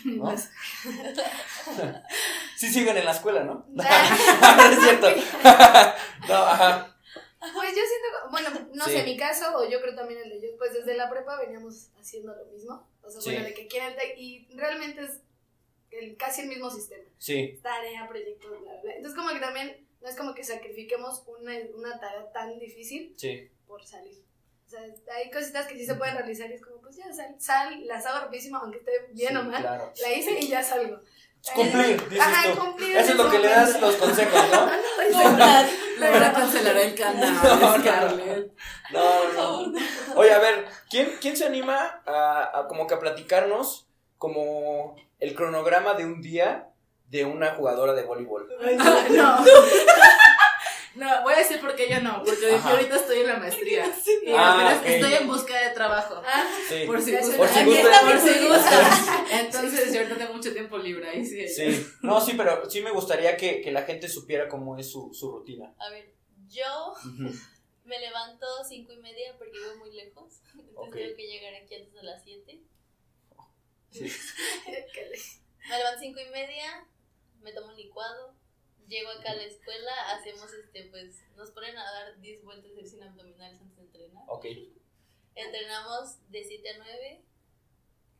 ¿No? 0.05 0.31
sí 2.57 2.71
siguen 2.71 2.97
en 2.97 3.05
la 3.05 3.11
escuela, 3.11 3.43
¿no? 3.43 3.65
no 3.73 3.83
es 3.83 4.79
cierto. 4.83 5.07
no, 6.27 6.35
ajá. 6.35 6.95
Pues 7.39 7.69
yo 7.69 7.81
siento, 7.85 8.29
bueno, 8.31 8.49
no 8.73 8.85
Sí. 8.85 8.91
sé, 8.91 9.03
mi 9.03 9.17
caso, 9.17 9.45
o 9.57 9.69
yo 9.69 9.79
creo 9.81 9.95
también 9.95 10.19
el 10.23 10.29
de 10.29 10.37
ellos, 10.37 10.51
pues 10.57 10.73
desde 10.73 10.95
la 10.95 11.09
prepa 11.09 11.37
veníamos 11.39 11.89
haciendo 11.99 12.33
lo 12.35 12.45
mismo. 12.45 12.87
O 13.03 13.09
sea, 13.09 13.21
Sí. 13.21 13.31
bueno, 13.31 13.45
de 13.45 13.53
que 13.53 13.67
quieren 13.67 13.95
y 14.17 14.47
realmente 14.55 15.03
es 15.03 15.21
el, 15.99 16.17
casi 16.17 16.41
el 16.41 16.47
mismo 16.47 16.69
sistema. 16.69 17.03
Sí, 17.17 17.59
Tarea, 17.61 18.07
proyecto, 18.07 18.49
bla, 18.61 18.79
bla. 18.81 18.93
Entonces, 18.95 19.17
como 19.19 19.33
que 19.33 19.39
también 19.39 19.87
no 20.01 20.09
es 20.09 20.15
como 20.15 20.33
que 20.35 20.43
sacrifiquemos 20.43 21.23
una, 21.27 21.53
una 21.75 21.99
tarea 21.99 22.31
tan 22.31 22.59
difícil 22.59 23.13
sí. 23.17 23.49
por 23.67 23.83
salir. 23.83 24.23
O 24.65 24.69
sea, 24.69 24.81
hay 25.15 25.29
cositas 25.31 25.67
que 25.67 25.75
sí 25.77 25.85
se 25.85 25.95
pueden 25.95 26.15
realizar 26.17 26.49
y 26.49 26.53
es 26.53 26.61
como, 26.61 26.81
pues 26.81 26.95
ya 26.97 27.11
sal, 27.13 27.35
sal 27.39 27.85
las 27.87 28.05
hago 28.05 28.19
rapidísimo, 28.25 28.57
aunque 28.57 28.79
esté 28.79 28.91
bien 29.11 29.31
Sí, 29.31 29.37
o 29.37 29.43
mal. 29.43 29.61
claro. 29.61 29.93
La 30.01 30.13
hice 30.13 30.39
y 30.39 30.47
ya 30.47 30.61
salgo. 30.63 30.99
Cumplir, 31.53 32.03
dices 32.09 32.19
Ajá, 32.25 32.51
tú. 32.53 32.59
cumplir. 32.59 32.97
Eso 32.97 33.11
es 33.11 33.17
lo 33.17 33.29
que 33.29 33.37
le 33.37 33.47
das 33.47 33.79
los 33.79 33.95
consejos, 33.97 34.41
¿no? 34.51 34.65
la 35.99 36.09
verdad 36.09 36.33
cancelará 36.33 36.81
el 36.81 36.95
canal, 36.95 37.33
No, 37.43 37.55
no. 37.57 37.79
Scarlett. 37.79 38.51
No, 38.91 39.33
no, 39.33 39.67
no. 39.67 39.79
Oye, 40.15 40.31
a 40.33 40.39
ver, 40.39 40.65
¿quién, 40.89 41.11
quién 41.21 41.37
se 41.37 41.45
anima 41.45 42.01
a, 42.07 42.59
a 42.61 42.67
como 42.67 42.87
que 42.87 42.95
a 42.95 42.99
platicarnos 42.99 43.87
como 44.17 44.95
el 45.19 45.33
cronograma 45.35 45.93
de 45.93 46.05
un 46.05 46.21
día 46.21 46.69
de 47.09 47.25
una 47.25 47.51
jugadora 47.55 47.93
de 47.93 48.03
voleibol? 48.03 48.47
No. 49.11 49.45
No, 50.95 51.23
voy 51.23 51.33
a 51.33 51.39
decir 51.39 51.59
por 51.59 51.75
qué 51.75 51.89
yo 51.89 51.99
no, 52.01 52.23
porque 52.23 52.39
yo 52.49 52.55
Ajá. 52.55 52.71
ahorita 52.71 52.95
estoy 52.95 53.19
en 53.19 53.27
la 53.27 53.35
maestría. 53.37 53.85
Y 54.25 54.31
Ah, 54.33 54.81
estoy 54.85 55.13
en 55.15 55.27
busca 55.27 55.59
de 55.67 55.71
trabajo. 55.75 56.21
Ah, 56.25 56.45
Sí. 56.69 56.83
Por 56.85 57.01
si 57.01 57.11
se- 57.11 57.37
Por 57.37 57.49
si 57.49 57.65
Por 57.65 58.47
gustan. 58.47 59.25
Entonces, 59.31 59.91
yo 59.93 59.99
ahorita 59.99 60.17
tengo 60.17 60.33
mucho 60.35 60.53
tiempo 60.53 60.77
libre 60.77 61.09
ahí 61.09 61.25
sí. 61.25 61.49
Sí. 61.49 61.85
No, 62.01 62.21
sí, 62.21 62.33
pero 62.37 62.69
sí 62.69 62.79
me 62.81 62.91
gustaría 62.91 63.35
que, 63.35 63.59
que 63.59 63.71
la 63.73 63.81
gente 63.81 64.07
supiera 64.07 64.47
cómo 64.47 64.77
es 64.77 64.89
su, 64.89 65.13
su 65.13 65.29
rutina. 65.31 65.73
A 65.79 65.89
ver, 65.89 66.13
yo 66.47 66.93
Ujú. 66.93 67.29
me 67.83 67.99
levanto 67.99 68.45
cinco 68.65 68.93
y 68.93 68.97
media 68.97 69.35
porque 69.37 69.51
vivo 69.59 69.75
muy 69.79 69.91
lejos. 69.93 70.35
Entonces 70.57 70.93
tengo 70.93 71.15
que 71.17 71.27
llegar 71.27 71.53
aquí 71.61 71.75
antes 71.75 71.93
de 71.93 72.03
las 72.03 72.23
7. 72.23 72.61
Sí. 73.95 74.05
Me 75.69 75.77
levanto 75.77 75.99
cinco 75.99 76.19
y 76.19 76.29
media, 76.29 76.87
me 77.41 77.51
tomo 77.51 77.69
un 77.69 77.75
licuado, 77.75 78.35
llego 78.87 79.09
acá 79.09 79.31
a 79.31 79.35
la 79.35 79.43
escuela, 79.45 79.91
hacemos 80.11 80.51
este, 80.53 80.83
pues, 80.85 81.23
nos 81.35 81.49
ponen 81.51 81.75
a 81.77 81.83
dar 81.91 82.19
10 82.19 82.43
vueltas 82.43 82.75
de 82.75 82.85
sin 82.85 83.01
abdominales 83.01 83.59
antes 83.59 83.75
de 83.77 83.83
entrenar. 83.83 84.23
Ok. 84.27 84.45
Entrenamos 85.33 86.17
de 86.29 86.43
7 86.43 86.69
a 86.69 86.77
9. 86.77 87.21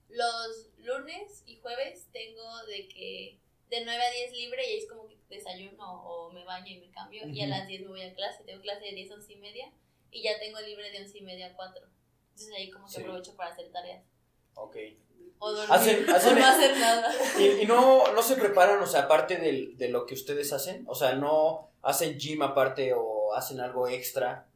Los 0.09 0.69
lunes 0.77 1.43
y 1.45 1.57
jueves 1.57 2.07
tengo 2.11 2.65
de 2.65 2.87
que 2.87 3.39
de 3.69 3.85
9 3.85 4.03
a 4.05 4.11
10 4.11 4.31
libre 4.33 4.63
y 4.67 4.71
ahí 4.71 4.77
es 4.79 4.87
como 4.89 5.07
que 5.07 5.17
desayuno 5.29 6.03
o 6.03 6.31
me 6.31 6.43
baño 6.45 6.71
y 6.71 6.79
me 6.79 6.91
cambio. 6.91 7.27
Y 7.27 7.41
a 7.41 7.47
las 7.47 7.67
10 7.67 7.81
me 7.81 7.87
voy 7.87 8.01
a 8.01 8.13
clase. 8.13 8.43
Tengo 8.43 8.61
clase 8.61 8.85
de 8.85 8.91
10 8.93 9.11
a 9.11 9.15
11 9.15 9.33
y 9.33 9.37
media 9.37 9.71
y 10.11 10.23
ya 10.23 10.37
tengo 10.39 10.59
libre 10.61 10.89
de 10.91 10.99
11 10.99 11.17
y 11.17 11.21
media 11.21 11.47
a 11.47 11.55
4. 11.55 11.85
Entonces 12.31 12.53
ahí 12.55 12.69
como 12.71 12.85
que 12.87 12.93
Sí. 12.93 13.01
aprovecho 13.01 13.35
para 13.35 13.51
hacer 13.51 13.71
tareas. 13.71 14.03
Ok. 14.55 14.75
O 15.45 15.51
dormir. 15.51 15.71
Hacen- 15.71 16.09
hacen- 16.15 16.37
o 16.37 16.39
no 16.39 16.45
hacer 16.47 16.77
nada. 16.77 17.13
¿Y, 17.39 17.43
y 17.61 17.65
no, 17.65 18.11
no 18.11 18.21
se 18.23 18.35
preparan, 18.35 18.81
o 18.81 18.87
sea, 18.87 19.01
aparte 19.03 19.37
del- 19.37 19.77
de 19.77 19.89
lo 19.89 20.05
que 20.07 20.15
ustedes 20.15 20.51
hacen? 20.53 20.83
O 20.87 20.95
sea, 20.95 21.13
¿no 21.13 21.69
hacen 21.83 22.17
gym 22.17 22.41
aparte 22.41 22.93
o 22.95 23.33
hacen 23.35 23.59
algo 23.59 23.87
extra? 23.87 24.47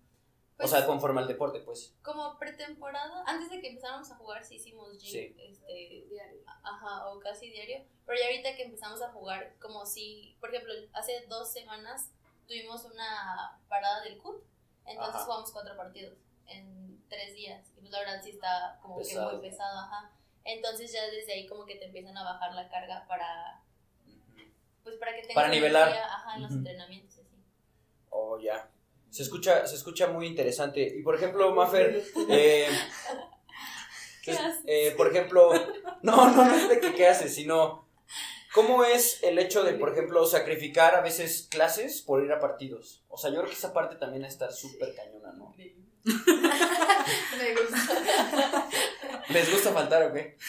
Pues- 0.57 0.71
o 0.73 0.75
sea, 0.75 0.85
conforme 0.87 1.21
al 1.21 1.27
deporte, 1.27 1.59
pues. 1.59 1.93
Como 2.01 2.37
pretemporada, 2.39 3.23
antes 3.27 3.49
de 3.51 3.61
que 3.61 3.67
empezáramos 3.69 4.09
a 4.11 4.15
jugar, 4.15 4.43
sí 4.43 4.55
hicimos 4.55 4.97
gym, 4.99 5.11
Sí. 5.11 5.35
este, 5.39 6.05
Diario. 6.09 6.41
ajá, 6.63 7.07
o 7.07 7.19
casi 7.19 7.49
diario, 7.51 7.85
pero 8.05 8.19
ya 8.19 8.25
ahorita 8.25 8.55
que 8.55 8.63
empezamos 8.63 9.01
a 9.03 9.09
jugar, 9.11 9.53
como 9.61 9.85
si, 9.85 10.35
por 10.41 10.49
ejemplo, 10.49 10.73
hace 10.93 11.23
dos 11.29 11.51
semanas 11.51 12.09
tuvimos 12.47 12.83
una 12.85 13.57
parada 13.69 14.01
del 14.01 14.17
CUT, 14.17 14.43
entonces 14.85 15.15
Ajá. 15.15 15.23
jugamos 15.25 15.51
cuatro 15.51 15.77
partidos 15.77 16.17
en 16.47 16.99
tres 17.09 17.35
días, 17.35 17.65
y 17.77 17.79
pues 17.81 17.91
la 17.91 17.99
verdad 17.99 18.21
sí 18.23 18.31
está 18.31 18.79
como 18.81 18.97
Pesado. 18.97 19.29
que 19.29 19.37
muy 19.37 19.49
pesado, 19.49 19.79
ajá, 19.79 20.11
entonces 20.45 20.91
ya 20.91 21.05
desde 21.09 21.33
ahí 21.33 21.47
como 21.47 21.65
que 21.65 21.75
te 21.75 21.85
empiezan 21.85 22.17
a 22.17 22.23
bajar 22.23 22.53
la 22.53 22.67
carga 22.69 23.05
para, 23.07 23.61
pues 24.83 24.95
para 24.97 25.13
que 25.15 25.21
tengas 25.21 25.35
Para 25.35 25.47
nivelar. 25.49 25.87
energía, 25.89 26.05
ajá, 26.13 26.35
en 26.35 26.41
los 26.41 26.51
Ujú. 26.51 26.59
entrenamientos, 26.59 27.17
y 27.17 27.21
así. 27.21 27.35
Oh, 28.09 28.39
ya. 28.39 28.69
Se 29.09 29.23
escucha, 29.23 29.65
se 29.65 29.75
escucha 29.75 30.07
muy 30.07 30.27
interesante. 30.27 30.81
Y 30.81 31.01
por 31.01 31.15
ejemplo, 31.15 31.53
Maffer, 31.53 32.03
eh, 32.29 32.67
¿Qué 34.23 34.31
es- 34.31 34.39
haces? 34.39 34.63
eh, 34.67 34.93
por 34.97 35.07
ejemplo, 35.07 35.51
no, 36.03 36.29
no, 36.31 36.45
no 36.45 36.53
es 36.55 36.69
de 36.69 36.79
que 36.79 36.93
qué 36.93 37.07
haces, 37.07 37.33
sino 37.33 37.87
¿cómo 38.53 38.83
es 38.83 39.23
el 39.23 39.39
hecho 39.39 39.63
de, 39.63 39.73
por 39.73 39.91
ejemplo, 39.91 40.25
sacrificar 40.25 40.95
a 40.95 41.01
veces 41.01 41.47
clases 41.49 42.01
por 42.01 42.23
ir 42.23 42.31
a 42.31 42.39
partidos? 42.39 43.03
O 43.09 43.17
sea, 43.17 43.29
yo 43.31 43.37
creo 43.37 43.49
que 43.49 43.55
esa 43.55 43.73
parte 43.73 43.95
también 43.95 44.25
está 44.25 44.51
súper 44.51 44.93
cañona, 44.95 45.31
¿no? 45.33 45.55
Me 46.05 47.55
gusta. 47.55 48.69
¿Les 49.29 49.51
gusta 49.51 49.71
faltar 49.73 50.03
o 50.03 50.13
qué? 50.13 50.37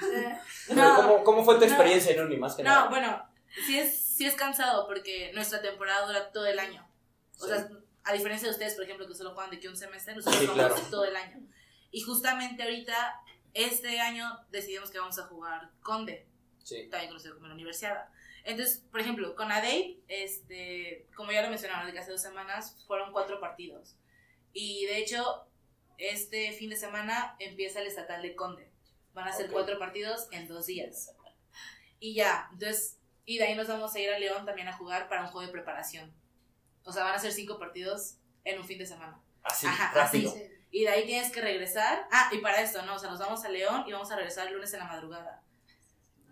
Ah, 0.00 0.40
Pero 0.68 0.94
¿cómo, 0.94 1.24
¿Cómo 1.24 1.44
fue 1.44 1.54
tu 1.56 1.60
No. 1.62 1.66
experiencia 1.66 2.12
en 2.12 2.20
Uni, 2.24 2.36
más 2.36 2.54
que 2.54 2.62
nada? 2.62 2.84
No, 2.84 2.90
bueno, 2.90 3.28
sí 3.66 3.78
es, 3.78 3.98
sí 3.98 4.26
es 4.26 4.34
cansado 4.34 4.86
porque 4.86 5.32
nuestra 5.34 5.60
temporada 5.60 6.06
dura 6.06 6.30
todo 6.30 6.46
el 6.46 6.58
año. 6.60 6.86
O 7.40 7.44
Sí. 7.46 7.48
sea, 7.48 7.68
a 8.04 8.12
diferencia 8.12 8.46
de 8.46 8.52
ustedes, 8.52 8.74
por 8.74 8.84
ejemplo, 8.84 9.08
que 9.08 9.14
solo 9.14 9.32
juegan 9.34 9.50
de 9.50 9.58
que 9.58 9.68
un 9.68 9.76
semestre, 9.76 10.14
nosotros 10.14 10.40
Sí, 10.40 10.46
jugamos 10.46 10.72
claro. 10.74 10.90
todo 10.90 11.04
el 11.04 11.16
año. 11.16 11.40
Y 11.90 12.02
justamente 12.02 12.62
ahorita, 12.62 13.20
este 13.54 13.98
año, 14.00 14.38
decidimos 14.50 14.90
que 14.92 14.98
vamos 15.00 15.18
a 15.18 15.24
jugar 15.24 15.70
Conde, 15.82 16.26
Sí. 16.62 16.86
también 16.90 17.08
conocido 17.08 17.34
como 17.34 17.48
la 17.48 17.54
Universidad. 17.54 18.08
Entonces, 18.44 18.84
por 18.92 19.00
ejemplo, 19.00 19.34
con 19.34 19.50
ADEI, 19.50 20.00
este, 20.06 21.06
como 21.16 21.32
ya 21.32 21.42
lo 21.42 21.48
mencionaron, 21.50 21.90
de 21.90 21.98
hace 21.98 22.12
dos 22.12 22.22
semanas 22.22 22.76
fueron 22.86 23.10
cuatro 23.10 23.40
partidos. 23.40 23.96
Y 24.52 24.84
de 24.86 24.98
hecho, 24.98 25.47
este 25.98 26.52
fin 26.52 26.70
de 26.70 26.76
semana 26.76 27.36
empieza 27.38 27.80
el 27.80 27.86
estatal 27.86 28.22
de 28.22 28.34
Conde. 28.34 28.70
Van 29.12 29.28
a 29.28 29.32
ser 29.32 29.46
Ok. 29.46 29.52
cuatro 29.52 29.78
partidos 29.78 30.28
en 30.32 30.48
dos 30.48 30.66
días. 30.66 31.12
Y 32.00 32.14
ya, 32.14 32.48
entonces, 32.52 32.98
y 33.24 33.38
de 33.38 33.44
ahí 33.44 33.54
nos 33.56 33.68
vamos 33.68 33.94
a 33.94 33.98
ir 34.00 34.08
a 34.10 34.18
León 34.18 34.46
también 34.46 34.68
a 34.68 34.72
jugar 34.76 35.08
para 35.08 35.22
un 35.22 35.28
juego 35.28 35.46
de 35.46 35.52
preparación. 35.52 36.14
O 36.84 36.92
sea, 36.92 37.04
van 37.04 37.14
a 37.14 37.18
ser 37.18 37.32
cinco 37.32 37.58
partidos 37.58 38.14
en 38.44 38.58
un 38.60 38.64
fin 38.66 38.78
de 38.78 38.86
semana. 38.86 39.20
Así, 39.42 39.66
Ajá, 39.66 39.92
rápido. 39.94 40.32
sí. 40.32 40.42
Y 40.70 40.82
de 40.82 40.90
ahí 40.90 41.06
tienes 41.06 41.32
que 41.32 41.40
regresar. 41.40 42.06
Ah, 42.12 42.30
y 42.32 42.38
para 42.38 42.60
esto, 42.60 42.82
¿no? 42.82 42.94
O 42.94 42.98
sea, 42.98 43.10
nos 43.10 43.18
vamos 43.18 43.44
a 43.44 43.48
León 43.48 43.84
y 43.86 43.92
vamos 43.92 44.10
a 44.12 44.16
regresar 44.16 44.46
el 44.48 44.54
lunes 44.54 44.72
en 44.74 44.78
la 44.80 44.84
madrugada. 44.86 45.42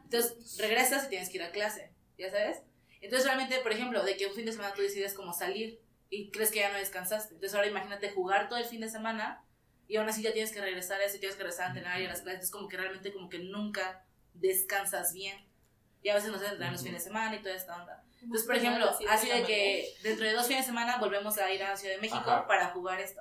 Entonces, 0.05 0.57
regresas 0.59 1.07
y 1.07 1.09
tienes 1.09 1.29
que 1.31 1.39
ir 1.39 1.43
a 1.43 1.51
clase, 1.51 1.93
¿ya 2.17 2.31
sabes? 2.31 2.63
Entonces, 3.01 3.27
realmente, 3.27 3.59
por 3.61 3.73
ejemplo, 3.73 4.03
de 4.05 4.17
que 4.17 4.27
un 4.27 4.35
fin 4.35 4.45
de 4.47 4.53
semana 4.53 4.73
tú 4.75 4.83
decides 4.83 5.15
como 5.15 5.33
salir 5.33 5.81
y 6.11 6.31
crees 6.31 6.51
que 6.51 6.61
ya 6.61 6.71
no 6.71 6.79
descansaste. 6.79 7.35
Entonces, 7.35 7.55
ahora 7.57 7.69
imagínate 7.69 8.11
jugar 8.11 8.49
todo 8.49 8.59
el 8.59 8.65
fin 8.67 8.81
de 8.81 8.89
semana 8.89 9.43
y 9.89 9.97
aún 9.97 10.09
así 10.09 10.23
ya 10.23 10.33
tienes 10.33 10.53
que 10.53 10.61
regresar 10.61 11.01
a 11.01 11.05
eso 11.05 11.17
y 11.17 11.21
tienes 11.21 11.37
que 11.37 11.43
regresar 11.45 11.67
a 11.67 11.69
entrenar 11.69 12.01
y 12.01 12.07
a 12.07 12.09
las 12.09 12.23
clases. 12.23 12.45
Es 12.45 12.51
como 12.51 12.69
que 12.69 12.77
realmente 12.77 13.13
como 13.13 13.29
que 13.29 13.39
nunca 13.39 14.05
descansas 14.35 15.13
bien. 15.13 15.47
Y 16.03 16.09
a 16.09 16.15
veces 16.15 16.31
nos 16.31 16.43
entrenan 16.43 16.73
los 16.73 16.83
fines 16.83 17.03
de 17.03 17.09
semana 17.09 17.35
y 17.37 17.43
toda 17.43 17.55
esta 17.55 17.81
onda. 17.81 18.05
Entonces, 18.23 18.47
por 18.47 18.57
ejemplo, 18.57 18.95
Sí, 18.97 19.05
así 19.09 19.29
de 19.29 19.43
que 19.45 19.89
dentro 20.03 20.25
de 20.27 20.33
dos 20.33 20.47
fines 20.47 20.63
de 20.65 20.67
semana 20.71 20.99
volvemos 20.99 21.37
a 21.39 21.53
ir 21.53 21.63
a 21.63 21.77
Ciudad 21.77 21.95
de 21.95 22.01
México 22.01 22.19
Ajá. 22.19 22.47
para 22.47 22.69
jugar 22.71 23.01
esto. 23.01 23.21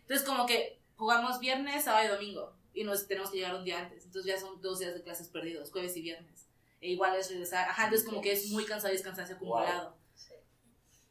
Entonces, 0.00 0.26
como 0.26 0.46
que 0.46 0.80
jugamos 0.96 1.38
viernes, 1.38 1.84
sábado 1.84 2.04
y 2.06 2.08
domingo. 2.08 2.56
Y 2.74 2.84
nos 2.84 3.06
tenemos 3.06 3.30
que 3.30 3.36
llegar 3.38 3.54
un 3.54 3.64
día 3.64 3.78
antes. 3.80 4.04
Entonces, 4.04 4.32
ya 4.34 4.40
son 4.40 4.60
dos 4.62 4.78
días 4.78 4.94
de 4.94 5.02
clases 5.02 5.28
perdidos, 5.28 5.70
jueves 5.70 5.96
y 5.96 6.02
viernes. 6.02 6.46
E 6.80 6.88
igual 6.90 7.14
es 7.16 7.28
regresar. 7.30 7.68
Ajá, 7.68 7.84
entonces, 7.84 8.06
como 8.08 8.20
que 8.20 8.32
es 8.32 8.48
muy 8.50 8.64
cansado 8.64 8.92
y 8.92 8.96
es 8.96 9.02
cansancio 9.02 9.36
acumulado. 9.36 9.96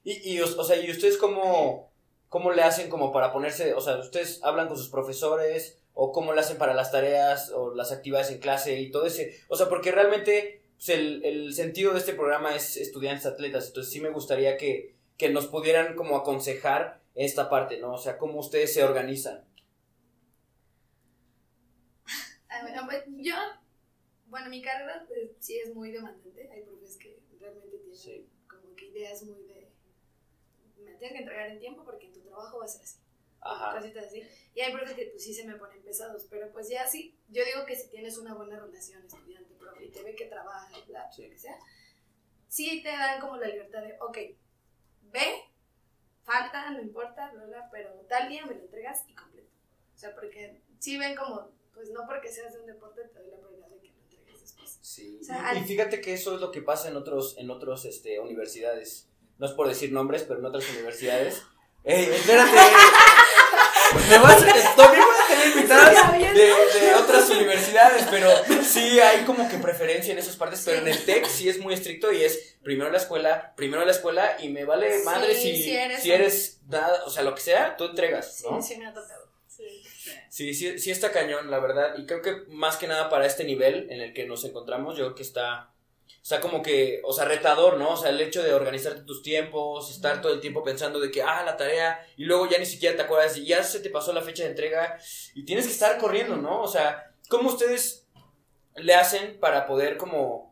Y, 0.04 0.34
y, 0.34 0.41
os- 0.41 0.58
o 0.58 0.63
sea, 0.63 0.77
¿y 0.77 0.89
ustedes 0.89 1.17
cómo, 1.17 1.90
cómo 2.32 2.52
le 2.54 2.63
hacen 2.63 2.89
como 2.89 3.12
para 3.12 3.34
ponerse, 3.34 3.74
o 3.74 3.82
sea, 3.82 3.98
ustedes 3.98 4.41
hablan 4.41 4.70
con 4.70 4.78
sus 4.78 4.88
profesores 4.89 5.78
o 5.94 6.13
cómo 6.13 6.32
le 6.34 6.39
hacen 6.39 6.58
para 6.58 6.74
las 6.74 6.89
tareas 6.89 7.52
o 7.52 7.76
las 7.76 7.91
actividades 7.91 8.32
en 8.32 8.39
clase 8.39 8.80
y 8.80 8.89
todo 8.89 9.06
ese, 9.06 9.38
o 9.50 9.58
sea, 9.58 9.67
porque 9.67 9.91
realmente 9.91 10.63
pues, 10.78 10.89
el, 10.89 11.26
el 11.26 11.54
sentido 11.54 11.91
de 11.91 12.00
este 12.00 12.13
programa 12.13 12.56
es 12.56 12.78
estudiantes 12.78 13.26
atletas, 13.26 13.67
entonces 13.67 13.91
sí 13.91 14.00
me 14.00 14.12
gustaría 14.12 14.56
que, 14.56 14.96
que 15.17 15.30
nos 15.30 15.48
pudieran 15.48 15.94
como 15.96 16.15
aconsejar 16.15 17.02
esta 17.15 17.50
parte, 17.50 17.80
¿no? 17.80 17.91
O 17.96 17.98
sea, 17.98 18.17
cómo 18.17 18.39
ustedes 18.39 18.74
se 18.74 18.84
organizan. 18.86 19.44
Ver, 22.63 22.80
pues, 22.86 23.04
yo, 23.17 23.36
bueno, 24.28 24.50
mi 24.50 24.62
carrera 24.62 25.04
pues, 25.06 25.32
sí 25.39 25.60
es 25.60 25.74
muy 25.76 25.91
demandante. 25.91 26.50
Hay 26.50 26.62
profes 26.62 26.96
que 26.98 27.20
realmente 27.39 27.78
tienen 27.78 27.96
Sí. 27.96 28.26
como 28.48 28.74
que 28.76 28.86
ideas 28.88 29.22
muy 29.24 29.44
de. 29.44 29.61
Tengo 31.02 31.14
que 31.14 31.20
entregar 31.20 31.48
en 31.50 31.60
tiempo 31.60 31.84
porque 31.84 32.08
tu 32.10 32.20
trabajo 32.22 32.60
va 32.60 32.66
a 32.66 32.68
ser 32.68 32.84
así. 32.84 33.00
Ajá. 33.42 33.76
Cositas 33.80 34.06
así. 34.06 34.22
Y 34.54 34.62
hay 34.62 34.72
profes 34.72 34.94
que 34.94 35.06
pues 35.08 35.24
sí 35.24 35.34
se 35.34 35.46
me 35.48 35.56
ponen 35.56 35.82
pesados, 35.82 36.28
pero 36.30 36.52
pues 36.52 36.70
ya 36.70 36.86
sí. 36.88 37.18
Yo 37.30 37.44
digo 37.44 37.66
que 37.66 37.76
si 37.76 37.90
tienes 37.90 38.18
una 38.20 38.36
buena 38.36 38.60
relación 38.60 39.04
estudiante-profe 39.04 39.86
y 39.86 39.90
te 39.90 40.04
ve 40.04 40.14
que 40.16 40.26
trabaja 40.28 40.70
y 40.78 40.88
bla, 40.88 41.12
Sí. 41.12 41.24
lo 41.24 41.30
que 41.32 41.38
sea, 41.40 41.58
sí 42.48 42.84
te 42.84 42.90
dan 42.90 43.20
como 43.20 43.38
la 43.38 43.48
libertad 43.48 43.82
de, 43.82 43.98
ok, 44.00 44.18
ve, 45.12 45.44
falta, 46.24 46.70
no 46.70 46.80
importa, 46.82 47.32
bla, 47.32 47.46
bla, 47.46 47.70
pero 47.72 47.90
tal 48.08 48.30
día 48.30 48.46
me 48.46 48.54
lo 48.54 48.62
entregas 48.62 49.04
y 49.08 49.16
completo. 49.16 49.50
O 49.96 49.98
sea, 49.98 50.14
porque 50.14 50.62
sí 50.80 50.98
ven 51.00 51.16
como, 51.16 51.50
pues 51.74 51.90
no 51.90 52.06
porque 52.06 52.32
seas 52.32 52.54
de 52.54 52.60
un 52.60 52.68
deporte 52.68 53.02
te 53.06 53.20
doy 53.20 53.32
la 53.32 53.38
prioridad 53.38 53.68
de 53.70 53.80
que 53.80 53.88
lo 53.90 54.02
entregues 54.04 54.42
después. 54.42 54.78
Sí. 54.82 55.18
O 55.20 55.24
sea, 55.24 55.54
y, 55.54 55.56
y 55.56 55.60
al- 55.62 55.66
fíjate 55.66 56.00
que 56.02 56.14
eso 56.14 56.36
es 56.36 56.42
lo 56.42 56.52
que 56.52 56.62
pasa 56.62 56.90
en 56.90 56.96
otros, 56.96 57.38
en 57.38 57.50
otros, 57.50 57.86
este, 57.86 58.20
universidades. 58.20 59.08
No 59.41 59.47
es 59.47 59.54
por 59.54 59.67
decir 59.67 59.91
nombres, 59.91 60.21
pero 60.21 60.39
en 60.39 60.45
otras 60.45 60.69
universidades. 60.69 61.41
¡Ey, 61.84 62.06
espérate! 62.06 62.51
Me 64.08 64.19
vas 64.19 64.36
a, 64.43 64.75
también 64.75 65.04
voy 65.04 65.15
a 65.19 65.27
tener 65.27 65.47
invitadas 65.58 66.12
de, 66.12 66.80
de 66.80 66.93
otras 66.93 67.27
universidades, 67.32 68.06
pero 68.12 68.30
sí 68.63 68.99
hay 68.99 69.25
como 69.25 69.49
que 69.49 69.58
preferencia 69.58 70.13
en 70.13 70.19
esas 70.19 70.36
partes, 70.36 70.62
pero 70.63 70.77
en 70.77 70.88
el 70.88 71.04
TEC 71.06 71.25
sí 71.25 71.49
es 71.49 71.58
muy 71.58 71.73
estricto 71.73 72.13
y 72.13 72.23
es 72.23 72.56
primero 72.62 72.91
la 72.91 72.99
escuela, 72.99 73.54
primero 73.58 73.84
la 73.84 73.91
escuela 73.91 74.38
y 74.39 74.49
me 74.49 74.63
vale 74.63 74.99
Sí, 74.99 75.04
madre 75.06 75.34
si, 75.34 75.63
si 75.63 75.75
eres 75.75 76.04
si 76.04 76.12
eres 76.12 76.60
nada, 76.67 77.04
o 77.06 77.10
sea, 77.10 77.23
lo 77.23 77.34
que 77.34 77.41
sea, 77.41 77.75
tú 77.75 77.86
entregas, 77.86 78.38
Sí, 78.38 78.45
¿no? 78.47 78.62
sí 78.62 78.77
me 78.77 78.86
ha 78.86 78.93
tocado. 78.93 79.27
Sí. 79.47 79.84
Sí, 80.30 80.54
sí, 80.54 80.77
sí 80.77 80.91
está 80.91 81.12
cañón, 81.12 81.49
la 81.49 81.60
verdad. 81.60 81.95
Y 81.97 82.06
creo 82.06 82.21
que 82.21 82.43
más 82.49 82.77
que 82.77 82.88
nada 82.88 83.10
para 83.10 83.25
este 83.25 83.43
nivel 83.43 83.88
en 83.89 84.01
el 84.01 84.13
que 84.13 84.25
nos 84.27 84.45
encontramos, 84.45 84.95
yo 84.97 85.06
creo 85.06 85.15
que 85.15 85.23
está, 85.23 85.71
está 86.21 86.39
como 86.39 86.62
que, 86.62 87.02
o 87.04 87.13
sea, 87.13 87.26
retador, 87.26 87.78
¿no? 87.78 87.91
O 87.93 87.97
sea, 87.97 88.10
el 88.10 88.21
hecho 88.21 88.41
de 88.43 88.54
organizarte 88.54 89.04
tus 89.04 89.21
tiempos, 89.24 89.89
estar 89.91 90.21
todo 90.21 90.34
el 90.34 90.39
tiempo 90.39 90.63
pensando 90.63 91.00
de 91.00 91.12
que, 91.12 91.21
ah, 91.24 91.43
la 91.43 91.58
tarea, 91.58 92.06
y 92.17 92.26
luego 92.26 92.47
ya 92.50 92.58
ni 92.58 92.65
siquiera 92.65 92.95
te 92.95 93.02
acuerdas 93.04 93.38
y 93.38 93.45
ya 93.45 93.63
se 93.63 93.80
te 93.80 93.89
pasó 93.89 94.13
la 94.13 94.21
fecha 94.21 94.43
de 94.43 94.50
entrega 94.50 94.97
y 95.36 95.45
tienes 95.45 95.65
que 95.65 95.71
estar 95.74 95.97
corriendo, 95.97 96.38
¿no? 96.38 96.62
O 96.62 96.67
sea, 96.67 97.13
¿cómo 97.30 97.50
ustedes 97.50 98.08
le 98.76 98.93
hacen 98.95 99.39
para 99.39 99.65
poder 99.67 99.97
como 99.97 100.50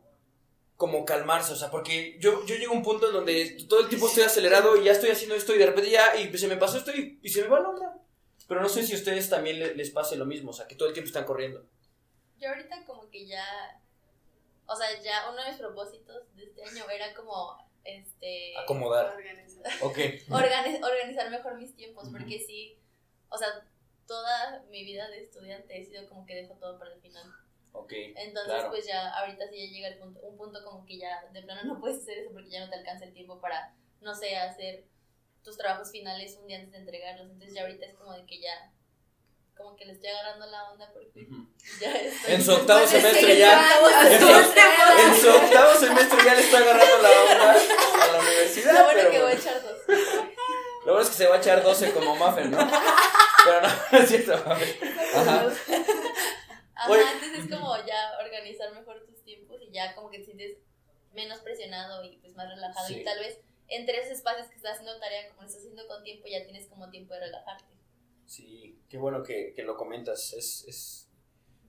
como 0.76 1.04
calmarse, 1.04 1.52
o 1.52 1.56
sea, 1.56 1.70
porque 1.70 2.16
yo, 2.20 2.42
yo 2.46 2.54
llego 2.54 2.72
a 2.72 2.76
un 2.76 2.82
punto 2.82 3.08
en 3.08 3.12
donde 3.12 3.66
todo 3.68 3.80
el 3.80 3.88
tiempo 3.88 4.08
estoy 4.08 4.22
acelerado 4.22 4.80
y 4.80 4.84
ya 4.84 4.92
estoy 4.92 5.10
haciendo 5.10 5.34
esto 5.34 5.54
y 5.54 5.58
de 5.58 5.66
repente 5.66 5.90
ya, 5.90 6.16
y 6.16 6.34
se 6.38 6.48
me 6.48 6.56
pasó 6.56 6.78
esto 6.78 6.90
y, 6.96 7.18
y 7.22 7.28
se 7.28 7.42
me 7.42 7.48
va 7.48 7.60
la 7.60 7.68
onda. 7.68 7.98
Pero 8.48 8.62
no 8.62 8.68
sé 8.70 8.82
si 8.82 8.94
a 8.94 8.96
ustedes 8.96 9.28
también 9.28 9.58
le- 9.58 9.74
les 9.74 9.90
pase 9.90 10.16
lo 10.16 10.24
mismo, 10.24 10.52
o 10.52 10.54
sea, 10.54 10.66
que 10.66 10.76
todo 10.76 10.88
el 10.88 10.94
tiempo 10.94 11.08
están 11.08 11.26
corriendo. 11.26 11.66
Yo 12.38 12.48
ahorita 12.48 12.82
como 12.86 13.10
que 13.10 13.26
ya, 13.26 13.44
o 14.72 14.76
sea, 14.76 14.86
ya 15.02 15.28
uno 15.30 15.42
de 15.42 15.50
mis 15.50 15.58
propósitos 15.60 16.34
de 16.36 16.44
este 16.44 16.62
año 16.64 16.88
era 16.90 17.12
como, 17.14 17.58
este, 17.84 18.56
Acomodar. 18.58 19.14
Organizar. 19.16 19.64
Ok. 19.82 19.96
organi- 20.28 20.82
organizar 20.84 21.30
mejor 21.30 21.56
mis 21.58 21.74
tiempos, 21.74 22.08
porque 22.10 22.38
sí, 22.38 22.78
o 23.28 23.36
sea, 23.38 23.48
toda 24.06 24.62
mi 24.70 24.84
vida 24.84 25.08
de 25.08 25.22
estudiante 25.22 25.78
he 25.80 25.84
sido 25.84 26.08
como 26.08 26.24
que 26.26 26.34
dejo 26.34 26.54
todo 26.54 26.78
para 26.78 26.92
el 26.94 27.00
final. 27.00 27.24
Ok. 27.72 27.92
Entonces, 28.16 28.52
Claro. 28.54 28.70
pues 28.70 28.86
ya, 28.86 29.10
ahorita 29.18 29.48
sí 29.48 29.66
ya 29.66 29.72
llega 29.72 29.88
el 29.88 29.98
punto, 29.98 30.20
un 30.20 30.36
punto 30.36 30.64
como 30.64 30.84
que 30.86 30.98
ya 30.98 31.24
de 31.32 31.42
plano 31.42 31.62
no 31.74 31.80
puedes 31.80 31.98
hacer 32.02 32.18
eso 32.18 32.32
porque 32.32 32.50
ya 32.50 32.64
no 32.64 32.70
te 32.70 32.76
alcanza 32.76 33.04
el 33.04 33.12
tiempo 33.14 33.40
para, 33.40 33.74
no 34.00 34.14
sé, 34.14 34.36
hacer 34.36 34.84
tus 35.44 35.56
trabajos 35.56 35.90
finales 35.90 36.36
un 36.40 36.46
día 36.48 36.56
antes 36.58 36.72
de 36.72 36.78
entregarlos. 36.78 37.30
Entonces 37.30 37.54
ya 37.54 37.62
ahorita 37.62 37.86
es 37.86 37.94
como 37.94 38.12
de 38.12 38.26
que 38.26 38.40
ya, 38.40 38.72
como 39.60 39.76
que 39.76 39.84
le 39.84 39.92
estoy 39.92 40.08
agarrando 40.10 40.46
la 40.46 40.70
onda 40.70 40.90
porque 40.92 41.26
ya 41.80 41.92
estoy... 41.94 42.34
En 42.34 42.42
su 42.44 42.52
octavo 42.52 42.86
semestre 42.86 43.38
ya. 43.38 43.78
En 44.10 44.20
su, 44.20 44.26
doce 44.26 44.60
en 45.06 45.14
su 45.20 45.28
octavo 45.30 45.74
semestre 45.78 46.18
ya 46.24 46.34
le 46.34 46.40
está 46.40 46.58
agarrando 46.58 46.98
la 46.98 47.10
onda 47.10 47.52
a 47.52 48.06
la 48.12 48.18
universidad. 48.20 48.72
Lo 48.72 48.84
bueno 48.84 48.98
pero 49.00 49.10
que 49.10 49.22
voy 49.22 49.32
a 49.32 49.34
echar 49.34 49.62
dos. 49.62 49.78
Lo 50.86 50.92
bueno 50.92 51.00
es 51.00 51.08
que 51.10 51.14
se 51.16 51.26
va 51.26 51.34
a 51.36 51.38
echar 51.38 51.62
12 51.62 51.92
como 51.92 52.16
Muffin, 52.16 52.50
¿no? 52.50 52.58
Pero 53.44 53.60
no, 53.60 53.68
no 53.92 53.98
es 53.98 54.08
cierto. 54.08 54.32
Ajá. 54.34 54.60
Ajá, 56.74 56.90
Oye. 56.90 57.02
entonces 57.12 57.38
es 57.44 57.50
como 57.50 57.76
ya 57.86 58.12
organizar 58.24 58.72
mejor 58.72 59.04
tus 59.06 59.22
tiempos 59.22 59.58
y 59.60 59.70
ya 59.70 59.94
como 59.94 60.10
que 60.10 60.18
te 60.20 60.24
sientes 60.24 60.58
menos 61.12 61.40
presionado 61.40 62.02
y 62.04 62.16
pues 62.18 62.34
más 62.34 62.48
relajado 62.48 62.86
Sí. 62.86 63.00
y 63.00 63.04
tal 63.04 63.18
vez 63.18 63.38
entre 63.68 63.98
esos 63.98 64.12
espacios 64.12 64.48
que 64.48 64.56
estás 64.56 64.72
haciendo 64.72 64.98
tarea 64.98 65.28
como 65.28 65.42
lo 65.42 65.46
estás 65.48 65.60
haciendo 65.62 65.86
con 65.86 66.02
tiempo 66.02 66.26
ya 66.28 66.42
tienes 66.44 66.66
como 66.68 66.88
tiempo 66.90 67.12
de 67.14 67.20
relajarte. 67.20 67.79
Sí, 68.30 68.78
qué 68.88 68.96
bueno 68.96 69.24
que, 69.24 69.52
que 69.56 69.64
lo 69.64 69.76
comentas. 69.76 70.32
Es, 70.34 70.64
es 70.68 71.08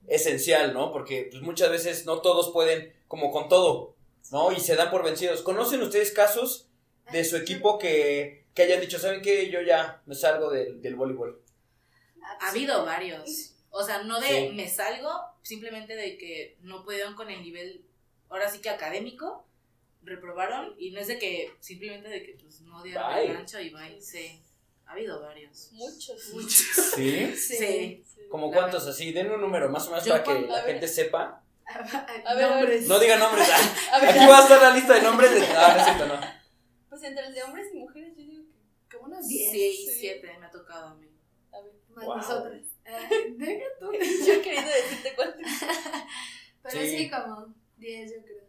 esencial, 0.06 0.72
¿no? 0.72 0.92
Porque 0.92 1.26
pues, 1.28 1.42
muchas 1.42 1.70
veces 1.70 2.06
no 2.06 2.20
todos 2.20 2.52
pueden, 2.52 2.94
como 3.08 3.32
con 3.32 3.48
todo, 3.48 3.96
¿no? 4.30 4.52
Y 4.52 4.60
se 4.60 4.76
dan 4.76 4.88
por 4.92 5.02
vencidos. 5.02 5.42
¿Conocen 5.42 5.82
ustedes 5.82 6.12
casos 6.12 6.68
de 7.10 7.24
su 7.24 7.36
equipo 7.36 7.80
que, 7.80 8.46
que 8.54 8.62
hayan 8.62 8.80
dicho, 8.80 9.00
¿saben 9.00 9.22
qué? 9.22 9.50
Yo 9.50 9.60
ya 9.60 10.02
me 10.06 10.14
salgo 10.14 10.50
del, 10.50 10.80
del 10.80 10.94
voleibol. 10.94 11.42
Ha 12.40 12.50
habido 12.50 12.84
varios. 12.84 13.54
O 13.70 13.82
sea, 13.82 14.04
no 14.04 14.20
de 14.20 14.28
Sí. 14.28 14.50
me 14.54 14.68
salgo, 14.68 15.10
simplemente 15.42 15.96
de 15.96 16.16
que 16.16 16.58
no 16.60 16.84
pudieron 16.84 17.16
con 17.16 17.28
el 17.28 17.42
nivel, 17.42 17.84
ahora 18.28 18.48
sí 18.48 18.60
que 18.60 18.70
académico, 18.70 19.44
reprobaron, 20.02 20.76
y 20.78 20.92
no 20.92 21.00
es 21.00 21.08
de 21.08 21.18
que, 21.18 21.50
simplemente 21.58 22.08
de 22.08 22.22
que 22.22 22.34
pues 22.40 22.60
no 22.60 22.84
dieron 22.84 23.10
el 23.18 23.36
ancho 23.36 23.58
y 23.58 23.70
bye. 23.70 24.00
Sí, 24.00 24.40
ha 24.86 24.92
habido 24.92 25.20
varios. 25.20 25.70
Muchos. 25.72 26.30
Muchos. 26.34 26.92
¿Sí? 26.96 27.36
Sí. 27.36 28.04
¿Como 28.30 28.48
La 28.50 28.56
cuántos 28.56 28.86
así? 28.86 29.12
Den 29.12 29.30
un 29.30 29.40
número 29.40 29.68
más 29.68 29.86
o 29.86 29.90
menos 29.90 30.04
Yo 30.04 30.12
para 30.12 30.24
que 30.24 30.40
la 30.46 30.56
ver. 30.62 30.64
gente 30.66 30.88
sepa. 30.88 31.42
A 32.26 32.34
ver, 32.34 32.50
Nombres. 32.50 32.86
No 32.88 32.98
digan 32.98 33.18
nombres. 33.20 33.48
ah, 33.52 33.70
A 33.96 34.00
ver, 34.00 34.10
Aquí 34.10 34.26
va 34.26 34.38
a 34.38 34.42
estar 34.42 34.60
la 34.62 34.70
lista 34.74 34.94
de 34.94 35.02
nombres 35.02 35.30
de... 35.34 35.46
Ah, 35.46 35.96
no 36.08 36.42
pues 36.90 37.02
entre 37.04 37.24
el 37.26 37.34
de 37.34 37.42
hombres 37.42 37.68
y 37.72 37.78
mujeres 37.78 38.10
yo 38.16 38.22
digo 38.22 38.42
que... 38.90 38.96
Como 38.96 39.08
unos 39.08 39.26
10. 39.26 39.50
Sí, 39.52 39.72
Sí. 39.72 39.96
siete 40.00 40.36
me 40.38 40.46
ha 40.46 40.50
tocado 40.50 40.88
a 40.88 40.94
mí. 40.96 41.08
A 41.52 41.60
ver, 41.60 41.72
Más 41.94 42.04
Wow. 42.04 42.16
nosotras. 42.18 42.60
Eh, 42.84 43.34
deja 43.36 43.64
tú. 43.80 43.92
yo 43.92 44.42
queriendo 44.42 44.70
decirte 44.70 45.14
cuántos. 45.14 45.40
Pero 46.62 46.80
Sí. 46.84 46.98
sí. 46.98 47.10
como 47.10 47.54
10, 47.78 48.10
yo 48.10 48.22
creo. 48.24 48.44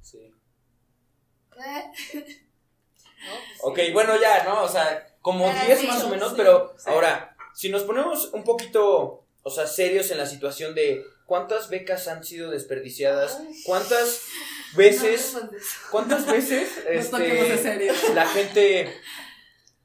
Sí. 0.00 0.18
Eh, 0.18 1.92
No, 2.14 2.20
pues, 2.20 3.58
Ok, 3.62 3.78
sí. 3.80 3.92
bueno, 3.92 4.20
ya, 4.20 4.44
¿no? 4.44 4.62
O 4.62 4.68
sea, 4.68 5.09
como 5.22 5.46
Ah, 5.46 5.62
10 5.66 5.78
sí, 5.80 5.86
más 5.86 6.02
o 6.04 6.08
menos, 6.08 6.30
sí. 6.30 6.34
pero 6.36 6.74
Sí. 6.76 6.84
ahora, 6.90 7.36
si 7.54 7.68
nos 7.68 7.82
ponemos 7.84 8.30
un 8.32 8.44
poquito, 8.44 9.24
o 9.42 9.50
sea, 9.50 9.66
serios 9.66 10.10
en 10.10 10.18
la 10.18 10.26
situación 10.26 10.74
de 10.74 11.04
cuántas 11.26 11.68
becas 11.70 12.08
han 12.08 12.24
sido 12.24 12.50
desperdiciadas, 12.50 13.40
cuántas 13.64 14.22
veces, 14.76 15.36
cuántas 15.90 16.26
veces 16.26 16.70
este, 16.88 18.14
la 18.14 18.26
gente 18.26 18.92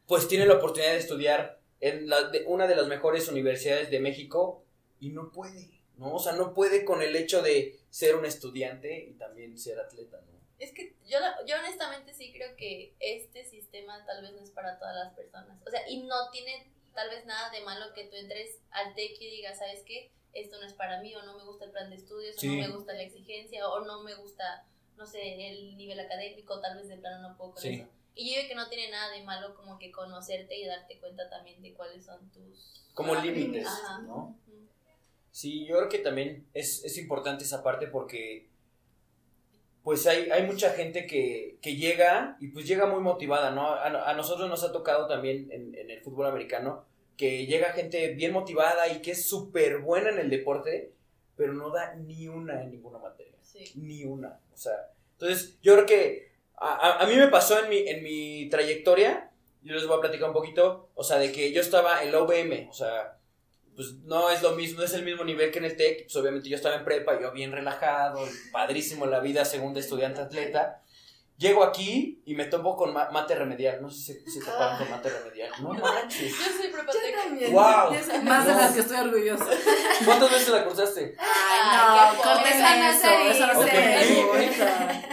pues 0.07 0.27
tiene 0.27 0.45
la 0.45 0.55
oportunidad 0.55 0.91
de 0.91 0.99
estudiar 0.99 1.59
en 1.81 2.07
la, 2.07 2.29
de 2.29 2.43
una 2.47 2.67
de 2.67 2.75
las 2.75 2.87
mejores 2.87 3.27
universidades 3.27 3.89
de 3.89 3.99
México 3.99 4.63
y 4.99 5.09
no 5.09 5.31
puede, 5.31 5.67
¿no? 5.97 6.13
O 6.15 6.19
sea, 6.19 6.33
no 6.33 6.53
puede 6.53 6.85
con 6.85 7.01
el 7.01 7.15
hecho 7.15 7.41
de 7.41 7.79
ser 7.89 8.15
un 8.15 8.25
estudiante 8.25 8.97
y 9.09 9.13
también 9.13 9.57
ser 9.57 9.79
atleta, 9.79 10.17
¿no? 10.21 10.34
Es 10.59 10.71
que 10.73 10.95
yo, 11.07 11.17
yo 11.45 11.55
honestamente 11.57 12.13
sí 12.13 12.31
creo 12.33 12.55
que 12.55 12.95
este 12.99 13.43
sistema 13.43 14.05
tal 14.05 14.21
vez 14.21 14.31
no 14.33 14.41
es 14.41 14.51
para 14.51 14.77
todas 14.79 14.95
las 14.95 15.13
personas. 15.13 15.59
O 15.65 15.69
sea, 15.69 15.87
y 15.89 16.03
no 16.03 16.29
tiene 16.31 16.71
tal 16.93 17.09
vez 17.09 17.25
nada 17.25 17.49
de 17.49 17.61
malo 17.61 17.93
que 17.93 18.05
tú 18.05 18.15
entres 18.15 18.59
al 18.71 18.95
TEC 18.95 19.19
y 19.21 19.29
digas, 19.31 19.57
¿sabes 19.59 19.83
qué? 19.85 20.11
Esto 20.33 20.57
no 20.59 20.65
es 20.65 20.73
para 20.73 21.01
mí, 21.01 21.13
o 21.15 21.23
no 21.23 21.37
me 21.37 21.43
gusta 21.43 21.65
el 21.65 21.71
plan 21.71 21.89
de 21.89 21.97
estudios, 21.97 22.35
Sí. 22.37 22.47
o 22.47 22.51
no 22.61 22.67
me 22.69 22.75
gusta 22.75 22.93
la 22.93 23.03
exigencia, 23.03 23.67
o 23.67 23.81
no 23.85 24.03
me 24.03 24.15
gusta, 24.15 24.65
no 24.97 25.05
sé, 25.05 25.49
el 25.49 25.75
nivel 25.77 25.99
académico, 25.99 26.59
tal 26.61 26.77
vez 26.77 26.87
de 26.87 26.97
plano 26.97 27.27
no 27.29 27.37
puedo 27.37 27.51
con 27.53 27.61
Sí. 27.61 27.75
eso. 27.75 27.89
Y 28.15 28.29
yo 28.33 28.37
digo 28.37 28.47
que 28.49 28.55
no 28.55 28.69
tiene 28.69 28.89
nada 28.91 29.11
de 29.11 29.23
malo 29.23 29.55
como 29.55 29.77
que 29.77 29.91
conocerte 29.91 30.55
y 30.57 30.65
darte 30.65 30.97
cuenta 30.99 31.29
también 31.29 31.61
de 31.61 31.73
cuáles 31.73 32.05
son 32.05 32.29
tus... 32.31 32.81
Como 32.93 33.13
Ah, 33.13 33.21
límites. 33.23 33.67
¿no? 34.03 34.37
Sí, 35.31 35.65
yo 35.65 35.75
creo 35.77 35.89
que 35.89 35.99
también 35.99 36.47
es, 36.53 36.85
es 36.85 36.97
importante 36.97 37.43
esa 37.43 37.61
parte 37.61 37.87
porque 37.87 38.47
pues 39.85 40.05
hay, 40.07 40.29
hay 40.31 40.43
mucha 40.43 40.71
gente 40.71 41.05
que, 41.07 41.57
que 41.61 41.75
llega 41.77 42.35
y 42.41 42.47
pues 42.49 42.67
llega 42.67 42.85
muy 42.87 42.99
motivada, 43.01 43.51
¿no? 43.51 43.67
A, 43.69 44.09
a 44.09 44.13
nosotros 44.15 44.49
nos 44.49 44.63
ha 44.65 44.73
tocado 44.73 45.07
también 45.07 45.47
en, 45.51 45.73
en 45.75 45.89
el 45.91 46.01
fútbol 46.01 46.25
americano 46.25 46.83
que 47.15 47.45
llega 47.45 47.71
gente 47.71 48.09
bien 48.15 48.33
motivada 48.33 48.89
y 48.89 49.01
que 49.01 49.11
es 49.11 49.29
súper 49.29 49.77
buena 49.77 50.09
en 50.09 50.19
el 50.19 50.29
deporte, 50.29 50.91
pero 51.37 51.53
no 51.53 51.69
da 51.69 51.93
ni 51.95 52.27
una 52.27 52.61
en 52.63 52.71
ninguna 52.71 52.97
materia, 52.99 53.31
Sí. 53.41 53.71
ni 53.75 54.03
una. 54.03 54.39
O 54.53 54.57
sea, 54.57 54.73
entonces 55.13 55.57
yo 55.61 55.75
creo 55.75 55.85
que 55.85 56.31
a, 56.57 56.73
a- 56.75 57.03
a 57.03 57.07
mí 57.07 57.15
me 57.15 57.27
pasó 57.29 57.63
en 57.63 57.69
mi, 57.69 57.77
en 57.87 58.03
mi 58.03 58.49
trayectoria, 58.49 59.29
yo 59.63 59.75
les 59.75 59.87
voy 59.87 59.97
a 59.97 60.01
platicar 60.01 60.27
un 60.27 60.33
poquito, 60.33 60.89
o 60.95 61.03
sea, 61.03 61.17
de 61.19 61.31
que 61.31 61.51
yo 61.53 61.61
estaba 61.61 62.03
en 62.03 62.11
la 62.11 62.21
UVM, 62.23 62.67
o 62.69 62.73
sea, 62.73 63.14
pues 63.75 63.93
no 64.05 64.29
es 64.29 64.41
lo 64.41 64.51
mismo, 64.51 64.79
no 64.79 64.85
es 64.85 64.93
el 64.93 65.03
mismo 65.03 65.23
nivel 65.23 65.51
que 65.51 65.59
en 65.59 65.65
el 65.65 65.75
TEC, 65.75 66.03
pues 66.05 66.15
obviamente 66.15 66.49
yo 66.49 66.55
estaba 66.55 66.75
en 66.75 66.85
prepa, 66.85 67.19
yo 67.19 67.31
bien 67.31 67.51
relajado, 67.51 68.19
padrísimo 68.51 69.05
la 69.05 69.19
vida 69.19 69.43
según 69.45 69.73
de 69.73 69.81
estudiante 69.81 70.21
atleta. 70.21 70.81
Llego 71.37 71.65
aquí 71.65 72.21
y 72.25 72.33
me 72.33 72.45
tomo 72.45 72.77
con 72.77 72.93
ma- 72.93 73.09
mate 73.11 73.35
remedial, 73.35 73.81
no 73.81 73.89
sé 73.89 74.13
si, 74.23 74.31
si 74.31 74.39
te 74.39 74.45
pagan 74.49 74.77
con 74.77 74.89
mate 74.89 75.09
remedial, 75.09 75.51
no 75.61 75.73
manches. 75.73 76.31
Yo 76.31 76.45
soy 76.57 76.69
prepatec. 76.71 77.51
Wow. 77.51 77.93
Yo 77.93 78.23
Más 78.23 78.45
de 78.45 78.53
No. 78.53 78.57
las 78.61 78.71
que 78.73 78.79
estoy 78.79 78.97
orgullosa. 78.97 79.45
¿Cuántas 80.05 80.31
veces 80.31 80.47
la 80.47 80.63
cursaste? 80.63 81.13
Ay, 81.19 82.15
no, 82.15 82.23
pobre. 82.23 82.49
eso. 82.51 83.01
Se 83.01 83.31
Eso 83.31 83.47
no 83.47 83.63
se 83.63 83.69
dice. 84.39 84.55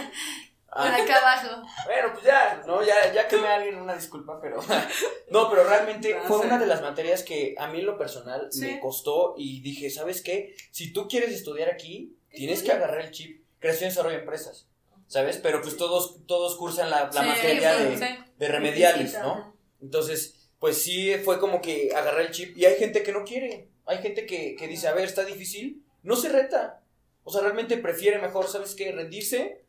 Por 0.75 0.87
acá 0.87 1.17
abajo. 1.17 1.61
bueno, 1.85 2.09
pues 2.13 2.25
ya, 2.25 2.63
no, 2.65 2.83
ya, 2.83 3.13
ya 3.13 3.27
quemé 3.27 3.47
a 3.47 3.55
alguien, 3.55 3.75
una 3.77 3.95
disculpa, 3.95 4.39
pero 4.41 4.59
no, 5.29 5.49
pero 5.49 5.63
realmente 5.63 6.15
fue 6.27 6.39
una 6.39 6.57
de 6.57 6.65
las 6.65 6.81
materias 6.81 7.23
que 7.23 7.55
a 7.57 7.67
mí 7.67 7.79
en 7.79 7.85
lo 7.85 7.97
personal 7.97 8.47
Sí. 8.51 8.61
me 8.65 8.79
costó 8.79 9.35
y 9.37 9.61
dije, 9.61 9.89
¿sabes 9.89 10.21
qué? 10.21 10.55
Si 10.71 10.91
tú 10.93 11.07
quieres 11.07 11.31
estudiar 11.31 11.69
aquí, 11.69 12.15
tienes 12.31 12.63
que 12.63 12.71
agarrar 12.71 13.01
el 13.01 13.11
chip, 13.11 13.43
creación 13.59 13.87
y 13.87 13.89
desarrollo 13.91 14.15
de 14.15 14.21
empresas, 14.21 14.67
¿sabes? 15.07 15.37
Pero 15.37 15.61
pues 15.61 15.77
todos, 15.77 16.25
todos 16.25 16.55
cursan 16.57 16.89
la, 16.89 17.05
la 17.13 17.21
Sí, 17.21 17.27
materia 17.27 17.77
sí, 17.77 17.83
de, 17.95 18.17
de 18.37 18.47
remediales, 18.47 19.13
¿no? 19.19 19.55
Entonces, 19.81 20.49
pues 20.59 20.81
sí, 20.81 21.13
fue 21.23 21.39
como 21.39 21.61
que 21.61 21.91
agarrar 21.95 22.21
el 22.21 22.31
chip 22.31 22.57
y 22.57 22.65
hay 22.65 22.75
gente 22.77 23.03
que 23.03 23.11
no 23.11 23.23
quiere, 23.25 23.67
hay 23.85 23.97
gente 23.99 24.25
que, 24.25 24.55
que 24.55 24.67
dice, 24.67 24.87
a 24.87 24.93
ver, 24.93 25.05
está 25.05 25.23
difícil, 25.25 25.83
no 26.03 26.15
se 26.15 26.29
reta, 26.29 26.81
o 27.25 27.31
sea, 27.31 27.41
realmente 27.41 27.77
prefiere 27.77 28.17
mejor, 28.19 28.47
¿sabes 28.47 28.73
qué? 28.75 28.91
Rendirse 28.91 29.62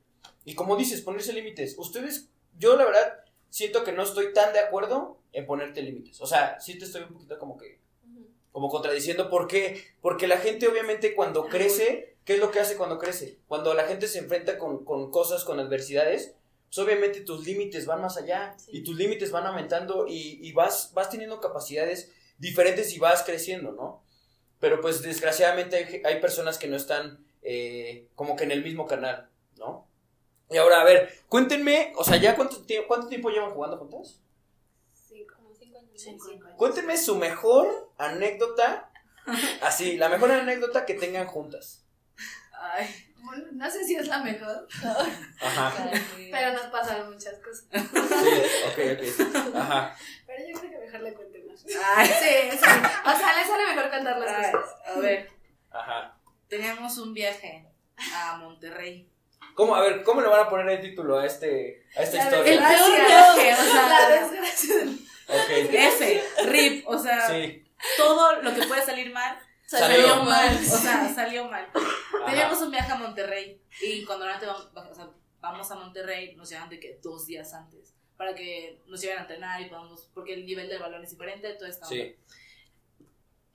y 0.45 0.55
como 0.55 0.77
dices, 0.77 1.01
ponerse 1.01 1.33
límites. 1.33 1.77
Ustedes, 1.79 2.29
yo 2.59 2.77
la 2.77 2.85
verdad 2.85 3.21
siento 3.51 3.85
que 3.85 3.93
no 3.93 4.03
estoy 4.03 4.33
tan 4.33 4.53
de 4.53 4.59
acuerdo 4.61 5.19
en 5.33 5.47
ponerte 5.47 5.83
límites, 5.83 6.21
o 6.21 6.27
sea, 6.27 6.59
sí 6.61 6.79
te 6.79 6.85
estoy 6.85 7.03
un 7.03 7.13
poquito 7.13 7.39
como 7.39 7.57
que, 7.57 7.81
como 8.53 8.69
contradiciendo, 8.69 9.29
¿por 9.31 9.49
qué? 9.49 9.83
Porque 10.01 10.27
la 10.29 10.37
gente 10.39 10.69
obviamente 10.69 11.15
cuando 11.15 11.47
crece, 11.49 12.17
¿qué 12.25 12.35
es 12.35 12.41
lo 12.41 12.51
que 12.53 12.61
hace 12.61 12.77
cuando 12.77 12.99
crece? 12.99 13.39
Cuando 13.49 13.75
la 13.75 13.85
gente 13.87 14.07
se 14.07 14.19
enfrenta 14.21 14.59
con, 14.59 14.85
con 14.85 15.11
cosas, 15.11 15.45
con 15.45 15.59
adversidades, 15.59 16.35
pues 16.67 16.79
obviamente 16.79 17.21
tus 17.23 17.45
límites 17.47 17.87
van 17.87 18.01
más 18.01 18.17
allá 18.17 18.55
Sí. 18.59 18.71
y 18.75 18.85
tus 18.85 18.97
límites 18.97 19.31
van 19.33 19.47
aumentando 19.47 20.07
y, 20.09 20.39
y 20.47 20.53
vas, 20.53 20.93
vas 20.95 21.11
teniendo 21.11 21.41
capacidades 21.41 22.13
diferentes 22.39 22.93
y 22.95 22.99
vas 22.99 23.23
creciendo, 23.25 23.73
¿no? 23.73 24.03
Pero 24.61 24.81
pues 24.81 25.03
desgraciadamente 25.03 25.77
hay, 25.77 26.03
hay 26.05 26.21
personas 26.21 26.59
que 26.59 26.69
no 26.69 26.77
están 26.77 27.25
eh, 27.43 28.07
como 28.15 28.37
que 28.37 28.45
en 28.45 28.51
el 28.53 28.63
mismo 28.65 28.87
canal. 28.87 29.29
Y 30.55 30.57
ahora, 30.57 30.83
a 30.83 30.85
ver, 30.85 31.13
cuéntenme, 31.29 31.93
o 31.97 32.05
sea, 32.05 32.17
¿ya 32.17 32.37
cuánto, 32.37 32.63
cuánto 32.87 33.09
tiempo 33.09 33.29
llevan 33.29 33.51
jugando 33.51 33.77
juntas? 33.77 34.21
Sí, 34.93 35.27
como 35.27 35.53
cinco 35.53 35.79
años. 35.79 35.91
Cinco 36.01 36.29
años. 36.31 36.57
Cuéntenme 36.57 36.97
su 36.97 37.17
mejor 37.17 37.91
anécdota, 37.99 38.89
así, 39.63 39.97
la 39.97 40.09
mejor 40.09 40.31
anécdota 40.31 40.87
que 40.87 40.95
tengan 40.95 41.27
juntas. 41.27 41.85
Ay, 42.53 42.87
Bueno, 43.17 43.47
No 43.55 43.69
sé 43.69 43.83
si 43.85 43.97
es 43.97 44.07
la 44.07 44.23
mejor, 44.23 44.69
Ajá, 45.41 45.91
pero 46.31 46.53
nos 46.53 46.67
pasaron 46.67 47.13
muchas 47.13 47.35
cosas. 47.41 47.65
sí, 47.73 48.31
ok, 48.69 48.79
ok, 48.95 49.57
ajá. 49.57 49.97
Pero 50.25 50.45
yo 50.49 50.61
creo 50.61 50.71
que 50.71 50.79
mejor 50.87 51.01
le 51.01 51.15
cuente 51.15 51.45
más. 51.49 51.65
ay, 51.97 52.07
Sí, 52.07 52.57
sí. 52.59 52.65
O 53.07 53.19
sea, 53.19 53.37
le 53.37 53.45
sale 53.45 53.75
mejor 53.75 53.91
contar 53.91 54.19
las 54.21 54.31
ay. 54.47 54.53
cosas. 54.53 54.75
A 54.87 54.99
ver, 55.01 55.31
Ajá. 55.73 56.17
teníamos 56.49 56.97
un 56.99 57.13
viaje 57.13 57.67
a 58.15 58.37
Monterrey. 58.37 59.11
¿Cómo, 59.55 59.75
a 59.77 59.81
ver, 59.83 60.03
¿cómo 60.03 60.21
le 60.21 60.29
van 60.29 60.47
a 60.47 60.49
poner 60.51 60.69
el 60.69 60.81
título 60.81 61.19
a, 61.19 61.27
este, 61.27 61.87
a 61.97 62.03
esta 62.03 62.17
La 62.17 62.25
historia? 62.25 62.53
El 62.53 62.59
peor 62.59 63.07
viaje, 63.07 63.55
o 63.55 63.65
La 63.65 63.89
sea, 63.89 64.09
desgracia 64.11 64.77
del- 64.79 64.99
Ok, 65.27 65.49
F, 65.73 66.25
RIP, 66.47 66.89
o 66.89 66.99
sea, 66.99 67.29
sí. 67.31 67.65
todo 67.97 68.43
lo 68.43 68.55
que 68.55 68.63
puede 68.65 68.83
salir 68.85 69.11
mal, 69.13 69.39
Salió. 69.67 70.09
salió 70.09 70.25
mal, 70.25 70.55
o 70.57 70.77
sea, 70.77 71.15
salió 71.15 71.45
mal. 71.49 71.67
Ajá. 71.73 72.27
Teníamos 72.31 72.61
un 72.61 72.71
viaje 72.71 72.93
a 72.93 72.97
Monterrey 72.97 73.61
y 73.81 74.05
cuando 74.05 74.27
vamos, 74.27 74.69
o 74.75 74.95
sea, 74.95 75.09
vamos 75.41 75.71
a 75.71 75.75
Monterrey 75.77 76.35
nos 76.37 76.51
llevan 76.51 76.69
de 76.69 76.79
que 76.81 76.99
dos 77.03 77.27
días 77.27 77.55
antes 77.55 77.95
para 78.17 78.35
que 78.35 78.81
nos 78.87 79.01
lleven 79.01 79.19
a 79.19 79.21
entrenar 79.23 79.61
y 79.61 79.67
podamos, 79.67 80.11
porque 80.15 80.35
el 80.35 80.45
nivel 80.47 80.69
del 80.69 80.81
balón 80.81 81.03
es 81.05 81.11
diferente, 81.11 81.53
todo 81.55 81.69
está 81.69 81.87
Sí. 81.87 82.15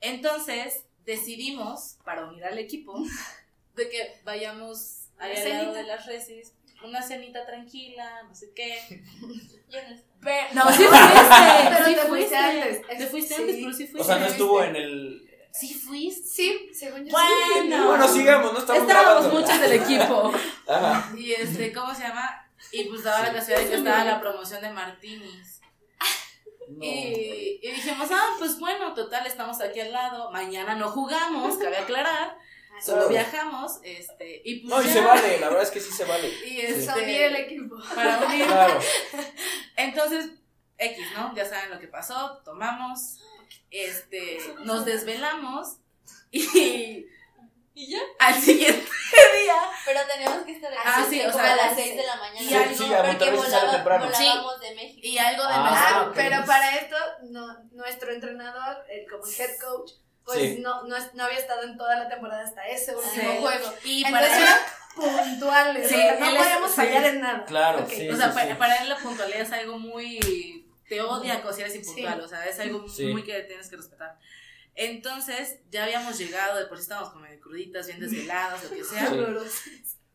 Entonces 0.00 0.84
decidimos, 1.04 1.98
para 2.04 2.26
unir 2.26 2.44
al 2.44 2.58
equipo, 2.58 3.02
de 3.74 3.88
que 3.88 4.20
vayamos 4.24 4.99
ahí 5.20 5.36
al 5.36 5.44
lado 5.48 5.60
cenita. 5.62 5.78
de 5.78 5.82
las 5.84 6.06
resis, 6.06 6.52
una 6.84 7.02
cenita 7.02 7.46
tranquila, 7.46 8.22
no 8.28 8.34
sé 8.34 8.52
qué. 8.54 8.78
Yo 9.68 9.78
no. 9.88 9.96
Pero, 10.22 10.46
no, 10.54 10.70
sí 10.72 10.82
fuiste, 10.88 11.68
Pero 11.70 11.84
sí 11.86 11.94
te 11.94 12.00
fuiste 12.08 12.36
antes. 12.36 12.86
Te 12.86 13.06
fuiste 13.06 13.34
Sí. 13.34 13.40
antes, 13.40 13.56
pero 13.56 13.72
sí 13.72 13.86
fuiste. 13.86 14.00
O 14.00 14.04
sea, 14.04 14.16
no 14.18 14.26
estuvo 14.26 14.62
en 14.64 14.76
el... 14.76 15.26
Sí 15.52 15.74
fuiste. 15.74 16.28
Sí, 16.28 16.70
según 16.74 17.06
yo 17.06 17.12
Bueno. 17.12 17.86
Bueno, 17.88 18.06
sigamos, 18.08 18.52
no 18.52 18.58
estamos 18.58 18.82
Estábamos 18.82 19.24
grabando. 19.24 19.40
muchos 19.40 19.60
del 19.60 19.72
equipo. 19.72 20.32
Ajá. 20.68 21.12
Y 21.16 21.32
este, 21.32 21.72
¿cómo 21.72 21.94
se 21.94 22.02
llama? 22.02 22.46
Y 22.72 22.84
pues 22.84 23.02
daba 23.02 23.22
la 23.26 23.32
casualidad 23.32 23.60
de 23.64 23.70
que 23.70 23.76
estaba 23.76 24.04
la 24.04 24.20
promoción 24.20 24.60
de 24.60 24.70
Martinis. 24.70 25.60
No. 26.68 26.84
Y, 26.84 27.58
y 27.62 27.70
dijimos, 27.72 28.08
ah, 28.12 28.34
pues 28.38 28.58
bueno, 28.60 28.94
total, 28.94 29.26
estamos 29.26 29.60
aquí 29.60 29.80
al 29.80 29.90
lado. 29.92 30.30
Mañana 30.30 30.76
no 30.76 30.88
jugamos, 30.90 31.56
cabe 31.56 31.78
aclarar. 31.78 32.36
Solo 32.84 33.08
Claro. 33.08 33.08
viajamos, 33.10 33.78
este, 33.82 34.42
y 34.44 34.60
pues 34.60 34.70
No, 34.70 34.82
y 34.82 34.86
ya. 34.86 34.92
se 34.92 35.00
vale, 35.02 35.40
la 35.40 35.48
verdad 35.48 35.62
es 35.64 35.70
que 35.70 35.80
sí 35.80 35.92
se 35.92 36.04
vale. 36.04 36.28
Y 36.46 36.60
este, 36.60 37.26
el 37.26 37.36
equipo. 37.36 37.76
para 37.94 38.18
unir. 38.26 38.46
Claro. 38.46 38.80
Entonces, 39.76 40.30
X, 40.78 41.06
¿no? 41.14 41.34
Ya 41.34 41.44
saben 41.46 41.70
lo 41.70 41.78
que 41.78 41.88
pasó, 41.88 42.38
tomamos, 42.44 43.18
este, 43.70 44.38
nos 44.64 44.84
desvelamos 44.84 45.76
y 46.30 47.06
¿Y 47.74 47.90
ya? 47.92 47.98
al 48.18 48.34
siguiente 48.34 48.82
día 49.42 49.54
Pero 49.86 50.00
teníamos 50.12 50.42
que 50.44 50.52
estar 50.52 50.72
Ah, 50.84 51.06
sí, 51.08 51.20
o 51.22 51.32
sea, 51.32 51.52
a 51.52 51.56
las 51.56 51.76
sí. 51.76 51.82
6 51.84 51.96
de 51.96 52.04
la 52.06 52.16
mañana. 52.16 52.40
Y 52.50 52.54
algo- 52.54 52.76
sí, 52.76 52.84
porque 53.06 53.30
volaba- 53.30 53.82
volábamos 53.82 54.60
de 54.60 54.74
México. 54.74 55.00
y 55.02 55.18
algo 55.18 55.42
de 55.42 55.48
Ah, 55.52 55.90
Ah, 56.06 56.12
pero 56.14 56.44
para 56.44 56.76
esto, 56.76 56.96
no, 57.30 57.62
nuestro 57.72 58.12
entrenador, 58.12 58.84
el 58.88 59.08
como 59.08 59.24
head 59.26 59.50
coach, 59.60 59.92
pues 60.24 60.38
Sí. 60.38 60.58
no, 60.60 60.82
no, 60.84 60.96
es- 60.96 61.14
no 61.14 61.24
había 61.24 61.38
estado 61.38 61.62
en 61.64 61.76
toda 61.76 61.96
la 61.96 62.08
temporada 62.08 62.42
hasta 62.42 62.66
ese 62.68 62.94
último 62.94 63.32
Sí. 63.32 63.38
juego. 63.40 63.74
Y 63.84 64.02
para 64.04 64.26
Entonces 64.26 64.38
él, 64.38 64.44
eran 64.44 65.24
puntuales, 65.30 65.88
Sí, 65.88 65.96
no 66.20 66.36
podíamos 66.36 66.70
sí. 66.70 66.76
fallar 66.76 67.04
en 67.04 67.20
nada. 67.20 67.44
Claro, 67.44 67.80
Ok. 67.84 67.90
sí. 67.90 68.08
o 68.08 68.16
sea, 68.16 68.32
para, 68.34 68.58
para 68.58 68.76
él 68.82 68.88
la 68.88 68.96
puntualidad 68.98 69.40
es 69.40 69.52
algo 69.52 69.78
muy 69.78 70.66
te 70.88 71.00
odia 71.02 71.40
si 71.52 71.60
eres 71.60 71.76
impuntual, 71.76 72.18
Sí. 72.18 72.24
o 72.24 72.28
sea, 72.28 72.44
es 72.46 72.58
algo 72.58 72.88
Sí. 72.88 73.06
muy 73.06 73.22
que 73.22 73.40
tienes 73.42 73.68
que 73.68 73.76
respetar. 73.76 74.18
Entonces, 74.74 75.58
ya 75.70 75.84
habíamos 75.84 76.16
llegado, 76.18 76.58
de 76.58 76.66
por 76.66 76.76
sí 76.78 76.82
estábamos 76.82 77.10
como 77.10 77.22
medio 77.24 77.40
cruditas, 77.40 77.86
bien 77.86 78.00
desveladas, 78.00 78.62
lo 78.64 78.70
que 78.70 78.82
sea. 78.84 79.06
Sí. 79.08 79.16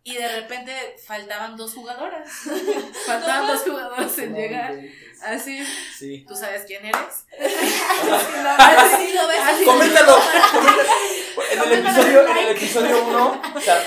Y 0.07 0.13
de 0.13 0.27
repente 0.41 0.71
faltaban 1.03 1.57
dos 1.57 1.73
jugadoras. 1.73 2.29
faltaban 3.07 3.47
dos 3.47 3.61
jugadoras 3.63 4.17
en 4.19 4.35
llegar. 4.35 4.75
Así, 5.23 5.65
Sí. 5.97 6.23
¿tú 6.27 6.35
sabes 6.35 6.63
quién 6.67 6.85
eres? 6.85 7.25
Así 7.39 9.13
lo 9.13 9.27
ves. 9.27 9.39
Así- 9.41 9.65
Coméntalo, 9.65 10.15
coméntalo. 10.51 10.89
En 11.51 11.59
el 11.61 11.79
episodio, 11.79 12.27
en 12.27 12.37
el 12.37 12.49
episodio 12.49 13.03
1, 13.05 13.41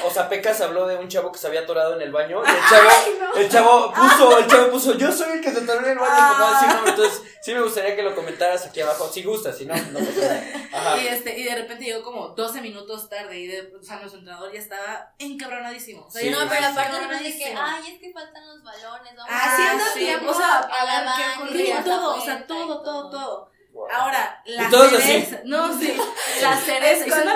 o 0.04 0.10
sea, 0.10 0.28
Pecas 0.28 0.60
habló 0.60 0.86
de 0.86 0.96
un 0.96 1.08
chavo 1.08 1.30
que 1.32 1.38
se 1.38 1.46
había 1.46 1.60
atorado 1.60 1.94
en 1.94 2.02
el 2.02 2.12
baño. 2.12 2.42
Y 2.44 2.48
el 2.50 2.62
chavo, 2.68 3.34
el 3.36 3.48
chavo 3.50 3.92
puso, 3.92 4.38
el 4.38 4.46
chavo 4.46 4.70
puso, 4.70 4.94
yo 4.98 5.12
soy 5.12 5.32
el 5.38 5.40
que 5.40 5.50
se 5.50 5.58
atoró 5.58 5.80
en 5.80 5.92
el 5.92 5.98
baño, 5.98 6.28
por 6.28 6.38
no 6.38 6.52
decir 6.54 6.68
nombre. 6.68 6.90
Entonces, 6.90 7.22
sí 7.42 7.54
me 7.54 7.60
gustaría 7.62 7.96
que 7.96 8.02
lo 8.02 8.14
comentaras 8.14 8.66
aquí 8.66 8.80
abajo. 8.80 9.08
Si 9.12 9.22
gustas, 9.22 9.56
si 9.58 9.66
no, 9.66 9.74
no 9.74 9.98
pasa 9.98 10.20
nada. 10.20 10.42
Ajá. 10.72 10.98
Y, 10.98 11.06
este, 11.08 11.38
y 11.38 11.44
de 11.44 11.54
repente 11.54 11.84
llegó 11.84 12.02
como 12.02 12.28
12 12.28 12.60
minutos 12.60 13.08
tarde 13.08 13.38
y 13.38 13.46
de, 13.46 13.72
o 13.78 13.82
sea, 13.82 13.96
nuestro 13.96 14.18
entrenador 14.20 14.52
ya 14.52 14.60
estaba 14.60 15.14
encabronadísimo. 15.18 16.06
O 16.06 16.10
sea, 16.10 16.22
Sí. 16.22 16.30
ya 16.30 16.36
No, 16.44 16.48
pero 16.50 16.66
aparte 16.66 16.96
después 16.98 17.22
de 17.24 17.38
que, 17.38 17.54
ay, 17.56 17.92
es 17.94 18.00
que 18.00 18.12
faltan 18.12 18.46
los 18.46 18.62
balones. 18.62 19.14
Vamos 19.16 19.30
Ah, 19.32 19.54
Haciendo 19.54 19.84
sí, 19.94 19.98
tiempo 20.00 20.30
o 20.30 20.34
sea, 20.34 20.58
a 20.58 20.84
ver 20.84 21.04
la 21.04 21.14
qué 21.16 21.22
banca, 21.22 21.38
ocurría. 21.42 21.66
Sí, 21.66 21.72
la 21.72 21.84
todo, 21.84 22.14
o 22.16 22.20
sea, 22.24 22.46
todo, 22.46 22.82
todo, 22.82 23.10
todo. 23.10 23.50
Wow. 23.72 23.86
Ahora, 23.92 24.42
la 24.46 24.66
así. 24.66 24.96
cereza. 24.96 25.40
No, 25.44 25.78
sí. 25.78 25.96
La 26.42 26.56
cereza. 26.56 27.06
Y 27.06 27.10
son 27.10 27.28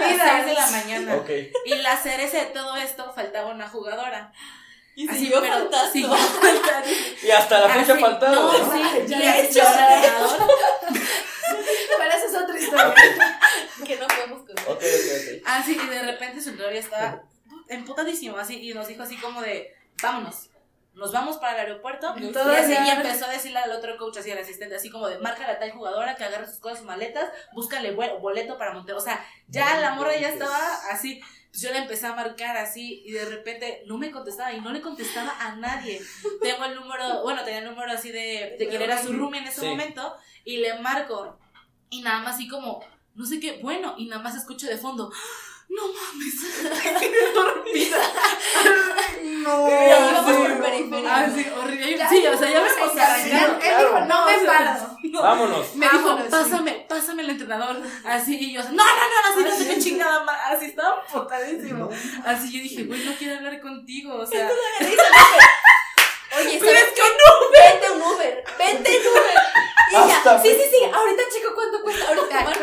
mañana. 0.72 1.16
Y 1.64 1.74
la 1.76 1.96
cereza 1.96 2.38
de 2.38 2.46
todo 2.46 2.76
esto 2.76 3.12
faltaba 3.14 3.50
una 3.50 3.68
jugadora. 3.68 4.32
Y 4.94 5.08
Así, 5.08 5.20
siguió 5.20 5.40
pero. 5.40 5.70
Y 7.22 7.30
hasta 7.30 7.60
la 7.60 7.68
fecha 7.68 7.92
Así, 7.94 8.02
faltado, 8.02 8.34
No, 8.34 8.52
¿no? 8.58 8.72
sí. 8.72 8.82
Ya 9.06 9.36
he 9.38 9.46
hecho. 9.46 9.60
Pero 11.98 12.10
esa 12.10 12.26
es 12.26 12.34
otra 12.34 12.58
historia. 12.60 12.94
Que 13.86 13.96
no 13.96 14.06
podemos 14.06 14.38
contar. 14.46 14.64
ok, 14.68 14.76
ok. 14.76 14.80
ok. 14.82 15.42
Así, 15.46 15.78
y 15.82 15.86
de 15.86 16.02
repente 16.02 16.40
su 16.42 16.56
ya 16.56 16.66
estaba 16.70 17.22
emputadísimo, 17.68 18.36
así, 18.36 18.68
y 18.68 18.74
nos 18.74 18.88
dijo 18.88 19.02
así 19.02 19.16
como 19.16 19.40
de, 19.40 19.74
vámonos. 20.02 20.50
Nos 20.94 21.10
vamos 21.12 21.38
para 21.38 21.54
el 21.62 21.68
aeropuerto 21.68 22.14
y, 22.18 22.30
Todo 22.32 22.52
así, 22.52 22.72
ya. 22.72 22.86
y 22.86 22.90
empezó 22.90 23.24
a 23.24 23.30
decirle 23.30 23.58
al 23.58 23.70
otro 23.72 23.96
coach, 23.96 24.18
así 24.18 24.30
al 24.30 24.38
asistente, 24.38 24.74
así 24.76 24.90
como 24.90 25.08
de 25.08 25.18
marca 25.18 25.44
a 25.44 25.52
la 25.52 25.58
tal 25.58 25.70
jugadora 25.72 26.16
que 26.16 26.24
agarre 26.24 26.46
sus 26.46 26.58
cosas, 26.58 26.78
sus 26.78 26.86
maletas, 26.86 27.30
búscale 27.54 27.92
boleto 27.92 28.58
para 28.58 28.72
Monterrey. 28.74 28.98
O 29.00 29.04
sea, 29.04 29.24
ya 29.48 29.80
la 29.80 29.94
morra 29.94 30.16
ya 30.16 30.28
estaba 30.28 30.58
así. 30.90 31.20
Pues 31.50 31.60
yo 31.62 31.70
le 31.72 31.78
empecé 31.78 32.06
a 32.06 32.14
marcar 32.14 32.56
así 32.56 33.02
y 33.04 33.12
de 33.12 33.26
repente 33.26 33.82
no 33.86 33.98
me 33.98 34.10
contestaba 34.10 34.52
y 34.54 34.60
no 34.62 34.72
le 34.72 34.80
contestaba 34.80 35.34
a 35.38 35.54
nadie. 35.56 36.00
Tengo 36.40 36.64
el 36.64 36.74
número, 36.74 37.22
bueno, 37.22 37.44
tenía 37.44 37.58
el 37.60 37.66
número 37.66 37.92
así 37.92 38.10
de, 38.10 38.56
de 38.58 38.68
quién 38.68 38.80
era 38.80 39.02
su 39.02 39.12
roomie 39.12 39.40
en 39.40 39.48
ese 39.48 39.60
Sí. 39.60 39.66
momento 39.66 40.16
y 40.44 40.58
le 40.58 40.78
marco 40.78 41.38
y 41.90 42.00
nada 42.00 42.20
más 42.20 42.36
así 42.36 42.48
como 42.48 42.82
no 43.14 43.26
sé 43.26 43.38
qué, 43.38 43.60
bueno, 43.62 43.94
y 43.98 44.06
nada 44.06 44.22
más 44.22 44.34
escucho 44.34 44.66
de 44.66 44.78
fondo, 44.78 45.12
no 45.74 45.92
mames, 45.92 47.34
dormida. 47.34 47.98
No, 49.42 49.68
íbamos 49.68 50.26
sí, 50.26 50.32
por 50.38 50.50
no, 50.50 50.62
periférico. 50.62 51.08
Ah, 51.08 51.26
sí, 51.34 51.46
horrible. 51.58 51.98
Ya, 51.98 52.08
sí, 52.08 52.24
o 52.24 52.38
sea, 52.38 52.48
ya 52.48 52.60
me 52.60 52.68
encaminó. 52.68 53.60
Él 53.60 53.74
dijo, 53.78 54.00
no 54.06 54.26
me 54.26 54.38
paro. 54.46 54.98
Vámonos. 55.20 55.74
Me 55.74 55.88
dijo, 55.88 55.98
Vámonos, 56.04 56.24
sí. 56.24 56.30
pásame, 56.30 56.86
pásame 56.88 57.22
el 57.22 57.30
entrenador. 57.30 57.76
Así, 58.04 58.38
y 58.38 58.52
yo, 58.52 58.62
no, 58.62 58.70
no, 58.70 58.84
no, 58.84 59.32
así 59.32 59.44
no 59.44 59.56
sé 59.56 59.74
qué 59.74 59.80
chingada 59.80 60.22
más. 60.22 60.38
Así 60.52 60.66
estaba 60.66 61.02
potadísimo. 61.06 61.90
Así 62.24 62.52
yo 62.52 62.62
dije, 62.62 62.84
güey, 62.84 63.04
no 63.04 63.12
quiero 63.14 63.38
hablar 63.38 63.60
contigo. 63.60 64.14
O 64.14 64.26
sea, 64.26 64.48
Oye, 66.38 66.58
¿sabes 66.60 66.74
es 66.78 66.88
que 66.90 66.94
qué? 66.94 67.02
Vente 67.60 67.90
un 67.90 68.02
Uber, 68.02 68.44
vente 68.58 68.90
un 69.00 69.06
Uber. 69.08 69.38
Y 69.92 70.08
ya, 70.08 70.40
sí, 70.42 70.48
sí, 70.48 70.62
sí, 70.70 70.84
ahorita 70.92 71.22
checo 71.32 71.54
cuánto 71.54 71.82
cuesta. 71.82 72.08
Ahorita 72.08 72.34
La 72.34 72.44
marco. 72.44 72.60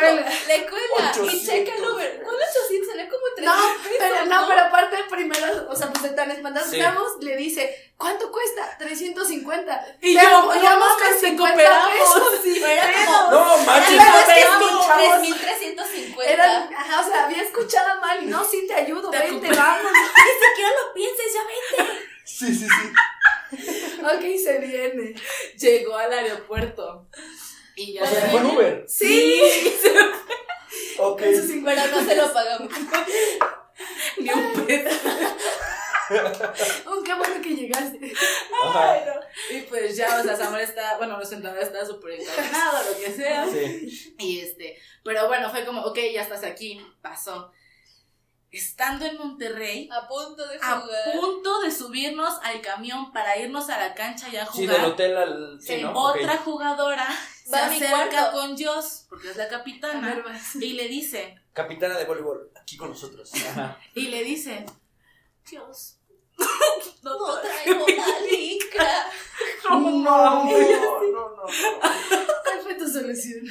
Le 0.48 0.65
cuela 0.68 1.12
800. 1.12 1.34
y 1.34 1.46
checa 1.46 1.76
el 1.76 1.84
Uber. 1.89 2.22
¿Cuál 2.24 2.36
800? 2.36 2.88
Sale 2.89 3.08
como 3.10 3.22
300 3.36 3.46
No, 3.46 3.74
pero 4.00 4.26
no, 4.26 4.48
pero 4.48 4.62
aparte 4.62 4.98
primero, 5.10 5.68
o 5.70 5.76
sea, 5.76 5.89
pues 5.92 6.04
de 6.04 6.10
tan 6.10 6.32
espantados 6.32 6.70
Sí. 6.70 6.78
estamos, 6.80 7.18
le 7.22 7.36
dice, 7.38 7.92
¿cuánto 7.98 8.32
cuesta? 8.32 8.76
350. 8.80 9.86
Y 10.02 10.15
yo, 10.15 10.22
apoyamos 10.22 10.88
no 10.88 10.94
con 10.96 11.04
mames, 11.04 11.22
te 11.22 11.28
50 11.28 11.54
cooperamos. 11.54 11.92
pesos. 11.94 12.39
Pero 12.44 12.68
era 12.68 12.92
como. 13.06 13.32
No, 13.32 13.58
manches. 13.60 14.00
Escuchamos. 14.38 15.28
3.350. 15.28 16.24
Era, 16.26 16.70
ajá, 16.76 17.00
o 17.02 17.04
sea, 17.04 17.26
había 17.26 17.44
escuchado 17.44 18.02
mal 18.02 18.24
y 18.24 18.26
no, 18.28 18.44
sí 18.44 18.65
te 18.68 18.74
ayudo, 18.74 19.10
Te 19.12 19.20
vente, 19.20 19.50
vamos. 19.56 19.82
Ni 19.92 20.48
siquiera 20.48 20.70
lo 20.82 20.94
pienses, 20.94 21.34
ya 21.34 21.42
vente. 21.86 22.08
Sí, 22.26 22.48
sí, 22.56 22.68
sí. 22.68 22.92
Ok, 24.03 24.21
se 24.43 24.59
viene. 24.59 25.15
llegó 25.57 25.95
al 25.95 26.12
aeropuerto. 26.12 27.07
Y 27.75 27.93
ya. 27.93 28.03
O 28.03 28.07
sea, 28.07 28.29
fue 28.29 28.43
Uber. 28.45 28.85
Sí. 28.88 29.41
Ok. 30.99 31.21
Con 31.23 31.35
sus 31.35 31.47
50 31.47 31.83
Pero 31.83 32.01
no 32.01 32.07
se 32.07 32.15
lo 32.15 32.33
pagamos. 32.33 32.73
Ni 34.17 34.29
un 34.29 34.65
peso. 34.65 34.89
Oh, 36.85 37.03
qué 37.03 37.13
bueno 37.13 37.41
que 37.41 37.55
llegaste. 37.55 38.13
Ajá. 38.63 39.21
Y 39.51 39.62
pues 39.62 39.95
ya, 39.95 40.19
o 40.19 40.23
sea, 40.23 40.35
Samuel 40.35 40.63
está, 40.63 40.97
bueno, 40.97 41.15
nuestro 41.15 41.38
entrenador 41.38 41.63
está 41.63 41.85
súper 41.85 42.19
encabronado, 42.19 42.89
lo 42.89 42.97
que 42.97 43.12
sea. 43.12 43.47
Sí. 43.47 44.15
Y 44.17 44.39
este, 44.39 44.77
pero 45.03 45.27
bueno, 45.27 45.49
fue 45.49 45.65
como, 45.65 45.81
ok, 45.81 45.99
ya 46.13 46.23
estás 46.23 46.43
aquí, 46.43 46.81
pasó. 47.01 47.51
Estando 48.51 49.05
en 49.05 49.17
Monterrey, 49.17 49.88
A 49.91 50.07
punto 50.07 50.47
de 50.47 50.57
a 50.62 50.79
jugar. 50.79 51.12
punto 51.19 51.62
de 51.62 51.71
subirnos 51.71 52.33
al 52.41 52.62
camión 52.62 53.12
para 53.13 53.38
irnos 53.38 53.69
a 53.69 53.77
la 53.77 53.93
cancha 53.93 54.27
y 54.29 54.38
a 54.38 54.47
Sí, 54.47 54.65
del 54.65 54.77
jugar, 54.77 54.91
hotel 54.91 55.17
al. 55.17 55.62
Sí, 55.62 55.81
otra 55.93 56.38
jugadora 56.38 57.07
se 57.45 57.51
Va 57.51 57.59
a 57.59 57.65
acerca 57.67 58.31
con 58.31 58.57
Joss, 58.57 59.05
porque 59.07 59.29
es 59.29 59.38
la 59.38 59.43
A 59.43 59.47
ver, 59.47 59.57
capitana, 59.59 60.23
y 60.55 60.73
le 60.73 60.88
dice, 60.88 61.39
Capitana 61.53 61.97
de 61.97 62.05
voleibol, 62.05 62.51
aquí 62.59 62.75
con 62.75 62.89
nosotros. 62.89 63.31
Ajá. 63.35 63.77
y 63.93 64.07
le 64.07 64.23
dice, 64.23 64.65
Dios, 65.49 65.98
no, 67.04 67.17
No 67.17 67.41
traigo 67.41 67.86
licra. 68.30 69.06
No, 69.69 69.80
no, 69.80 70.45
no, 70.45 71.30
no. 71.36 71.43
¿Cuál 71.43 72.62
fue 72.63 72.73
tu 72.73 72.88
solución? 72.88 73.45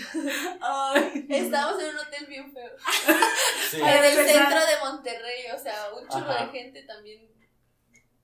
Ay, 0.60 1.26
Estábamos 1.28 1.80
en 1.80 1.90
un 1.90 1.98
hotel 1.98 2.26
bien 2.26 2.52
feo. 2.52 2.70
Sí. 3.70 3.76
En 3.82 4.04
el 4.04 4.14
centro 4.14 4.60
de 4.66 4.78
Monterrey, 4.82 5.50
o 5.54 5.58
sea, 5.58 5.90
un 5.94 6.08
chorro 6.08 6.30
Ajá. 6.30 6.46
de 6.46 6.50
gente 6.50 6.82
también. 6.82 7.30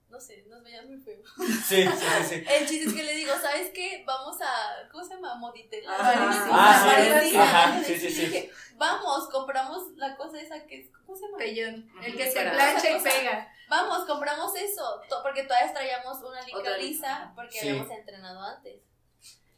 No 0.08 0.20
sé, 0.20 0.44
nos 0.48 0.62
veían 0.62 0.86
muy 0.88 0.98
feo. 1.00 1.20
Sí, 1.66 1.84
sí, 1.84 2.24
sí. 2.28 2.44
El 2.48 2.68
chiste 2.68 2.88
es 2.88 2.94
que 2.94 3.02
le 3.02 3.14
digo, 3.14 3.32
¿sabes 3.40 3.70
qué? 3.74 4.04
Vamos 4.06 4.36
a. 4.40 4.88
¿Cómo 4.90 5.04
se 5.04 5.14
llama? 5.14 5.34
Moditel. 5.36 5.84
Ajá. 5.88 6.48
Ah, 6.52 7.82
sí. 7.84 7.98
Sí, 7.98 8.10
sí, 8.10 8.50
vamos, 8.76 9.28
compramos 9.30 9.92
la 9.96 10.13
cosa 10.42 10.56
esa 10.56 10.66
que 10.66 10.80
es. 10.80 10.86
¿Cómo 11.06 11.16
se 11.18 11.24
llama? 11.26 11.38
Pellón. 11.38 11.90
El 12.02 12.16
que 12.16 12.30
se 12.30 12.40
plancha 12.42 12.90
y 12.90 13.00
pega. 13.02 13.52
Vamos, 13.68 14.06
compramos 14.06 14.54
eso. 14.56 15.00
to- 15.08 15.22
Porque 15.22 15.44
todavía 15.44 15.72
traíamos 15.72 16.18
una 16.22 16.42
licra 16.42 16.76
lisa 16.76 17.32
porque 17.34 17.58
Sí. 17.60 17.68
habíamos 17.68 17.90
entrenado 17.90 18.40
antes. 18.42 18.80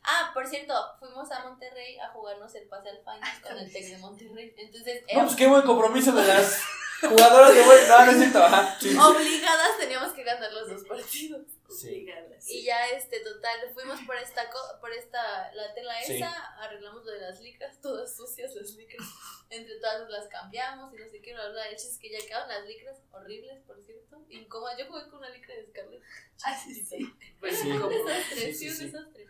Ah, 0.09 0.31
por 0.33 0.47
cierto, 0.47 0.73
fuimos 1.01 1.31
a 1.33 1.43
Monterrey 1.49 1.99
a 1.99 2.09
jugarnos 2.11 2.55
el 2.55 2.69
pase 2.69 2.91
al 2.91 2.99
final 2.99 3.21
con 3.43 3.59
el 3.59 3.73
Tec 3.73 3.85
de 3.87 3.99
Monterrey. 3.99 4.55
Entonces, 4.57 5.03
No, 5.13 5.25
pues 5.25 5.35
qué 5.37 5.47
buen 5.49 5.63
compromiso 5.63 6.13
de 6.13 6.25
las 6.25 6.63
jugadoras 7.01 7.53
de 7.55 7.63
voleibol. 7.63 7.89
No, 7.89 8.05
no 8.07 8.11
es 8.13 8.19
cierto. 8.19 9.09
Obligadas 9.09 9.79
teníamos 9.79 10.13
que 10.13 10.23
ganar 10.23 10.53
los 10.53 10.69
dos 10.69 10.85
partidos. 10.85 11.43
Sí. 11.71 12.07
Y 12.49 12.65
ya, 12.65 12.87
este, 12.91 13.21
total, 13.21 13.59
fuimos 13.75 14.01
por 14.03 14.17
esta, 14.17 14.49
co- 14.51 14.81
por 14.81 14.93
esta, 14.93 15.53
la 15.55 15.75
tela 15.75 15.95
Sí. 16.03 16.17
esa, 16.17 16.31
arreglamos 16.59 17.05
lo 17.05 17.13
de 17.13 17.21
las 17.21 17.41
licras, 17.41 17.81
todas 17.83 18.17
sucias 18.17 18.55
las 18.55 18.71
licras. 18.75 19.07
Entre 19.51 19.77
todas 19.77 20.01
nos 20.03 20.11
las 20.11 20.29
cambiamos 20.29 20.93
y 20.95 20.97
no 20.97 21.09
sé 21.09 21.21
qué, 21.23 21.33
bla, 21.35 21.49
bla. 21.51 21.69
El 21.69 21.75
es 21.75 21.99
que 22.01 22.11
ya 22.11 22.19
quedaron 22.27 22.49
las 22.49 22.67
licras 22.67 22.99
horribles, 23.13 23.63
por 23.65 23.81
cierto. 23.83 24.25
Incómodas. 24.29 24.79
Yo 24.79 24.87
jugué 24.87 25.09
con 25.09 25.19
una 25.19 25.31
licra 25.31 25.55
de 25.55 25.67
Scarlett. 25.67 26.03
Ah, 26.45 26.57
sí, 26.63 26.75
sí. 26.75 26.99
pues 27.41 27.59
Sí. 27.61 27.71
Un 27.71 27.81
como- 27.81 27.91
desastre, 27.91 28.37
Sí, 28.37 28.55
sí, 28.55 28.71
sí, 28.71 28.85
un 28.87 28.93
desastre. 28.93 29.27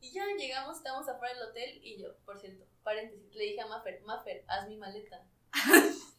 Y 0.00 0.12
ya 0.12 0.24
llegamos, 0.38 0.78
estábamos 0.78 1.06
afuera 1.08 1.34
del 1.34 1.42
hotel 1.48 1.78
y 1.82 2.00
yo, 2.00 2.16
por 2.24 2.40
cierto, 2.40 2.64
paréntesis, 2.82 3.34
le 3.34 3.44
dije 3.44 3.60
a 3.60 3.66
Maffer, 3.66 4.00
Maffer, 4.02 4.44
haz 4.48 4.66
mi 4.68 4.76
maleta. 4.78 5.24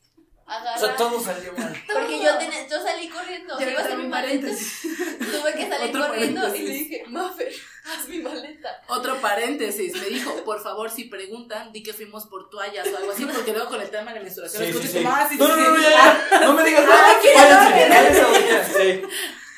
Agarra. 0.45 0.75
O 0.75 0.79
sea, 0.79 0.95
todo 0.95 1.19
salió 1.19 1.53
mal. 1.53 1.73
Porque 1.93 2.21
yo, 2.21 2.37
tenía, 2.37 2.67
yo 2.67 2.81
salí 2.81 3.07
corriendo, 3.09 3.59
Yo 3.59 3.69
iba 3.69 3.79
a 3.79 3.83
hacer 3.83 3.97
mi 3.97 4.09
paréntesis. 4.09 4.81
Tuve 5.19 5.53
que 5.53 5.69
salir 5.69 5.95
Otro 5.95 6.07
corriendo 6.07 6.41
y 6.41 6.43
paréntesis. 6.43 6.67
le 6.67 6.73
dije, 6.73 7.03
Maffer, 7.07 7.53
haz 7.85 8.07
mi 8.07 8.17
maleta. 8.19 8.81
Otro 8.87 9.21
paréntesis, 9.21 9.93
me 9.93 10.05
dijo, 10.07 10.43
por 10.43 10.61
favor, 10.61 10.89
si 10.89 11.05
preguntan, 11.05 11.71
di 11.71 11.83
que 11.83 11.93
fuimos 11.93 12.25
por 12.25 12.49
toallas 12.49 12.87
o 12.91 12.97
algo 12.97 13.11
así, 13.11 13.25
porque 13.25 13.53
luego 13.53 13.69
con 13.69 13.81
el 13.81 13.89
tema 13.89 14.11
de 14.11 14.19
la 14.19 14.23
menstruación, 14.23 14.63
Sí, 14.65 14.87
sí, 14.87 15.03
ah, 15.07 15.27
sí, 15.29 15.37
No, 15.37 15.47
no, 15.47 15.55
no, 15.55 15.81
ya, 15.81 15.89
ya. 16.29 16.39
No 16.41 16.53
me 16.53 16.63
digas 16.63 16.85
nada. 16.85 17.05
Ah. 17.07 18.63
Sí. 18.73 19.01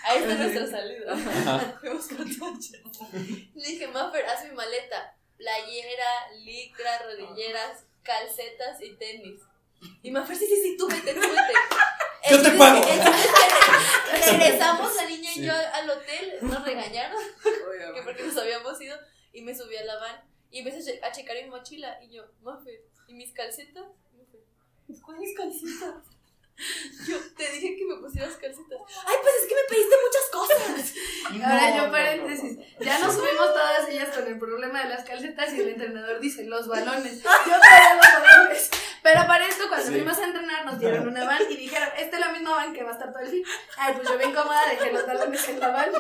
Ahí 0.06 0.18
está 0.20 0.36
nuestra 0.36 0.68
salida. 0.68 1.14
Ajá. 1.14 1.78
Fuimos 1.80 2.08
con 2.08 2.38
toallas. 2.38 2.72
Le 3.56 3.68
dije, 3.68 3.88
Maffer, 3.88 4.26
haz 4.26 4.44
mi 4.44 4.52
maleta. 4.52 5.16
Playera, 5.38 6.32
licra, 6.44 7.00
rodilleras, 7.06 7.86
calcetas 8.04 8.82
y 8.82 8.94
tenis. 8.96 9.40
Y 10.02 10.12
Maffer, 10.12 10.36
sí, 10.36 10.46
sí, 10.48 10.62
sí, 10.62 10.78
tú 10.78 10.88
vete, 10.88 11.14
tú 11.14 11.20
vete. 11.22 11.54
Yo 12.32 12.42
te 12.42 12.52
pago. 12.52 12.80
es 12.80 12.86
que- 12.86 12.94
el 12.94 13.00
chiste 13.00 13.20
es 14.14 14.26
que 14.26 14.32
re- 14.32 14.38
Regresamos 14.38 14.96
la 14.96 15.06
niña 15.06 15.32
y 15.32 15.34
Sí. 15.36 15.46
yo 15.46 15.54
al 15.54 15.90
hotel, 15.90 16.38
nos 16.42 16.64
regañaron, 16.64 17.22
que 17.44 17.50
Obviamente. 17.50 18.02
porque 18.04 18.24
nos 18.24 18.38
habíamos 18.38 18.80
ido, 18.82 18.98
y 19.34 19.42
me 19.42 19.54
subí 19.56 19.76
a 19.76 19.84
la 19.84 19.98
van. 19.98 20.22
Y 20.52 20.60
empecé 20.60 20.78
a 20.80 20.84
che- 20.94 21.00
a 21.04 21.12
checar 21.12 21.36
mi 21.44 21.50
mochila, 21.50 21.98
y 22.02 22.12
yo, 22.16 22.24
Maffer, 22.42 22.82
¿y 23.08 23.14
mis 23.14 23.34
calcetas? 23.34 23.84
¿cuáles 25.02 25.36
calcetas? 25.36 25.96
Yo 27.08 27.18
te 27.36 27.52
dije 27.52 27.76
que 27.76 27.86
me 27.86 27.96
pusieras 27.96 28.34
calcetas. 28.36 28.80
Ay, 29.08 29.16
pues 29.24 29.36
es 29.42 29.48
que 29.50 29.56
me 29.56 29.64
pediste 29.70 29.96
muchas 30.06 30.30
cosas. 30.32 30.94
Ahora 31.32 31.70
No, 31.72 31.78
yo 31.78 31.86
no, 31.88 31.92
paréntesis. 31.92 32.58
Ya 32.80 33.00
nos 33.00 33.16
subimos 33.16 33.48
todas 33.54 33.90
ellas 33.90 34.16
con 34.16 34.28
el 34.28 34.38
problema 34.38 34.84
de 34.84 34.90
las 34.90 35.04
calcetas 35.04 35.52
y 35.54 35.62
el 35.62 35.70
entrenador 35.70 36.20
dice 36.20 36.44
los 36.44 36.68
balones. 36.68 37.24
Yo 37.24 37.30
traía 37.60 37.96
los 37.96 38.06
balones. 38.24 38.70
Pero 39.04 39.28
para 39.28 39.46
esto, 39.46 39.68
cuando 39.68 39.86
Sí. 39.86 39.92
fuimos 39.94 40.18
a 40.18 40.24
entrenar, 40.24 40.66
nos 40.66 40.80
dieron 40.80 41.08
una 41.10 41.26
van 41.26 41.42
y 41.50 41.58
dijeron, 41.58 41.90
esta 41.98 42.16
es 42.18 42.26
la 42.26 42.32
misma 42.32 42.52
van 42.52 42.74
que 42.74 42.84
va 42.84 42.92
a 42.92 42.94
estar 42.94 43.12
todo 43.12 43.22
el 43.22 43.30
fin. 43.30 43.44
Ay, 43.78 43.94
pues 43.96 44.08
yo 44.08 44.18
bien 44.18 44.34
cómoda, 44.34 44.66
dejé 44.70 44.94
los 44.94 45.06
balones 45.06 45.50
en 45.50 45.60
la 45.60 45.68
van 45.70 45.92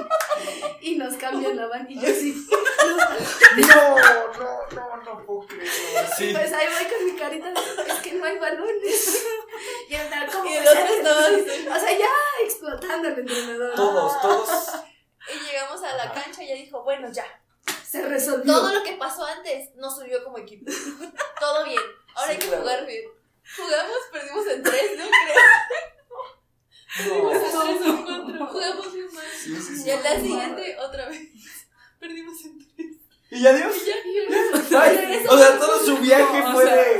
y 0.81 0.95
nos 0.95 1.13
cambian 1.15 1.57
la 1.57 1.67
van 1.67 1.85
y 1.89 1.95
yo 1.99 2.07
sí. 2.07 2.47
No, 3.57 3.95
no, 3.95 4.67
no, 4.71 4.97
no 5.03 5.25
puedo 5.25 5.47
creerlo. 5.47 5.69
Sí. 6.17 6.31
Pues 6.33 6.53
ahí 6.53 6.67
voy 6.67 6.91
con 6.91 7.05
mi 7.05 7.19
carita 7.19 7.51
de, 7.51 7.91
es 7.91 7.99
que 7.99 8.13
no 8.13 8.25
hay 8.25 8.37
balones. 8.37 9.25
Y 9.89 9.95
el 9.95 10.01
entrenador, 10.01 10.33
¿cómo 10.33 10.49
Y 10.49 10.53
el 10.53 10.67
otro. 10.67 10.81
O 11.75 11.79
sea, 11.79 11.97
ya 11.97 12.09
explotando 12.43 13.07
el 13.09 13.19
entrenador. 13.19 13.75
Todos, 13.75 14.21
todos. 14.21 14.69
Y 15.33 15.45
llegamos 15.51 15.83
a 15.83 15.95
la 15.95 16.11
cancha 16.11 16.41
y 16.43 16.51
ella 16.51 16.63
dijo, 16.63 16.83
bueno, 16.83 17.09
ya. 17.11 17.25
Se 17.85 18.01
resolvió. 18.01 18.51
Todo 18.51 18.73
lo 18.73 18.83
que 18.83 18.93
pasó 18.93 19.23
antes 19.25 19.75
nos 19.75 19.95
subió 19.97 20.23
como 20.23 20.37
equipo. 20.39 20.71
Todo 21.39 21.63
bien. 21.65 21.81
Ahora 22.15 22.27
Sí, 22.27 22.31
hay 22.31 22.37
que 22.37 22.47
claro. 22.47 22.61
jugar 22.61 22.85
bien. 22.85 23.03
Jugamos, 23.57 23.97
perdimos 24.11 24.47
en 24.47 24.63
tres, 24.63 24.91
¿no 24.97 25.03
No. 25.05 25.11
creo? 25.11 25.35
Tres 27.29 27.55
o 27.55 28.05
cuatro. 28.05 28.47
Jugamos 28.47 28.93
bien 28.93 29.07
mal. 29.13 29.25
Sí, 29.35 29.55
sí, 29.55 29.75
sí. 29.77 29.83
Y 29.87 29.91
al 29.91 30.01
día 30.03 30.19
siguiente, 30.19 30.77
otra 30.79 31.09
vez. 31.09 31.21
Perdimos 31.99 32.45
en 32.45 32.59
tres. 32.75 32.95
¿Y 33.31 33.41
ya 33.41 33.53
Dios? 33.53 33.75
Y 33.81 33.85
ya, 33.87 33.95
y 34.05 34.17
Ay, 34.75 35.25
o 35.27 35.37
sea, 35.37 35.57
todo 35.57 35.79
su 35.79 35.97
viaje 35.97 36.39
No, 36.39 36.49
o 36.49 36.51
fue 36.53 36.65
sea, 36.65 36.75
de. 36.75 36.97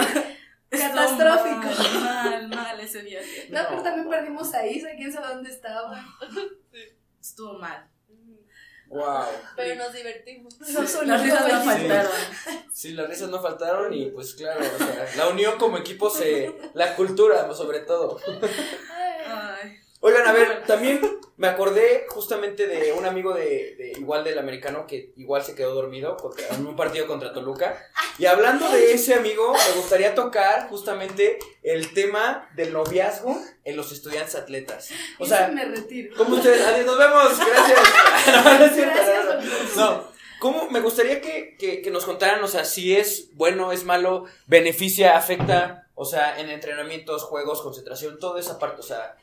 Estuvo 0.71 0.95
Catastrófico. 0.95 1.67
Mal, 1.99 1.99
mal, 1.99 2.47
mal 2.49 2.79
ese 2.79 3.01
viaje. 3.03 3.47
No, 3.51 3.59
pero 3.69 3.83
también 3.83 4.09
perdimos 4.09 4.51
a 4.55 4.65
Isa, 4.65 4.87
quién 4.97 5.13
sabe 5.13 5.27
dónde 5.27 5.51
estaba. 5.51 6.03
Estuvo 7.21 7.59
mal. 7.59 7.87
Wow. 8.87 9.25
Pero 9.55 9.75
nos 9.75 9.93
divertimos. 9.93 10.59
No 10.59 10.87
son 10.87 11.07
Las 11.07 11.23
risas 11.23 11.41
no 11.47 11.59
Sí. 11.61 11.65
faltaron. 11.65 12.11
Sí, 12.71 12.91
las 12.91 13.09
risas 13.09 13.29
no 13.29 13.41
faltaron 13.41 13.93
y 13.93 14.05
pues 14.11 14.33
claro, 14.35 14.59
o 14.61 14.77
sea, 14.77 15.07
la 15.17 15.29
unión 15.29 15.57
como 15.57 15.77
equipo 15.77 16.09
se. 16.09 16.53
La 16.73 16.95
cultura, 16.95 17.51
sobre 17.53 17.79
todo. 17.79 18.19
Oigan, 20.05 20.27
a 20.27 20.33
ver, 20.33 20.63
también 20.67 20.99
me 21.37 21.47
acordé 21.47 22.05
justamente 22.09 22.67
de 22.67 22.91
un 22.91 23.05
amigo 23.05 23.33
de, 23.33 23.75
de, 23.77 23.93
igual 23.97 24.25
del 24.25 24.37
americano 24.37 24.85
que 24.85 25.13
igual 25.15 25.43
se 25.43 25.55
quedó 25.55 25.73
dormido 25.73 26.17
contra, 26.17 26.45
en 26.49 26.67
un 26.67 26.75
partido 26.75 27.07
contra 27.07 27.31
Toluca. 27.31 27.81
Y 28.19 28.25
hablando 28.25 28.69
de 28.69 28.91
ese 28.91 29.13
amigo, 29.15 29.53
me 29.53 29.75
gustaría 29.79 30.13
tocar 30.13 30.67
justamente 30.67 31.39
el 31.63 31.93
tema 31.93 32.49
del 32.55 32.73
noviazgo 32.73 33.39
en 33.63 33.77
los 33.77 33.93
estudiantes 33.93 34.35
atletas. 34.35 34.89
O 35.19 35.25
sea, 35.25 35.47
me 35.47 35.63
retiro. 35.63 36.15
¿cómo 36.17 36.35
ustedes? 36.35 36.67
Adiós, 36.67 36.85
nos 36.85 36.97
vemos, 36.97 37.39
gracias. 37.39 37.79
No, 38.43 38.59
no 38.59 38.65
es 38.65 38.75
cierto, 38.75 38.93
Gracias 38.95 39.25
no, 39.25 39.33
no. 39.33 39.39
por- 39.39 39.77
No, 39.77 40.07
¿cómo? 40.39 40.69
Me 40.69 40.81
gustaría 40.81 41.21
que, 41.21 41.55
que, 41.57 41.81
que 41.81 41.91
nos 41.91 42.03
contaran, 42.03 42.43
o 42.43 42.47
sea, 42.49 42.65
si 42.65 42.93
es 42.95 43.29
bueno, 43.35 43.71
es 43.71 43.85
malo, 43.85 44.25
beneficia, 44.47 45.15
afecta, 45.15 45.87
o 45.95 46.03
sea, 46.03 46.39
en 46.41 46.49
entrenamientos, 46.49 47.23
juegos, 47.23 47.61
concentración, 47.61 48.19
toda 48.19 48.39
esa 48.41 48.59
parte, 48.59 48.81
o 48.81 48.83
sea, 48.83 49.15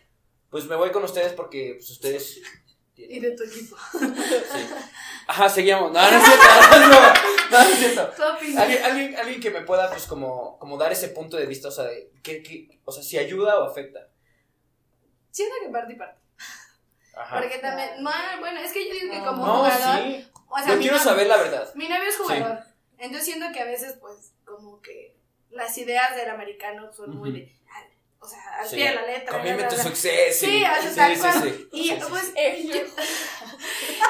pues 0.50 0.64
me 0.66 0.76
voy 0.76 0.90
con 0.90 1.04
ustedes 1.04 1.32
porque 1.32 1.74
pues, 1.76 1.90
ustedes... 1.90 2.40
tienen- 2.94 3.16
Y 3.16 3.20
de 3.20 3.30
tu 3.36 3.44
equipo. 3.44 3.76
sí. 3.92 3.98
Ajá, 5.28 5.48
seguimos. 5.48 5.92
No, 5.92 6.10
no 6.10 6.16
es 6.18 6.24
cierto, 6.24 6.44
no, 6.72 6.88
no, 6.88 7.50
no 7.50 7.58
es 7.60 7.78
cierto. 7.78 8.12
Alguien, 8.58 8.82
alguien, 8.84 9.16
alguien 9.16 9.40
que 9.40 9.50
me 9.50 9.60
pueda, 9.62 9.88
pues, 9.90 10.06
como, 10.06 10.58
como 10.58 10.76
dar 10.76 10.90
ese 10.92 11.08
punto 11.10 11.36
de 11.36 11.46
vista, 11.46 11.68
o 11.68 11.70
sea, 11.70 11.84
de, 11.84 12.10
que, 12.22 12.42
que, 12.42 12.80
o 12.84 12.90
sea, 12.92 13.02
si 13.04 13.16
ayuda 13.16 13.58
o 13.60 13.64
afecta. 13.70 14.08
Siento 15.30 15.54
que 15.62 15.68
parte 15.70 15.92
y 15.92 15.96
parte. 15.96 16.20
Ajá. 17.14 17.40
Porque 17.40 17.58
también, 17.58 18.02
no, 18.02 18.10
bueno, 18.40 18.58
es 18.60 18.72
que 18.72 18.88
yo 18.88 18.94
digo 18.94 19.12
que 19.12 19.18
como 19.20 19.46
No, 19.46 19.56
jugador, 19.58 20.02
sí. 20.04 20.28
o 20.48 20.58
sea, 20.58 20.74
Yo 20.74 20.80
quiero 20.80 20.98
saber 20.98 21.26
la 21.28 21.36
verdad. 21.36 21.72
Mi 21.74 21.88
novio 21.88 22.08
es 22.08 22.16
jugador. 22.16 22.58
Entonces 22.98 23.24
siento 23.24 23.46
que 23.52 23.60
a 23.60 23.64
veces, 23.66 23.94
pues, 24.00 24.32
como 24.44 24.80
que 24.80 25.16
las 25.50 25.76
ideas 25.78 26.16
del 26.16 26.30
americano 26.30 26.92
son 26.92 27.16
muy 27.16 27.30
Ujú. 27.30 27.38
de. 27.38 27.56
O 28.22 28.28
sea, 28.28 28.38
al 28.60 28.68
Sí. 28.68 28.76
pie 28.76 28.88
de 28.90 28.94
la 28.96 29.06
letra. 29.06 29.38
Comíme 29.38 29.62
tu 29.64 29.76
suceso. 29.76 30.46
Sí, 30.46 30.62
o 30.62 30.82
sea, 30.92 30.94
tal 30.94 31.18
cual. 31.18 31.42
sí. 31.42 31.68
Y 31.72 31.88
Sí, 31.88 31.98
pues, 32.08 32.22
sí. 32.24 32.32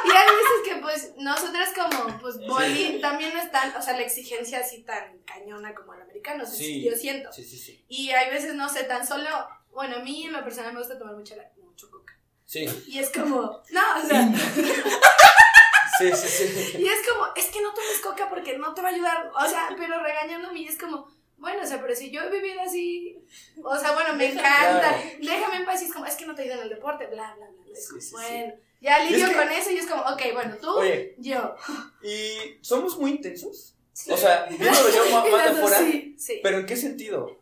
y 0.05 0.11
hay 0.11 0.27
veces 0.27 0.61
que 0.65 0.77
pues 0.81 1.13
nosotras 1.17 1.71
como 1.75 2.19
pues 2.19 2.39
boli 2.47 3.01
también 3.01 3.33
no 3.35 3.41
están, 3.41 3.75
o 3.77 3.81
sea, 3.83 3.95
la 3.95 4.03
exigencia 4.03 4.59
así 4.61 4.83
tan 4.83 5.19
cañona 5.23 5.75
como 5.75 5.95
el 5.95 6.03
americano, 6.03 6.43
o 6.43 6.47
sea, 6.47 6.57
Sí. 6.57 6.83
yo 6.83 6.97
siento. 6.97 7.33
Sí, 7.33 7.45
sí, 7.45 7.57
sí. 7.59 7.85
Y 7.89 8.11
hay 8.11 8.31
veces, 8.31 8.55
no 8.55 8.69
sé, 8.69 8.83
tan 8.85 9.07
solo, 9.07 9.29
bueno, 9.73 9.97
a 9.97 9.99
mí 10.01 10.27
en 10.27 10.33
lo 10.33 10.43
personal 10.43 10.73
me 10.73 10.81
gusta 10.81 10.99
tomar 10.99 11.15
mucho, 11.15 11.37
la- 11.37 11.51
mucho 11.63 11.89
coca. 11.91 12.15
Sí, 12.45 12.67
Y 12.89 12.99
es 12.99 13.11
como, 13.11 13.63
no, 13.71 13.83
o 14.03 14.07
sea, 14.09 14.29
sí, 15.99 16.13
sí, 16.17 16.29
sí. 16.49 16.77
y 16.79 16.89
es 16.89 17.09
como, 17.09 17.27
es 17.37 17.47
que 17.47 17.63
no 17.63 17.73
tomes 17.75 18.01
coca 18.03 18.29
porque 18.29 18.59
no 18.59 18.75
te 18.75 18.83
va 18.83 18.89
a 18.89 18.93
ayudar, 18.93 19.31
o 19.35 19.49
sea, 19.49 19.69
pero 19.77 20.03
regañándome 20.03 20.61
y 20.61 20.67
es 20.69 20.77
como, 20.79 21.09
bueno, 21.41 21.63
o 21.63 21.67
sea, 21.67 21.81
pero 21.81 21.95
si 21.97 22.11
yo 22.11 22.23
he 22.23 22.31
vivido 22.31 22.61
así, 22.61 23.19
o 23.63 23.77
sea, 23.77 23.93
bueno, 23.93 24.15
me 24.15 24.27
encanta, 24.33 24.81
Claro. 24.81 25.03
déjame 25.21 25.57
en 25.57 25.65
paz 25.65 25.83
y 25.83 25.87
es 25.87 25.93
como, 25.93 26.07
es 26.07 26.15
que 26.17 26.27
no 26.27 26.35
te 26.35 26.43
ayuda 26.43 26.57
en 26.57 26.63
el 26.63 26.69
deporte, 26.69 27.07
bla, 27.07 27.35
bla, 27.35 27.47
bla, 27.49 27.65
es 27.73 27.85
Sí, 27.85 27.89
como, 27.91 28.01
sí, 28.01 28.07
sí. 28.09 28.13
bueno, 28.15 28.55
ya 28.81 28.99
lidio 29.05 29.19
Y 29.19 29.23
es 29.23 29.29
que- 29.31 29.37
con 29.37 29.49
eso 29.51 29.71
y 29.71 29.77
es 29.79 29.87
como, 29.87 30.03
ok, 30.03 30.23
bueno, 30.35 30.57
tú, 30.61 30.71
Oye. 30.79 31.15
yo. 31.19 31.55
¿Y 32.03 32.59
somos 32.63 32.97
muy 32.99 33.11
intensos? 33.13 33.75
Sí. 33.93 34.11
O 34.13 34.17
sea, 34.17 34.45
viéndolo 34.47 34.89
yo 34.91 35.11
más 35.11 35.31
las 35.31 35.55
de 35.57 35.61
fuera. 35.63 35.79
Sí, 35.79 36.15
sí. 36.19 36.41
¿Pero 36.43 36.59
en 36.59 36.67
qué 36.67 36.77
sentido? 36.77 37.25
O 37.27 37.39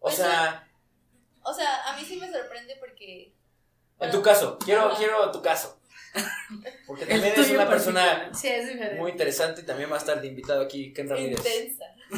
Pues 0.00 0.16
sea, 0.16 0.68
O 1.42 1.54
sea, 1.54 1.84
a 1.88 1.96
mí 1.96 2.04
sí 2.04 2.16
me 2.16 2.30
sorprende 2.30 2.76
porque. 2.80 3.32
en 4.00 4.10
tu 4.10 4.20
caso, 4.20 4.58
quiero, 4.58 4.92
quiero 4.96 5.30
tu 5.30 5.40
caso. 5.40 5.78
Porque 6.86 7.04
El 7.04 7.08
también 7.10 7.34
es 7.40 7.50
una 7.50 7.68
persona. 7.68 8.30
Sí, 8.34 8.48
es 8.48 8.98
muy 8.98 9.10
interesante 9.12 9.60
y 9.60 9.64
también 9.64 9.90
va 9.90 9.96
a 9.96 9.98
estar 9.98 10.20
de 10.20 10.26
invitado 10.28 10.62
aquí 10.62 10.92
Ken 10.92 11.08
Ramírez. 11.08 11.38
Intensa. 11.38 11.86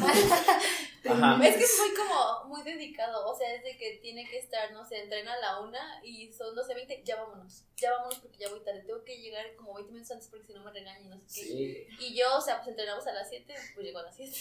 Ajá. 1.09 1.39
Es 1.47 1.55
que 1.55 1.63
es 1.63 1.79
muy 1.79 1.95
como, 1.95 2.43
muy 2.49 2.61
dedicado, 2.61 3.25
o 3.25 3.35
sea, 3.35 3.55
es 3.55 3.63
de 3.63 3.77
que 3.77 3.99
tiene 4.01 4.29
que 4.29 4.37
estar, 4.37 4.71
no 4.73 4.85
sé, 4.85 5.01
entrena 5.01 5.33
a 5.33 5.39
la 5.39 5.59
una 5.61 5.79
y 6.03 6.31
son 6.33 6.53
12.20, 6.53 7.03
ya 7.03 7.15
vámonos, 7.15 7.63
ya 7.77 7.91
vámonos 7.93 8.19
porque 8.19 8.37
ya 8.37 8.49
voy 8.49 8.59
tarde, 8.59 8.81
tengo 8.81 9.03
que 9.05 9.17
llegar 9.17 9.55
como 9.55 9.73
20 9.75 9.93
minutos 9.93 10.11
antes 10.11 10.27
porque 10.27 10.47
si 10.47 10.53
no 10.53 10.61
me 10.63 10.71
regañan, 10.71 11.09
no 11.09 11.17
sé 11.25 11.41
qué. 11.41 11.47
Sí. 11.47 11.87
Y 11.99 12.15
yo, 12.15 12.35
o 12.35 12.41
sea, 12.41 12.57
pues 12.57 12.67
entrenamos 12.69 13.07
a 13.07 13.13
las 13.13 13.29
7, 13.29 13.53
pues 13.73 13.85
llego 13.85 13.99
a 13.99 14.03
las 14.03 14.15
7. 14.17 14.31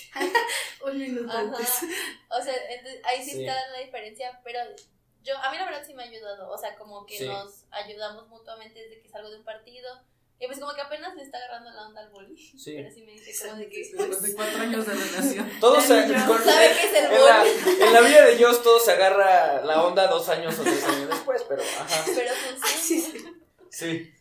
Un 0.84 0.98
minuto 0.98 1.30
Ajá. 1.30 1.38
antes. 1.40 1.68
O 2.28 2.42
sea, 2.42 2.54
entonces, 2.70 3.00
ahí 3.04 3.22
sí, 3.24 3.30
Sí. 3.30 3.46
está 3.46 3.68
la 3.70 3.78
diferencia, 3.78 4.40
pero 4.42 4.58
yo, 5.22 5.36
a 5.38 5.50
mí 5.50 5.58
la 5.58 5.64
verdad 5.66 5.82
sí 5.86 5.94
me 5.94 6.02
ha 6.04 6.06
ayudado, 6.06 6.50
o 6.50 6.58
sea, 6.58 6.76
como 6.76 7.04
que 7.06 7.18
Sí. 7.18 7.26
nos 7.26 7.64
ayudamos 7.70 8.28
mutuamente 8.28 8.78
desde 8.80 9.00
que 9.02 9.08
salgo 9.08 9.30
de 9.30 9.36
un 9.38 9.44
partido. 9.44 10.00
Y 10.40 10.46
pues 10.46 10.60
como 10.60 10.72
que 10.72 10.80
apenas 10.80 11.16
le 11.16 11.22
está 11.24 11.38
agarrando 11.38 11.70
la 11.72 11.88
onda 11.88 12.00
al 12.00 12.10
boli. 12.10 12.36
Sí. 12.38 12.74
Pero 12.76 12.90
sí 12.94 13.02
me 13.02 13.10
dice 13.10 13.48
como 13.48 13.58
de 13.58 13.68
que... 13.68 13.78
Después 13.80 14.22
de 14.22 14.34
cuatro 14.36 14.60
años 14.62 14.86
de 14.86 14.94
relación. 14.94 15.50
Todos 15.58 15.82
se, 15.82 16.04
con- 16.26 16.44
¿Sabe 16.44 16.68
qué 16.74 16.86
es 16.86 16.94
el 16.94 17.04
en, 17.12 17.24
la, 17.24 17.38
boli? 17.40 17.82
en 17.82 17.92
la 17.92 18.00
vida 18.02 18.24
de 18.26 18.36
Dios 18.36 18.62
todo 18.62 18.78
se 18.78 18.92
agarra 18.92 19.64
la 19.64 19.84
onda 19.84 20.06
dos 20.06 20.28
años 20.28 20.56
o 20.60 20.62
tres 20.62 20.84
años 20.84 21.08
después, 21.10 21.44
pero 21.48 21.60
ajá. 21.62 22.04
Pero 22.14 22.32
funciona. 22.34 22.76
Sí, 22.78 23.00
sí. 23.00 23.34
Sí. 23.70 24.14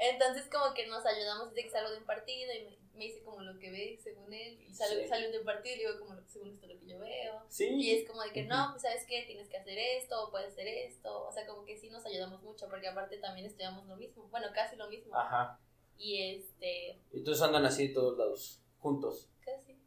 Entonces 0.00 0.44
como 0.50 0.74
que 0.74 0.86
nos 0.88 1.06
ayudamos 1.06 1.50
desde 1.50 1.64
que 1.64 1.70
salgo 1.70 1.90
de 1.92 1.98
un 1.98 2.04
partido 2.04 2.52
y 2.52 2.64
me, 2.64 2.78
me 2.96 3.04
dice 3.06 3.22
como 3.24 3.40
lo 3.42 3.58
que 3.58 3.70
ve 3.70 3.98
según 4.02 4.32
él. 4.32 4.60
Y 4.68 4.72
sale, 4.74 5.02
Sí. 5.02 5.08
sale 5.08 5.30
de 5.30 5.38
un 5.40 5.44
partido 5.44 5.74
y 5.74 5.78
digo 5.80 5.98
como 5.98 6.14
según 6.26 6.50
esto 6.54 6.66
lo 6.66 6.78
que 6.78 6.86
yo 6.86 6.98
veo. 6.98 7.42
Y 7.48 7.52
Sí. 7.52 7.90
es 7.90 8.08
como 8.08 8.22
de 8.22 8.30
que 8.32 8.44
no, 8.44 8.68
pues 8.70 8.82
sabes 8.82 9.04
qué, 9.08 9.22
tienes 9.26 9.48
que 9.48 9.56
hacer 9.56 9.78
esto, 9.78 10.24
o 10.24 10.30
puedes 10.30 10.52
hacer 10.52 10.66
esto. 10.68 11.26
O 11.26 11.32
sea, 11.32 11.46
como 11.46 11.64
que 11.64 11.76
sí 11.76 11.90
nos 11.90 12.04
ayudamos 12.06 12.42
mucho 12.42 12.68
porque 12.68 12.88
aparte 12.88 13.18
también 13.18 13.46
estudiamos 13.46 13.86
lo 13.86 13.96
mismo. 13.96 14.28
Bueno, 14.30 14.46
casi 14.54 14.76
lo 14.76 14.88
mismo. 14.88 15.14
Ajá. 15.16 15.58
Y 15.96 16.20
este, 16.36 17.00
Y 17.12 17.18
entonces 17.18 17.42
andan 17.42 17.64
así 17.66 17.88
de 17.88 17.94
todos 17.94 18.16
lados, 18.18 18.60
juntos. 18.78 19.28
casi. 19.40 19.78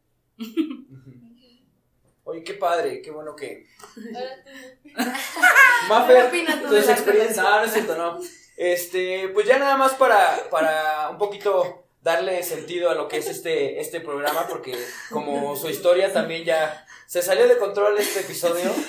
Oye, 2.23 2.43
qué 2.43 2.55
padre, 2.55 3.01
qué 3.01 3.09
bueno 3.09 3.35
que. 3.35 3.65
Ahora 4.13 4.43
tú. 4.43 4.89
Mafer, 5.89 6.15
¿Qué 6.23 6.27
opina 6.27 6.61
tú 6.61 6.67
tu 6.67 6.75
experiencia. 6.75 7.43
Ah, 7.45 7.59
no 7.61 7.65
es 7.65 7.71
cierto, 7.73 7.95
no. 7.97 8.19
Este, 8.57 9.29
pues 9.29 9.47
ya 9.47 9.57
nada 9.59 9.77
más 9.77 9.93
para, 9.93 10.49
para 10.49 11.09
un 11.09 11.17
poquito 11.17 11.86
darle 12.07 12.41
sentido 12.41 12.89
a 12.89 12.95
lo 12.95 13.09
que 13.09 13.17
es 13.17 13.27
este, 13.27 13.81
este 13.81 13.99
programa, 13.99 14.47
porque 14.47 14.73
como 15.11 15.57
su 15.57 15.69
historia 15.69 16.13
también 16.13 16.45
ya 16.45 16.87
se 17.05 17.21
salió 17.21 17.49
de 17.49 17.57
control 17.57 17.97
este 17.97 18.21
episodio. 18.21 18.71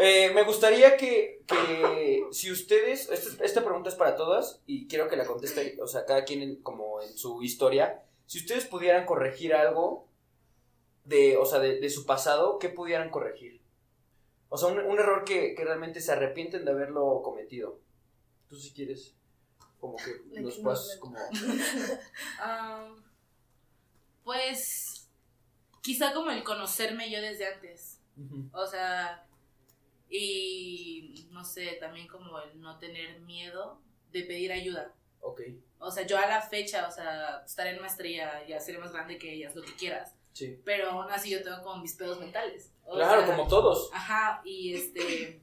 Eh, 0.00 0.30
me 0.32 0.44
gustaría 0.44 0.96
que, 0.96 1.42
que 1.44 2.22
si 2.30 2.52
ustedes, 2.52 3.10
esta, 3.10 3.44
esta 3.44 3.64
pregunta 3.64 3.88
es 3.88 3.96
para 3.96 4.14
todas 4.14 4.62
y 4.64 4.86
quiero 4.86 5.08
que 5.08 5.16
la 5.16 5.26
conteste, 5.26 5.76
o 5.82 5.88
sea, 5.88 6.04
cada 6.04 6.22
quien 6.24 6.40
en- 6.42 6.62
como 6.62 7.02
en 7.02 7.18
su 7.18 7.42
historia, 7.42 8.04
si 8.26 8.38
ustedes 8.38 8.64
pudieran 8.66 9.06
corregir 9.06 9.54
algo 9.54 10.06
de, 11.04 11.36
o 11.36 11.44
sea, 11.46 11.58
de, 11.58 11.90
su 11.90 12.06
pasado, 12.06 12.60
¿qué 12.60 12.68
pudieran 12.68 13.10
corregir? 13.10 13.60
O 14.50 14.56
sea, 14.56 14.68
un, 14.68 14.78
un 14.78 15.00
error 15.00 15.24
que, 15.24 15.56
que 15.56 15.64
realmente 15.64 16.00
se 16.00 16.12
arrepienten 16.12 16.64
de 16.64 16.70
haberlo 16.70 17.20
cometido. 17.24 17.80
Tú 18.46 18.56
si 18.56 18.72
quieres, 18.72 19.16
como 19.80 19.96
que 19.96 20.12
que 20.34 20.62
puedas 20.62 20.94
no 20.96 21.00
como... 21.00 21.18
Pues 24.24 25.08
quizá 25.82 26.12
como 26.12 26.30
el 26.30 26.44
conocerme 26.44 27.10
yo 27.10 27.20
desde 27.20 27.46
antes. 27.46 28.00
O 28.52 28.66
sea, 28.66 29.24
y 30.10 31.28
no 31.30 31.44
sé, 31.44 31.76
también 31.80 32.06
como 32.08 32.38
el 32.40 32.60
no 32.60 32.78
tener 32.78 33.20
miedo 33.20 33.80
de 34.10 34.24
pedir 34.24 34.52
ayuda. 34.52 34.92
Ok, 35.20 35.40
O 35.78 35.90
sea, 35.90 36.06
yo 36.06 36.18
a 36.18 36.26
la 36.26 36.40
fecha, 36.42 36.86
o 36.88 36.90
sea, 36.90 37.42
estaré 37.44 37.70
en 37.70 37.80
maestría, 37.80 38.46
ya 38.46 38.60
seré 38.60 38.78
más 38.78 38.92
grande 38.92 39.18
que 39.18 39.32
ellas, 39.34 39.54
lo 39.54 39.62
que 39.62 39.74
quieras. 39.74 40.14
sí. 40.32 40.60
Pero 40.64 40.90
aún 40.90 41.10
así 41.10 41.30
yo 41.30 41.42
tengo 41.42 41.62
como 41.62 41.80
mis 41.82 41.94
pedos 41.94 42.18
mentales. 42.20 42.72
O 42.84 42.94
Claro, 42.94 43.24
sea, 43.26 43.36
como 43.36 43.48
todos. 43.48 43.90
Ajá, 43.92 44.40
y 44.44 44.74
este. 44.74 45.40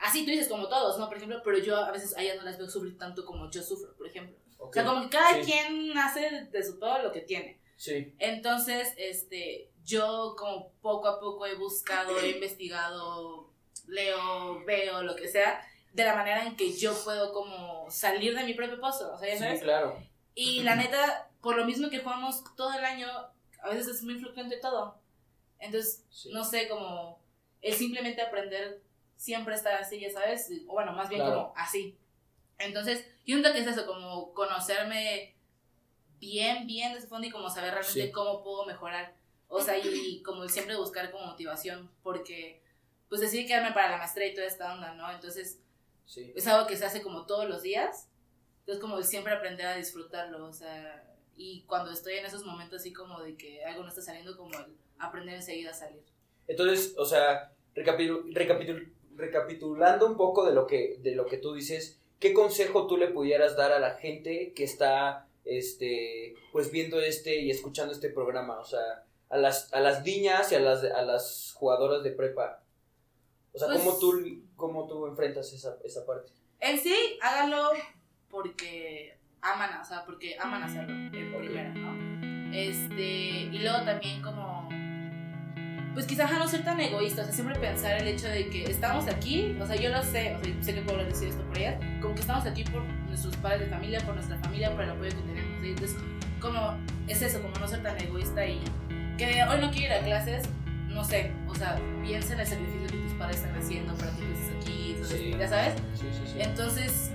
Así 0.00 0.24
tú 0.24 0.30
dices 0.30 0.48
como 0.48 0.68
todos, 0.68 0.98
¿no? 0.98 1.08
Por 1.08 1.16
ejemplo, 1.18 1.40
pero 1.44 1.58
yo 1.58 1.76
a 1.76 1.90
veces 1.92 2.16
a 2.16 2.22
ellas 2.22 2.36
no 2.38 2.42
las 2.44 2.58
veo 2.58 2.68
sufrir 2.68 2.96
tanto 2.98 3.24
como 3.24 3.50
yo 3.50 3.62
sufro, 3.62 3.94
por 3.96 4.06
ejemplo. 4.06 4.36
O 4.58 4.72
sea, 4.72 4.84
como 4.84 5.02
que 5.02 5.10
cada 5.10 5.34
sí. 5.34 5.50
quien 5.50 5.96
hace 5.98 6.48
de, 6.50 6.62
su 6.62 6.78
pedo 6.78 7.02
lo 7.02 7.12
que 7.12 7.20
tiene. 7.20 7.60
Sí, 7.76 8.14
Entonces, 8.18 8.92
este, 8.98 9.70
yo 9.84 10.34
como 10.38 10.72
poco 10.82 11.08
a 11.08 11.18
poco 11.18 11.46
he 11.46 11.54
buscado, 11.54 12.18
he 12.20 12.30
investigado, 12.32 13.50
leo, 13.86 14.62
veo, 14.66 15.02
lo 15.02 15.16
que 15.16 15.28
sea, 15.28 15.62
de 15.94 16.04
la 16.04 16.14
manera 16.14 16.44
en 16.46 16.56
que 16.56 16.72
yo 16.76 16.94
puedo 17.04 17.32
como 17.32 17.90
salir 17.90 18.36
de 18.36 18.44
mi 18.44 18.54
propio 18.54 18.80
pozo, 18.80 19.12
o 19.14 19.18
sea, 19.18 19.28
ya 19.28 19.34
sí, 19.34 19.40
sabes. 19.44 19.62
claro. 19.62 19.96
Y 20.34 20.62
la 20.62 20.76
neta, 20.76 21.30
por 21.40 21.56
lo 21.56 21.64
mismo 21.64 21.88
que 21.90 22.00
jugamos 22.00 22.44
todo 22.54 22.72
el 22.74 22.84
año, 22.84 23.08
a 23.62 23.68
veces 23.70 23.88
es 23.88 24.02
muy 24.02 24.14
fluctuante 24.18 24.58
todo. 24.58 25.00
Entonces, 25.58 26.04
Sí. 26.10 26.30
no 26.32 26.44
sé, 26.44 26.68
como 26.68 27.22
el 27.62 27.74
simplemente 27.74 28.22
aprender 28.22 28.82
siempre 29.20 29.54
estar 29.54 29.74
así, 29.74 30.00
ya 30.00 30.10
sabes, 30.10 30.50
o 30.66 30.72
bueno, 30.72 30.92
más 30.92 31.10
bien 31.10 31.20
Claro. 31.20 31.42
como 31.42 31.52
así. 31.56 31.94
Entonces, 32.58 33.04
yo 33.26 33.36
siento 33.36 33.52
que 33.52 33.58
es 33.58 33.66
eso, 33.66 33.84
como 33.86 34.32
conocerme 34.32 35.34
bien, 36.18 36.66
bien 36.66 36.92
de 36.92 36.98
ese 37.00 37.06
fondo 37.08 37.26
y 37.26 37.30
como 37.30 37.50
saber 37.50 37.72
realmente 37.74 38.06
Sí. 38.06 38.10
cómo 38.12 38.42
puedo 38.42 38.64
mejorar. 38.64 39.14
O 39.48 39.60
sea, 39.60 39.76
y 39.78 40.22
como 40.22 40.48
siempre 40.48 40.74
buscar 40.76 41.10
como 41.10 41.26
motivación, 41.26 41.90
porque 42.02 42.62
pues 43.10 43.20
decidí 43.20 43.44
quedarme 43.46 43.72
para 43.72 43.90
la 43.90 43.96
maestría 43.98 44.28
y 44.28 44.34
toda 44.34 44.46
esta 44.46 44.72
onda, 44.72 44.94
¿no? 44.94 45.10
Entonces, 45.10 45.60
Sí. 46.06 46.32
es 46.34 46.46
algo 46.46 46.66
que 46.66 46.76
se 46.76 46.86
hace 46.86 47.02
como 47.02 47.26
todos 47.26 47.46
los 47.48 47.60
días. 47.62 48.08
Entonces, 48.60 48.80
como 48.80 49.02
siempre 49.02 49.32
aprender 49.34 49.66
a 49.66 49.74
disfrutarlo, 49.76 50.46
o 50.46 50.52
sea, 50.52 51.04
y 51.36 51.62
cuando 51.62 51.90
estoy 51.90 52.14
en 52.14 52.24
esos 52.26 52.44
momentos 52.44 52.80
así 52.80 52.92
como 52.92 53.20
de 53.20 53.36
que 53.36 53.64
algo 53.64 53.82
no 53.82 53.88
está 53.88 54.00
saliendo, 54.00 54.36
como 54.36 54.54
el 54.58 54.76
aprender 54.98 55.34
enseguida 55.34 55.70
a 55.72 55.74
salir. 55.74 56.02
Entonces, 56.46 56.94
o 56.96 57.04
sea, 57.04 57.52
recapitul- 57.74 58.32
recapitul- 58.32 58.92
recapitulando 59.20 60.06
un 60.06 60.16
poco 60.16 60.44
de 60.44 60.52
lo 60.54 60.66
que, 60.66 60.96
de 61.00 61.14
lo 61.14 61.26
que 61.26 61.36
tú 61.38 61.54
dices, 61.54 61.98
¿qué 62.18 62.32
consejo 62.32 62.86
tú 62.86 62.96
le 62.96 63.08
pudieras 63.08 63.56
dar 63.56 63.72
a 63.72 63.78
la 63.78 63.94
gente 63.94 64.52
que 64.54 64.64
está 64.64 65.26
este 65.44 66.34
pues 66.52 66.70
viendo 66.70 67.00
este 67.00 67.40
y 67.40 67.50
escuchando 67.50 67.92
este 67.92 68.10
programa? 68.10 68.58
O 68.58 68.64
sea, 68.64 69.04
a 69.28 69.36
las, 69.38 69.72
a 69.72 69.80
las 69.80 70.04
niñas 70.04 70.50
y 70.52 70.56
a 70.56 70.60
las, 70.60 70.82
a 70.84 71.02
las 71.02 71.52
jugadoras 71.56 72.02
de 72.02 72.10
prepa. 72.10 72.62
O 73.52 73.58
sea, 73.58 73.68
¿cómo, 73.68 73.84
Pues- 73.84 73.98
tú, 73.98 74.42
¿cómo 74.56 74.86
tú 74.86 75.06
enfrentas 75.06 75.52
esa, 75.52 75.76
esa 75.84 76.04
parte? 76.06 76.32
En 76.60 76.78
sí, 76.78 76.94
háganlo 77.20 77.70
porque 78.28 79.16
aman, 79.40 79.80
o 79.80 79.84
sea, 79.84 80.04
porque 80.04 80.36
aman 80.38 80.62
hacerlo 80.62 80.92
en 80.92 81.10
primera, 81.36 81.70
¿no? 81.74 82.54
Este, 82.54 83.02
y 83.02 83.58
luego 83.58 83.84
también 83.84 84.20
como, 84.22 84.59
pues 85.94 86.06
quizás 86.06 86.30
a 86.30 86.38
no 86.38 86.46
ser 86.46 86.62
tan 86.64 86.80
egoísta, 86.80 87.22
o 87.22 87.24
sea, 87.24 87.34
siempre 87.34 87.58
pensar 87.58 88.00
el 88.00 88.06
hecho 88.08 88.28
de 88.28 88.48
que 88.48 88.64
estamos 88.64 89.06
aquí, 89.08 89.56
o 89.60 89.66
sea, 89.66 89.76
yo 89.76 89.90
lo 89.90 90.02
sé, 90.02 90.36
o 90.36 90.44
sea, 90.44 90.54
sé 90.62 90.74
que 90.74 90.82
puedo 90.82 91.04
decir 91.04 91.28
esto 91.28 91.42
por 91.44 91.58
ellas, 91.58 91.76
como 92.00 92.14
que 92.14 92.20
estamos 92.20 92.46
aquí 92.46 92.62
por 92.64 92.82
nuestros 93.08 93.36
padres 93.36 93.60
de 93.62 93.66
familia, 93.66 94.00
por 94.00 94.14
nuestra 94.14 94.36
familia, 94.38 94.70
por 94.72 94.82
el 94.84 94.90
apoyo 94.90 95.10
que 95.10 95.16
tenemos, 95.22 95.60
¿sí? 95.62 95.68
entonces, 95.70 95.96
como, 96.40 96.76
es 97.08 97.22
eso, 97.22 97.42
como 97.42 97.54
no 97.56 97.66
ser 97.68 97.82
tan 97.82 98.00
egoísta 98.00 98.46
y 98.46 98.60
que 99.18 99.42
hoy 99.44 99.60
no 99.60 99.70
quiero 99.70 99.94
ir 99.96 100.00
a 100.00 100.04
clases, 100.04 100.48
no 100.88 101.04
sé, 101.04 101.32
o 101.48 101.54
sea, 101.54 101.78
piensa 102.02 102.34
en 102.34 102.40
el 102.40 102.46
sacrificio 102.46 102.86
que 102.86 102.96
tus 102.96 103.12
padres 103.14 103.36
están 103.38 103.56
haciendo 103.56 103.94
para 103.94 104.10
que 104.12 104.22
tú 104.22 104.32
estés 104.32 104.56
aquí, 104.62 104.90
entonces, 104.92 105.18
Sí. 105.20 105.34
ya 105.38 105.48
sabes, 105.48 105.74
Sí, 105.94 106.06
sí, 106.12 106.32
sí. 106.32 106.38
entonces, 106.40 107.10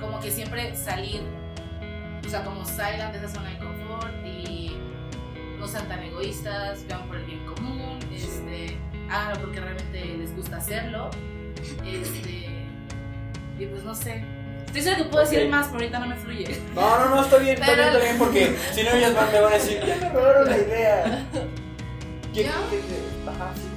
como 0.00 0.20
que 0.20 0.30
siempre 0.30 0.74
salir, 0.76 1.20
o 2.24 2.28
sea, 2.28 2.44
como 2.44 2.64
salgan 2.64 3.12
de 3.12 3.18
esa 3.18 3.28
zona 3.28 3.50
de 3.50 3.58
confort 3.58 4.12
y 4.26 4.76
no 5.58 5.68
sean 5.68 5.86
tan 5.88 6.02
egoístas, 6.02 6.86
vean 6.88 7.06
por 7.06 7.16
el 7.16 7.24
bien 7.24 7.44
común, 7.46 7.80
háganlo 9.14 9.40
porque 9.40 9.60
realmente 9.60 10.04
les 10.18 10.34
gusta 10.36 10.56
hacerlo, 10.56 11.10
este, 11.84 12.48
y 13.58 13.66
pues 13.66 13.84
no 13.84 13.94
sé. 13.94 14.24
Estoy 14.66 14.82
segura 14.82 15.04
que 15.04 15.08
puedo 15.10 15.24
decir 15.24 15.48
más, 15.48 15.66
pero 15.66 15.78
ahorita 15.78 15.98
no 16.00 16.06
me 16.08 16.16
fluye. 16.16 16.60
No, 16.74 16.98
no, 16.98 17.08
no, 17.14 17.22
está 17.22 17.36
bien, 17.38 17.54
está 17.54 17.66
Pero- 17.66 17.82
bien, 17.82 17.94
está 17.94 18.04
bien, 18.04 18.18
porque 18.18 18.56
si 18.74 18.82
no 18.82 18.90
ellas 18.90 19.14
van, 19.14 19.30
me 19.32 19.40
van 19.40 19.52
a 19.52 19.56
decir, 19.56 19.80
ya 19.86 19.96
me 19.96 20.08
robaron 20.10 20.50
la 20.50 20.58
idea. 20.58 21.26
¿Qué, 22.34 22.44
¿Yo? 22.44 22.50
qué 22.70 22.76
te- 22.78 23.30
ajá, 23.30 23.52
bien. 23.54 23.70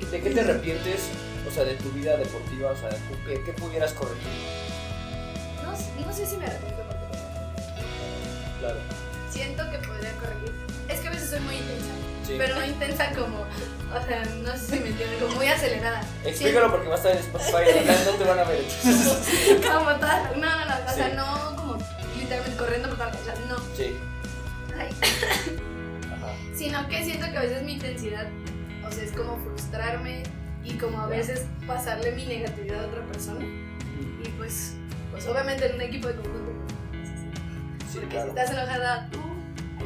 ¿Qué- 0.00 0.06
¿De 0.06 0.20
qué 0.20 0.30
te 0.30 0.40
arrepientes, 0.40 1.08
o 1.48 1.50
sea, 1.50 1.64
de 1.64 1.74
tu 1.74 1.90
vida 1.90 2.16
deportiva? 2.16 2.70
O 2.70 2.76
sea, 2.76 2.90
¿tú 2.90 3.16
¿qué, 3.26 3.42
qué 3.44 3.52
pudieras 3.54 3.92
corregir? 3.94 4.28
No, 5.64 5.76
sé- 5.76 6.06
no 6.06 6.12
sé 6.12 6.24
si 6.26 6.36
me 6.36 6.46
arrepiento 6.46 6.82
porque 6.86 7.18
Claro. 8.60 8.78
siento 9.28 9.64
que 9.72 9.78
podría 9.78 10.12
corregir. 10.12 10.52
Es 10.88 11.00
que 11.00 11.08
a 11.08 11.10
veces 11.10 11.30
soy 11.30 11.40
muy 11.40 11.56
intensa, 11.56 11.90
Sí. 12.26 12.34
pero 12.38 12.54
no 12.54 12.64
intensa 12.64 13.10
como, 13.12 13.38
o 13.40 14.06
sea, 14.06 14.24
no 14.42 14.52
sé 14.52 14.58
si 14.76 14.80
me 14.80 14.88
entienden, 14.88 15.18
como 15.20 15.34
muy 15.36 15.46
acelerada. 15.48 16.00
Explícalo 16.24 16.70
porque 16.70 16.88
va 16.88 16.94
a 16.94 16.96
estar 16.98 17.12
en 17.12 17.18
Spotify, 17.18 17.52
no 18.06 18.12
te 18.12 18.24
van 18.24 18.38
a 18.38 18.44
ver. 18.44 18.62
Como 19.72 19.90
todas, 19.96 20.36
no, 20.36 20.46
no, 20.46 20.64
no, 20.66 20.74
o 20.90 20.94
sea, 20.94 21.08
no 21.14 21.56
como 21.56 21.78
literalmente 22.18 22.56
corriendo 22.56 22.88
por 22.88 22.98
toda 22.98 23.10
la 23.10 23.16
casa, 23.18 23.34
no. 23.48 23.58
Sí, 23.76 23.96
Ay, 24.78 24.88
ajá. 26.12 26.32
sino 26.54 26.88
que 26.88 27.04
siento 27.04 27.26
que 27.30 27.36
a 27.38 27.42
veces 27.42 27.62
mi 27.62 27.74
intensidad, 27.74 28.26
o 28.86 28.90
sea, 28.90 29.04
es 29.04 29.12
como 29.12 29.36
frustrarme 29.38 30.22
y 30.64 30.74
como 30.74 31.00
a 31.00 31.06
veces 31.06 31.44
pasarle 31.66 32.12
mi 32.12 32.24
negatividad 32.26 32.84
a 32.84 32.86
otra 32.86 33.02
persona. 33.06 33.44
Y 33.44 34.28
pues, 34.38 34.74
pues 35.10 35.26
obviamente 35.26 35.66
en 35.66 35.74
un 35.74 35.80
equipo 35.82 36.08
de 36.08 36.14
conjunto, 36.14 36.52
pues, 36.92 37.10
porque 37.94 38.08
claro. 38.08 38.32
si 38.32 38.38
estás 38.38 38.50
enojada 38.56 39.08
tú, 39.10 39.20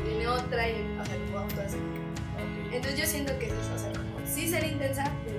viene 0.05 0.29
otra 0.29 0.69
y, 0.69 0.99
o 1.01 1.05
sea, 1.05 1.17
no 1.17 1.33
podemos 1.33 1.55
todas 1.55 1.73
Ok. 1.73 2.16
Entonces 2.73 2.99
yo 3.01 3.07
siento 3.07 3.39
que 3.39 3.47
es 3.47 3.53
eso, 3.53 3.75
o 3.75 3.79
sea, 3.79 3.93
como 3.93 4.27
sí 4.27 4.49
ser 4.49 4.65
intensa, 4.65 5.11
pero... 5.25 5.39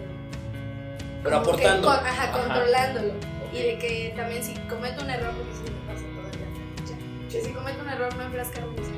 Pero 1.23 1.29
que 1.43 1.49
aportando. 1.49 1.87
con- 1.87 1.97
ajá, 1.97 2.23
Ajá. 2.23 2.31
controlándolo. 2.31 3.13
Ok. 3.13 3.53
Y 3.53 3.57
de 3.63 3.77
que 3.79 4.13
también 4.15 4.43
si 4.43 4.53
cometo 4.69 5.03
un 5.03 5.09
error, 5.09 5.33
porque 5.35 5.53
sí 5.53 5.63
me 5.63 5.93
pasa 5.93 6.05
todavía, 6.15 6.47
ya, 6.87 7.29
que 7.29 7.41
si 7.41 7.51
cometo 7.53 7.81
un 7.81 7.89
error 7.89 8.15
no 8.15 8.23
enfrascarme 8.23 8.75
en 8.77 8.83
eso. 8.83 8.91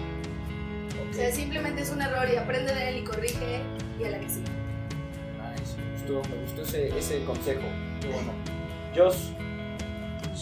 O 1.09 1.13
sea, 1.13 1.31
simplemente 1.31 1.81
es 1.81 1.89
un 1.91 2.01
error 2.01 2.27
y 2.31 2.37
aprende 2.37 2.73
de 2.73 2.89
él 2.89 2.97
y 2.97 3.03
corrige 3.03 3.61
y 3.99 4.03
a 4.05 4.09
la 4.11 4.19
que 4.19 4.29
sigue. 4.29 4.47
Nice. 4.47 5.75
Me 5.77 5.91
gustó, 5.93 6.29
me 6.29 6.41
gustó 6.43 6.61
ese, 6.61 6.97
ese 6.97 7.23
consejo. 7.25 7.61
Qué 8.01 8.07
bueno. 8.07 8.31
Jos, 8.95 9.31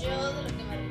Yo 0.01 0.33
de 0.33 0.41
lo 0.43 0.47
que 0.57 0.63
me 0.63 0.77
me 0.77 0.86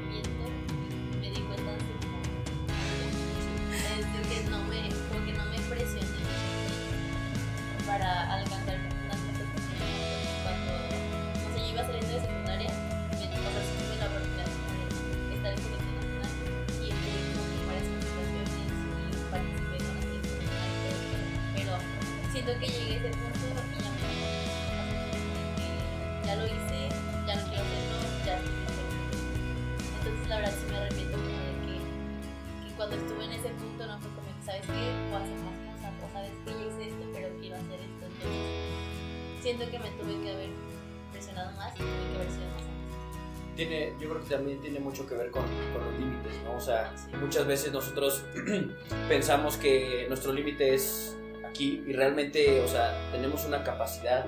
mucho 44.97 45.09
que 45.09 45.15
ver 45.15 45.31
con, 45.31 45.43
con 45.73 45.85
los 45.85 45.99
límites, 45.99 46.33
¿no? 46.45 46.57
O 46.57 46.61
sea, 46.61 46.93
Sí. 46.97 47.17
muchas 47.17 47.47
veces 47.47 47.73
nosotros 47.73 48.25
pensamos 49.09 49.57
que 49.57 50.07
nuestro 50.09 50.33
límite 50.33 50.75
es 50.75 51.17
aquí 51.49 51.83
y 51.87 51.93
realmente, 51.93 52.61
o 52.63 52.69
sea, 52.69 52.95
tenemos 53.13 53.45
una 53.45 53.63
capacidad 53.65 54.25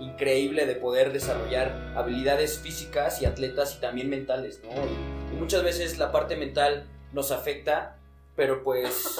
increíble 0.00 0.66
de 0.66 0.74
poder 0.76 1.12
desarrollar 1.12 1.92
habilidades 1.96 2.58
físicas 2.58 3.22
y 3.22 3.26
atletas 3.26 3.76
y 3.76 3.80
también 3.80 4.10
mentales, 4.10 4.60
¿no? 4.62 4.70
Y, 4.70 5.34
y 5.34 5.38
muchas 5.38 5.62
veces 5.62 5.98
la 5.98 6.12
parte 6.12 6.36
mental 6.36 6.86
nos 7.12 7.30
afecta, 7.30 7.98
pero 8.36 8.62
pues 8.62 9.18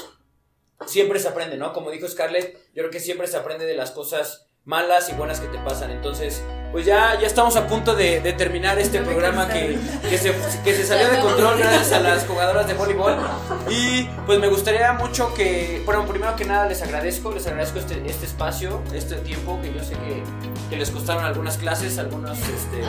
siempre 0.87 1.19
se 1.19 1.29
aprende, 1.29 1.57
¿no? 1.57 1.73
Como 1.73 1.91
dijo 1.91 2.07
Scarlett, 2.09 2.57
yo 2.75 2.83
creo 2.83 2.91
que 2.91 3.01
siempre 3.01 3.27
se 3.27 3.37
aprende 3.39 3.65
de 3.65 3.75
las 3.75 3.91
cosas 3.91 4.47
malas 4.65 5.09
y 5.09 5.15
buenas 5.15 5.41
que 5.41 5.47
te 5.49 5.59
pasan. 5.59 5.91
Entonces, 5.91 6.43
pues 6.73 6.85
ya, 6.85 7.19
ya 7.21 7.27
estamos 7.27 7.57
a 7.57 7.67
punto 7.67 7.95
de, 7.95 8.21
de 8.21 8.33
terminar 8.33 8.79
este 8.79 9.01
No 9.01 9.07
programa 9.07 9.49
que, 9.49 9.79
que, 10.09 10.19
se, 10.19 10.35
que 10.65 10.75
se 10.75 10.85
salió 10.85 11.09
de 11.09 11.19
control 11.21 11.59
gracias 11.59 11.93
a 11.93 12.01
las 12.01 12.27
jugadoras 12.27 12.67
de 12.67 12.75
voleibol. 12.75 13.17
Y 13.71 14.05
pues 14.27 14.39
me 14.39 14.49
gustaría 14.49 14.93
mucho 14.93 15.33
que, 15.35 15.83
bueno, 15.87 16.07
primero 16.07 16.37
que 16.37 16.45
nada 16.45 16.67
les 16.67 16.83
agradezco, 16.83 17.33
les 17.33 17.47
agradezco 17.47 17.79
este, 17.79 18.03
este 18.07 18.27
espacio, 18.27 18.83
este 18.93 19.17
tiempo, 19.17 19.61
que 19.63 19.73
yo 19.73 19.83
sé 19.83 19.95
que, 19.95 20.23
que 20.69 20.77
les 20.77 20.91
costaron 20.91 21.25
algunas 21.25 21.57
clases, 21.57 21.99
algunos, 21.99 22.39
este, 22.39 22.83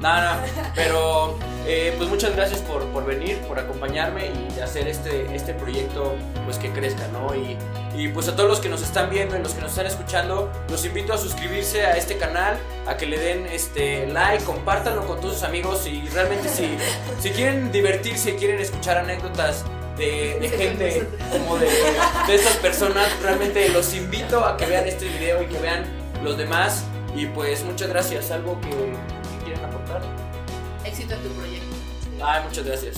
nada, 0.00 0.44
pero 0.74 1.38
eh, 1.66 1.94
pues 1.96 2.08
muchas 2.08 2.34
gracias 2.34 2.60
por, 2.60 2.84
por 2.88 3.04
venir, 3.04 3.38
por 3.40 3.58
acompañarme 3.58 4.30
y 4.30 4.60
hacer 4.60 4.88
este, 4.88 5.34
este 5.34 5.54
proyecto 5.54 6.14
pues 6.44 6.58
que 6.58 6.70
crezca, 6.70 7.06
¿no? 7.08 7.34
Y, 7.34 7.56
y 7.94 8.08
pues 8.08 8.28
a 8.28 8.36
todos 8.36 8.48
los 8.48 8.60
que 8.60 8.68
nos 8.68 8.82
están 8.82 9.10
viendo 9.10 9.36
y 9.36 9.42
los 9.42 9.52
que 9.52 9.60
nos 9.60 9.70
están 9.70 9.86
escuchando, 9.86 10.50
los 10.70 10.84
invito 10.84 11.12
a 11.12 11.18
suscribirse 11.18 11.84
a 11.84 11.96
este 11.96 12.16
canal, 12.16 12.58
a 12.86 12.96
que 12.96 13.06
le 13.06 13.18
den 13.18 13.46
este 13.46 14.06
like, 14.06 14.44
compártanlo 14.44 15.06
con 15.06 15.20
todos 15.20 15.34
sus 15.34 15.42
amigos 15.42 15.86
y 15.86 16.08
realmente 16.08 16.48
si, 16.48 16.76
si 17.20 17.30
quieren 17.30 17.72
divertirse, 17.72 18.36
quieren 18.36 18.60
escuchar 18.60 18.98
anécdotas 18.98 19.64
de, 19.96 20.38
de 20.40 20.48
gente 20.48 21.08
como 21.30 21.58
de, 21.58 21.66
de 22.28 22.34
estas 22.34 22.56
personas, 22.58 23.08
realmente 23.20 23.68
los 23.70 23.92
invito 23.94 24.44
a 24.44 24.56
que 24.56 24.66
vean 24.66 24.86
este 24.86 25.06
video 25.06 25.42
y 25.42 25.46
que 25.46 25.58
vean 25.58 25.84
los 26.22 26.38
demás 26.38 26.84
y 27.14 27.26
pues 27.26 27.64
muchas 27.64 27.88
gracias, 27.88 28.30
algo 28.30 28.60
que 28.60 29.17
éxito 31.08 31.14
en 31.14 31.22
tu 31.22 31.28
proyecto. 31.34 31.76
Ay, 32.22 32.42
muchas 32.44 32.64
gracias. 32.64 32.96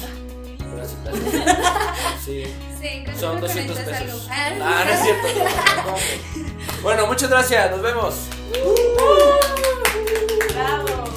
Gracias, 0.59 0.99
gracias. 1.05 2.25
Sí. 2.25 2.45
sí 2.81 3.05
Son 3.19 3.41
200 3.41 3.79
pesos. 3.79 4.29
Ah, 4.31 4.51
ah, 4.63 4.85
no, 4.85 4.93
es 4.93 5.01
cierto. 5.03 5.29
No, 5.39 5.93
no, 5.93 6.83
bueno, 6.83 7.07
muchas 7.07 7.31
gracias. 7.31 7.71
Nos 7.71 7.83
vemos. 7.83 8.15
Uh, 8.65 8.75
bravo. 10.55 11.10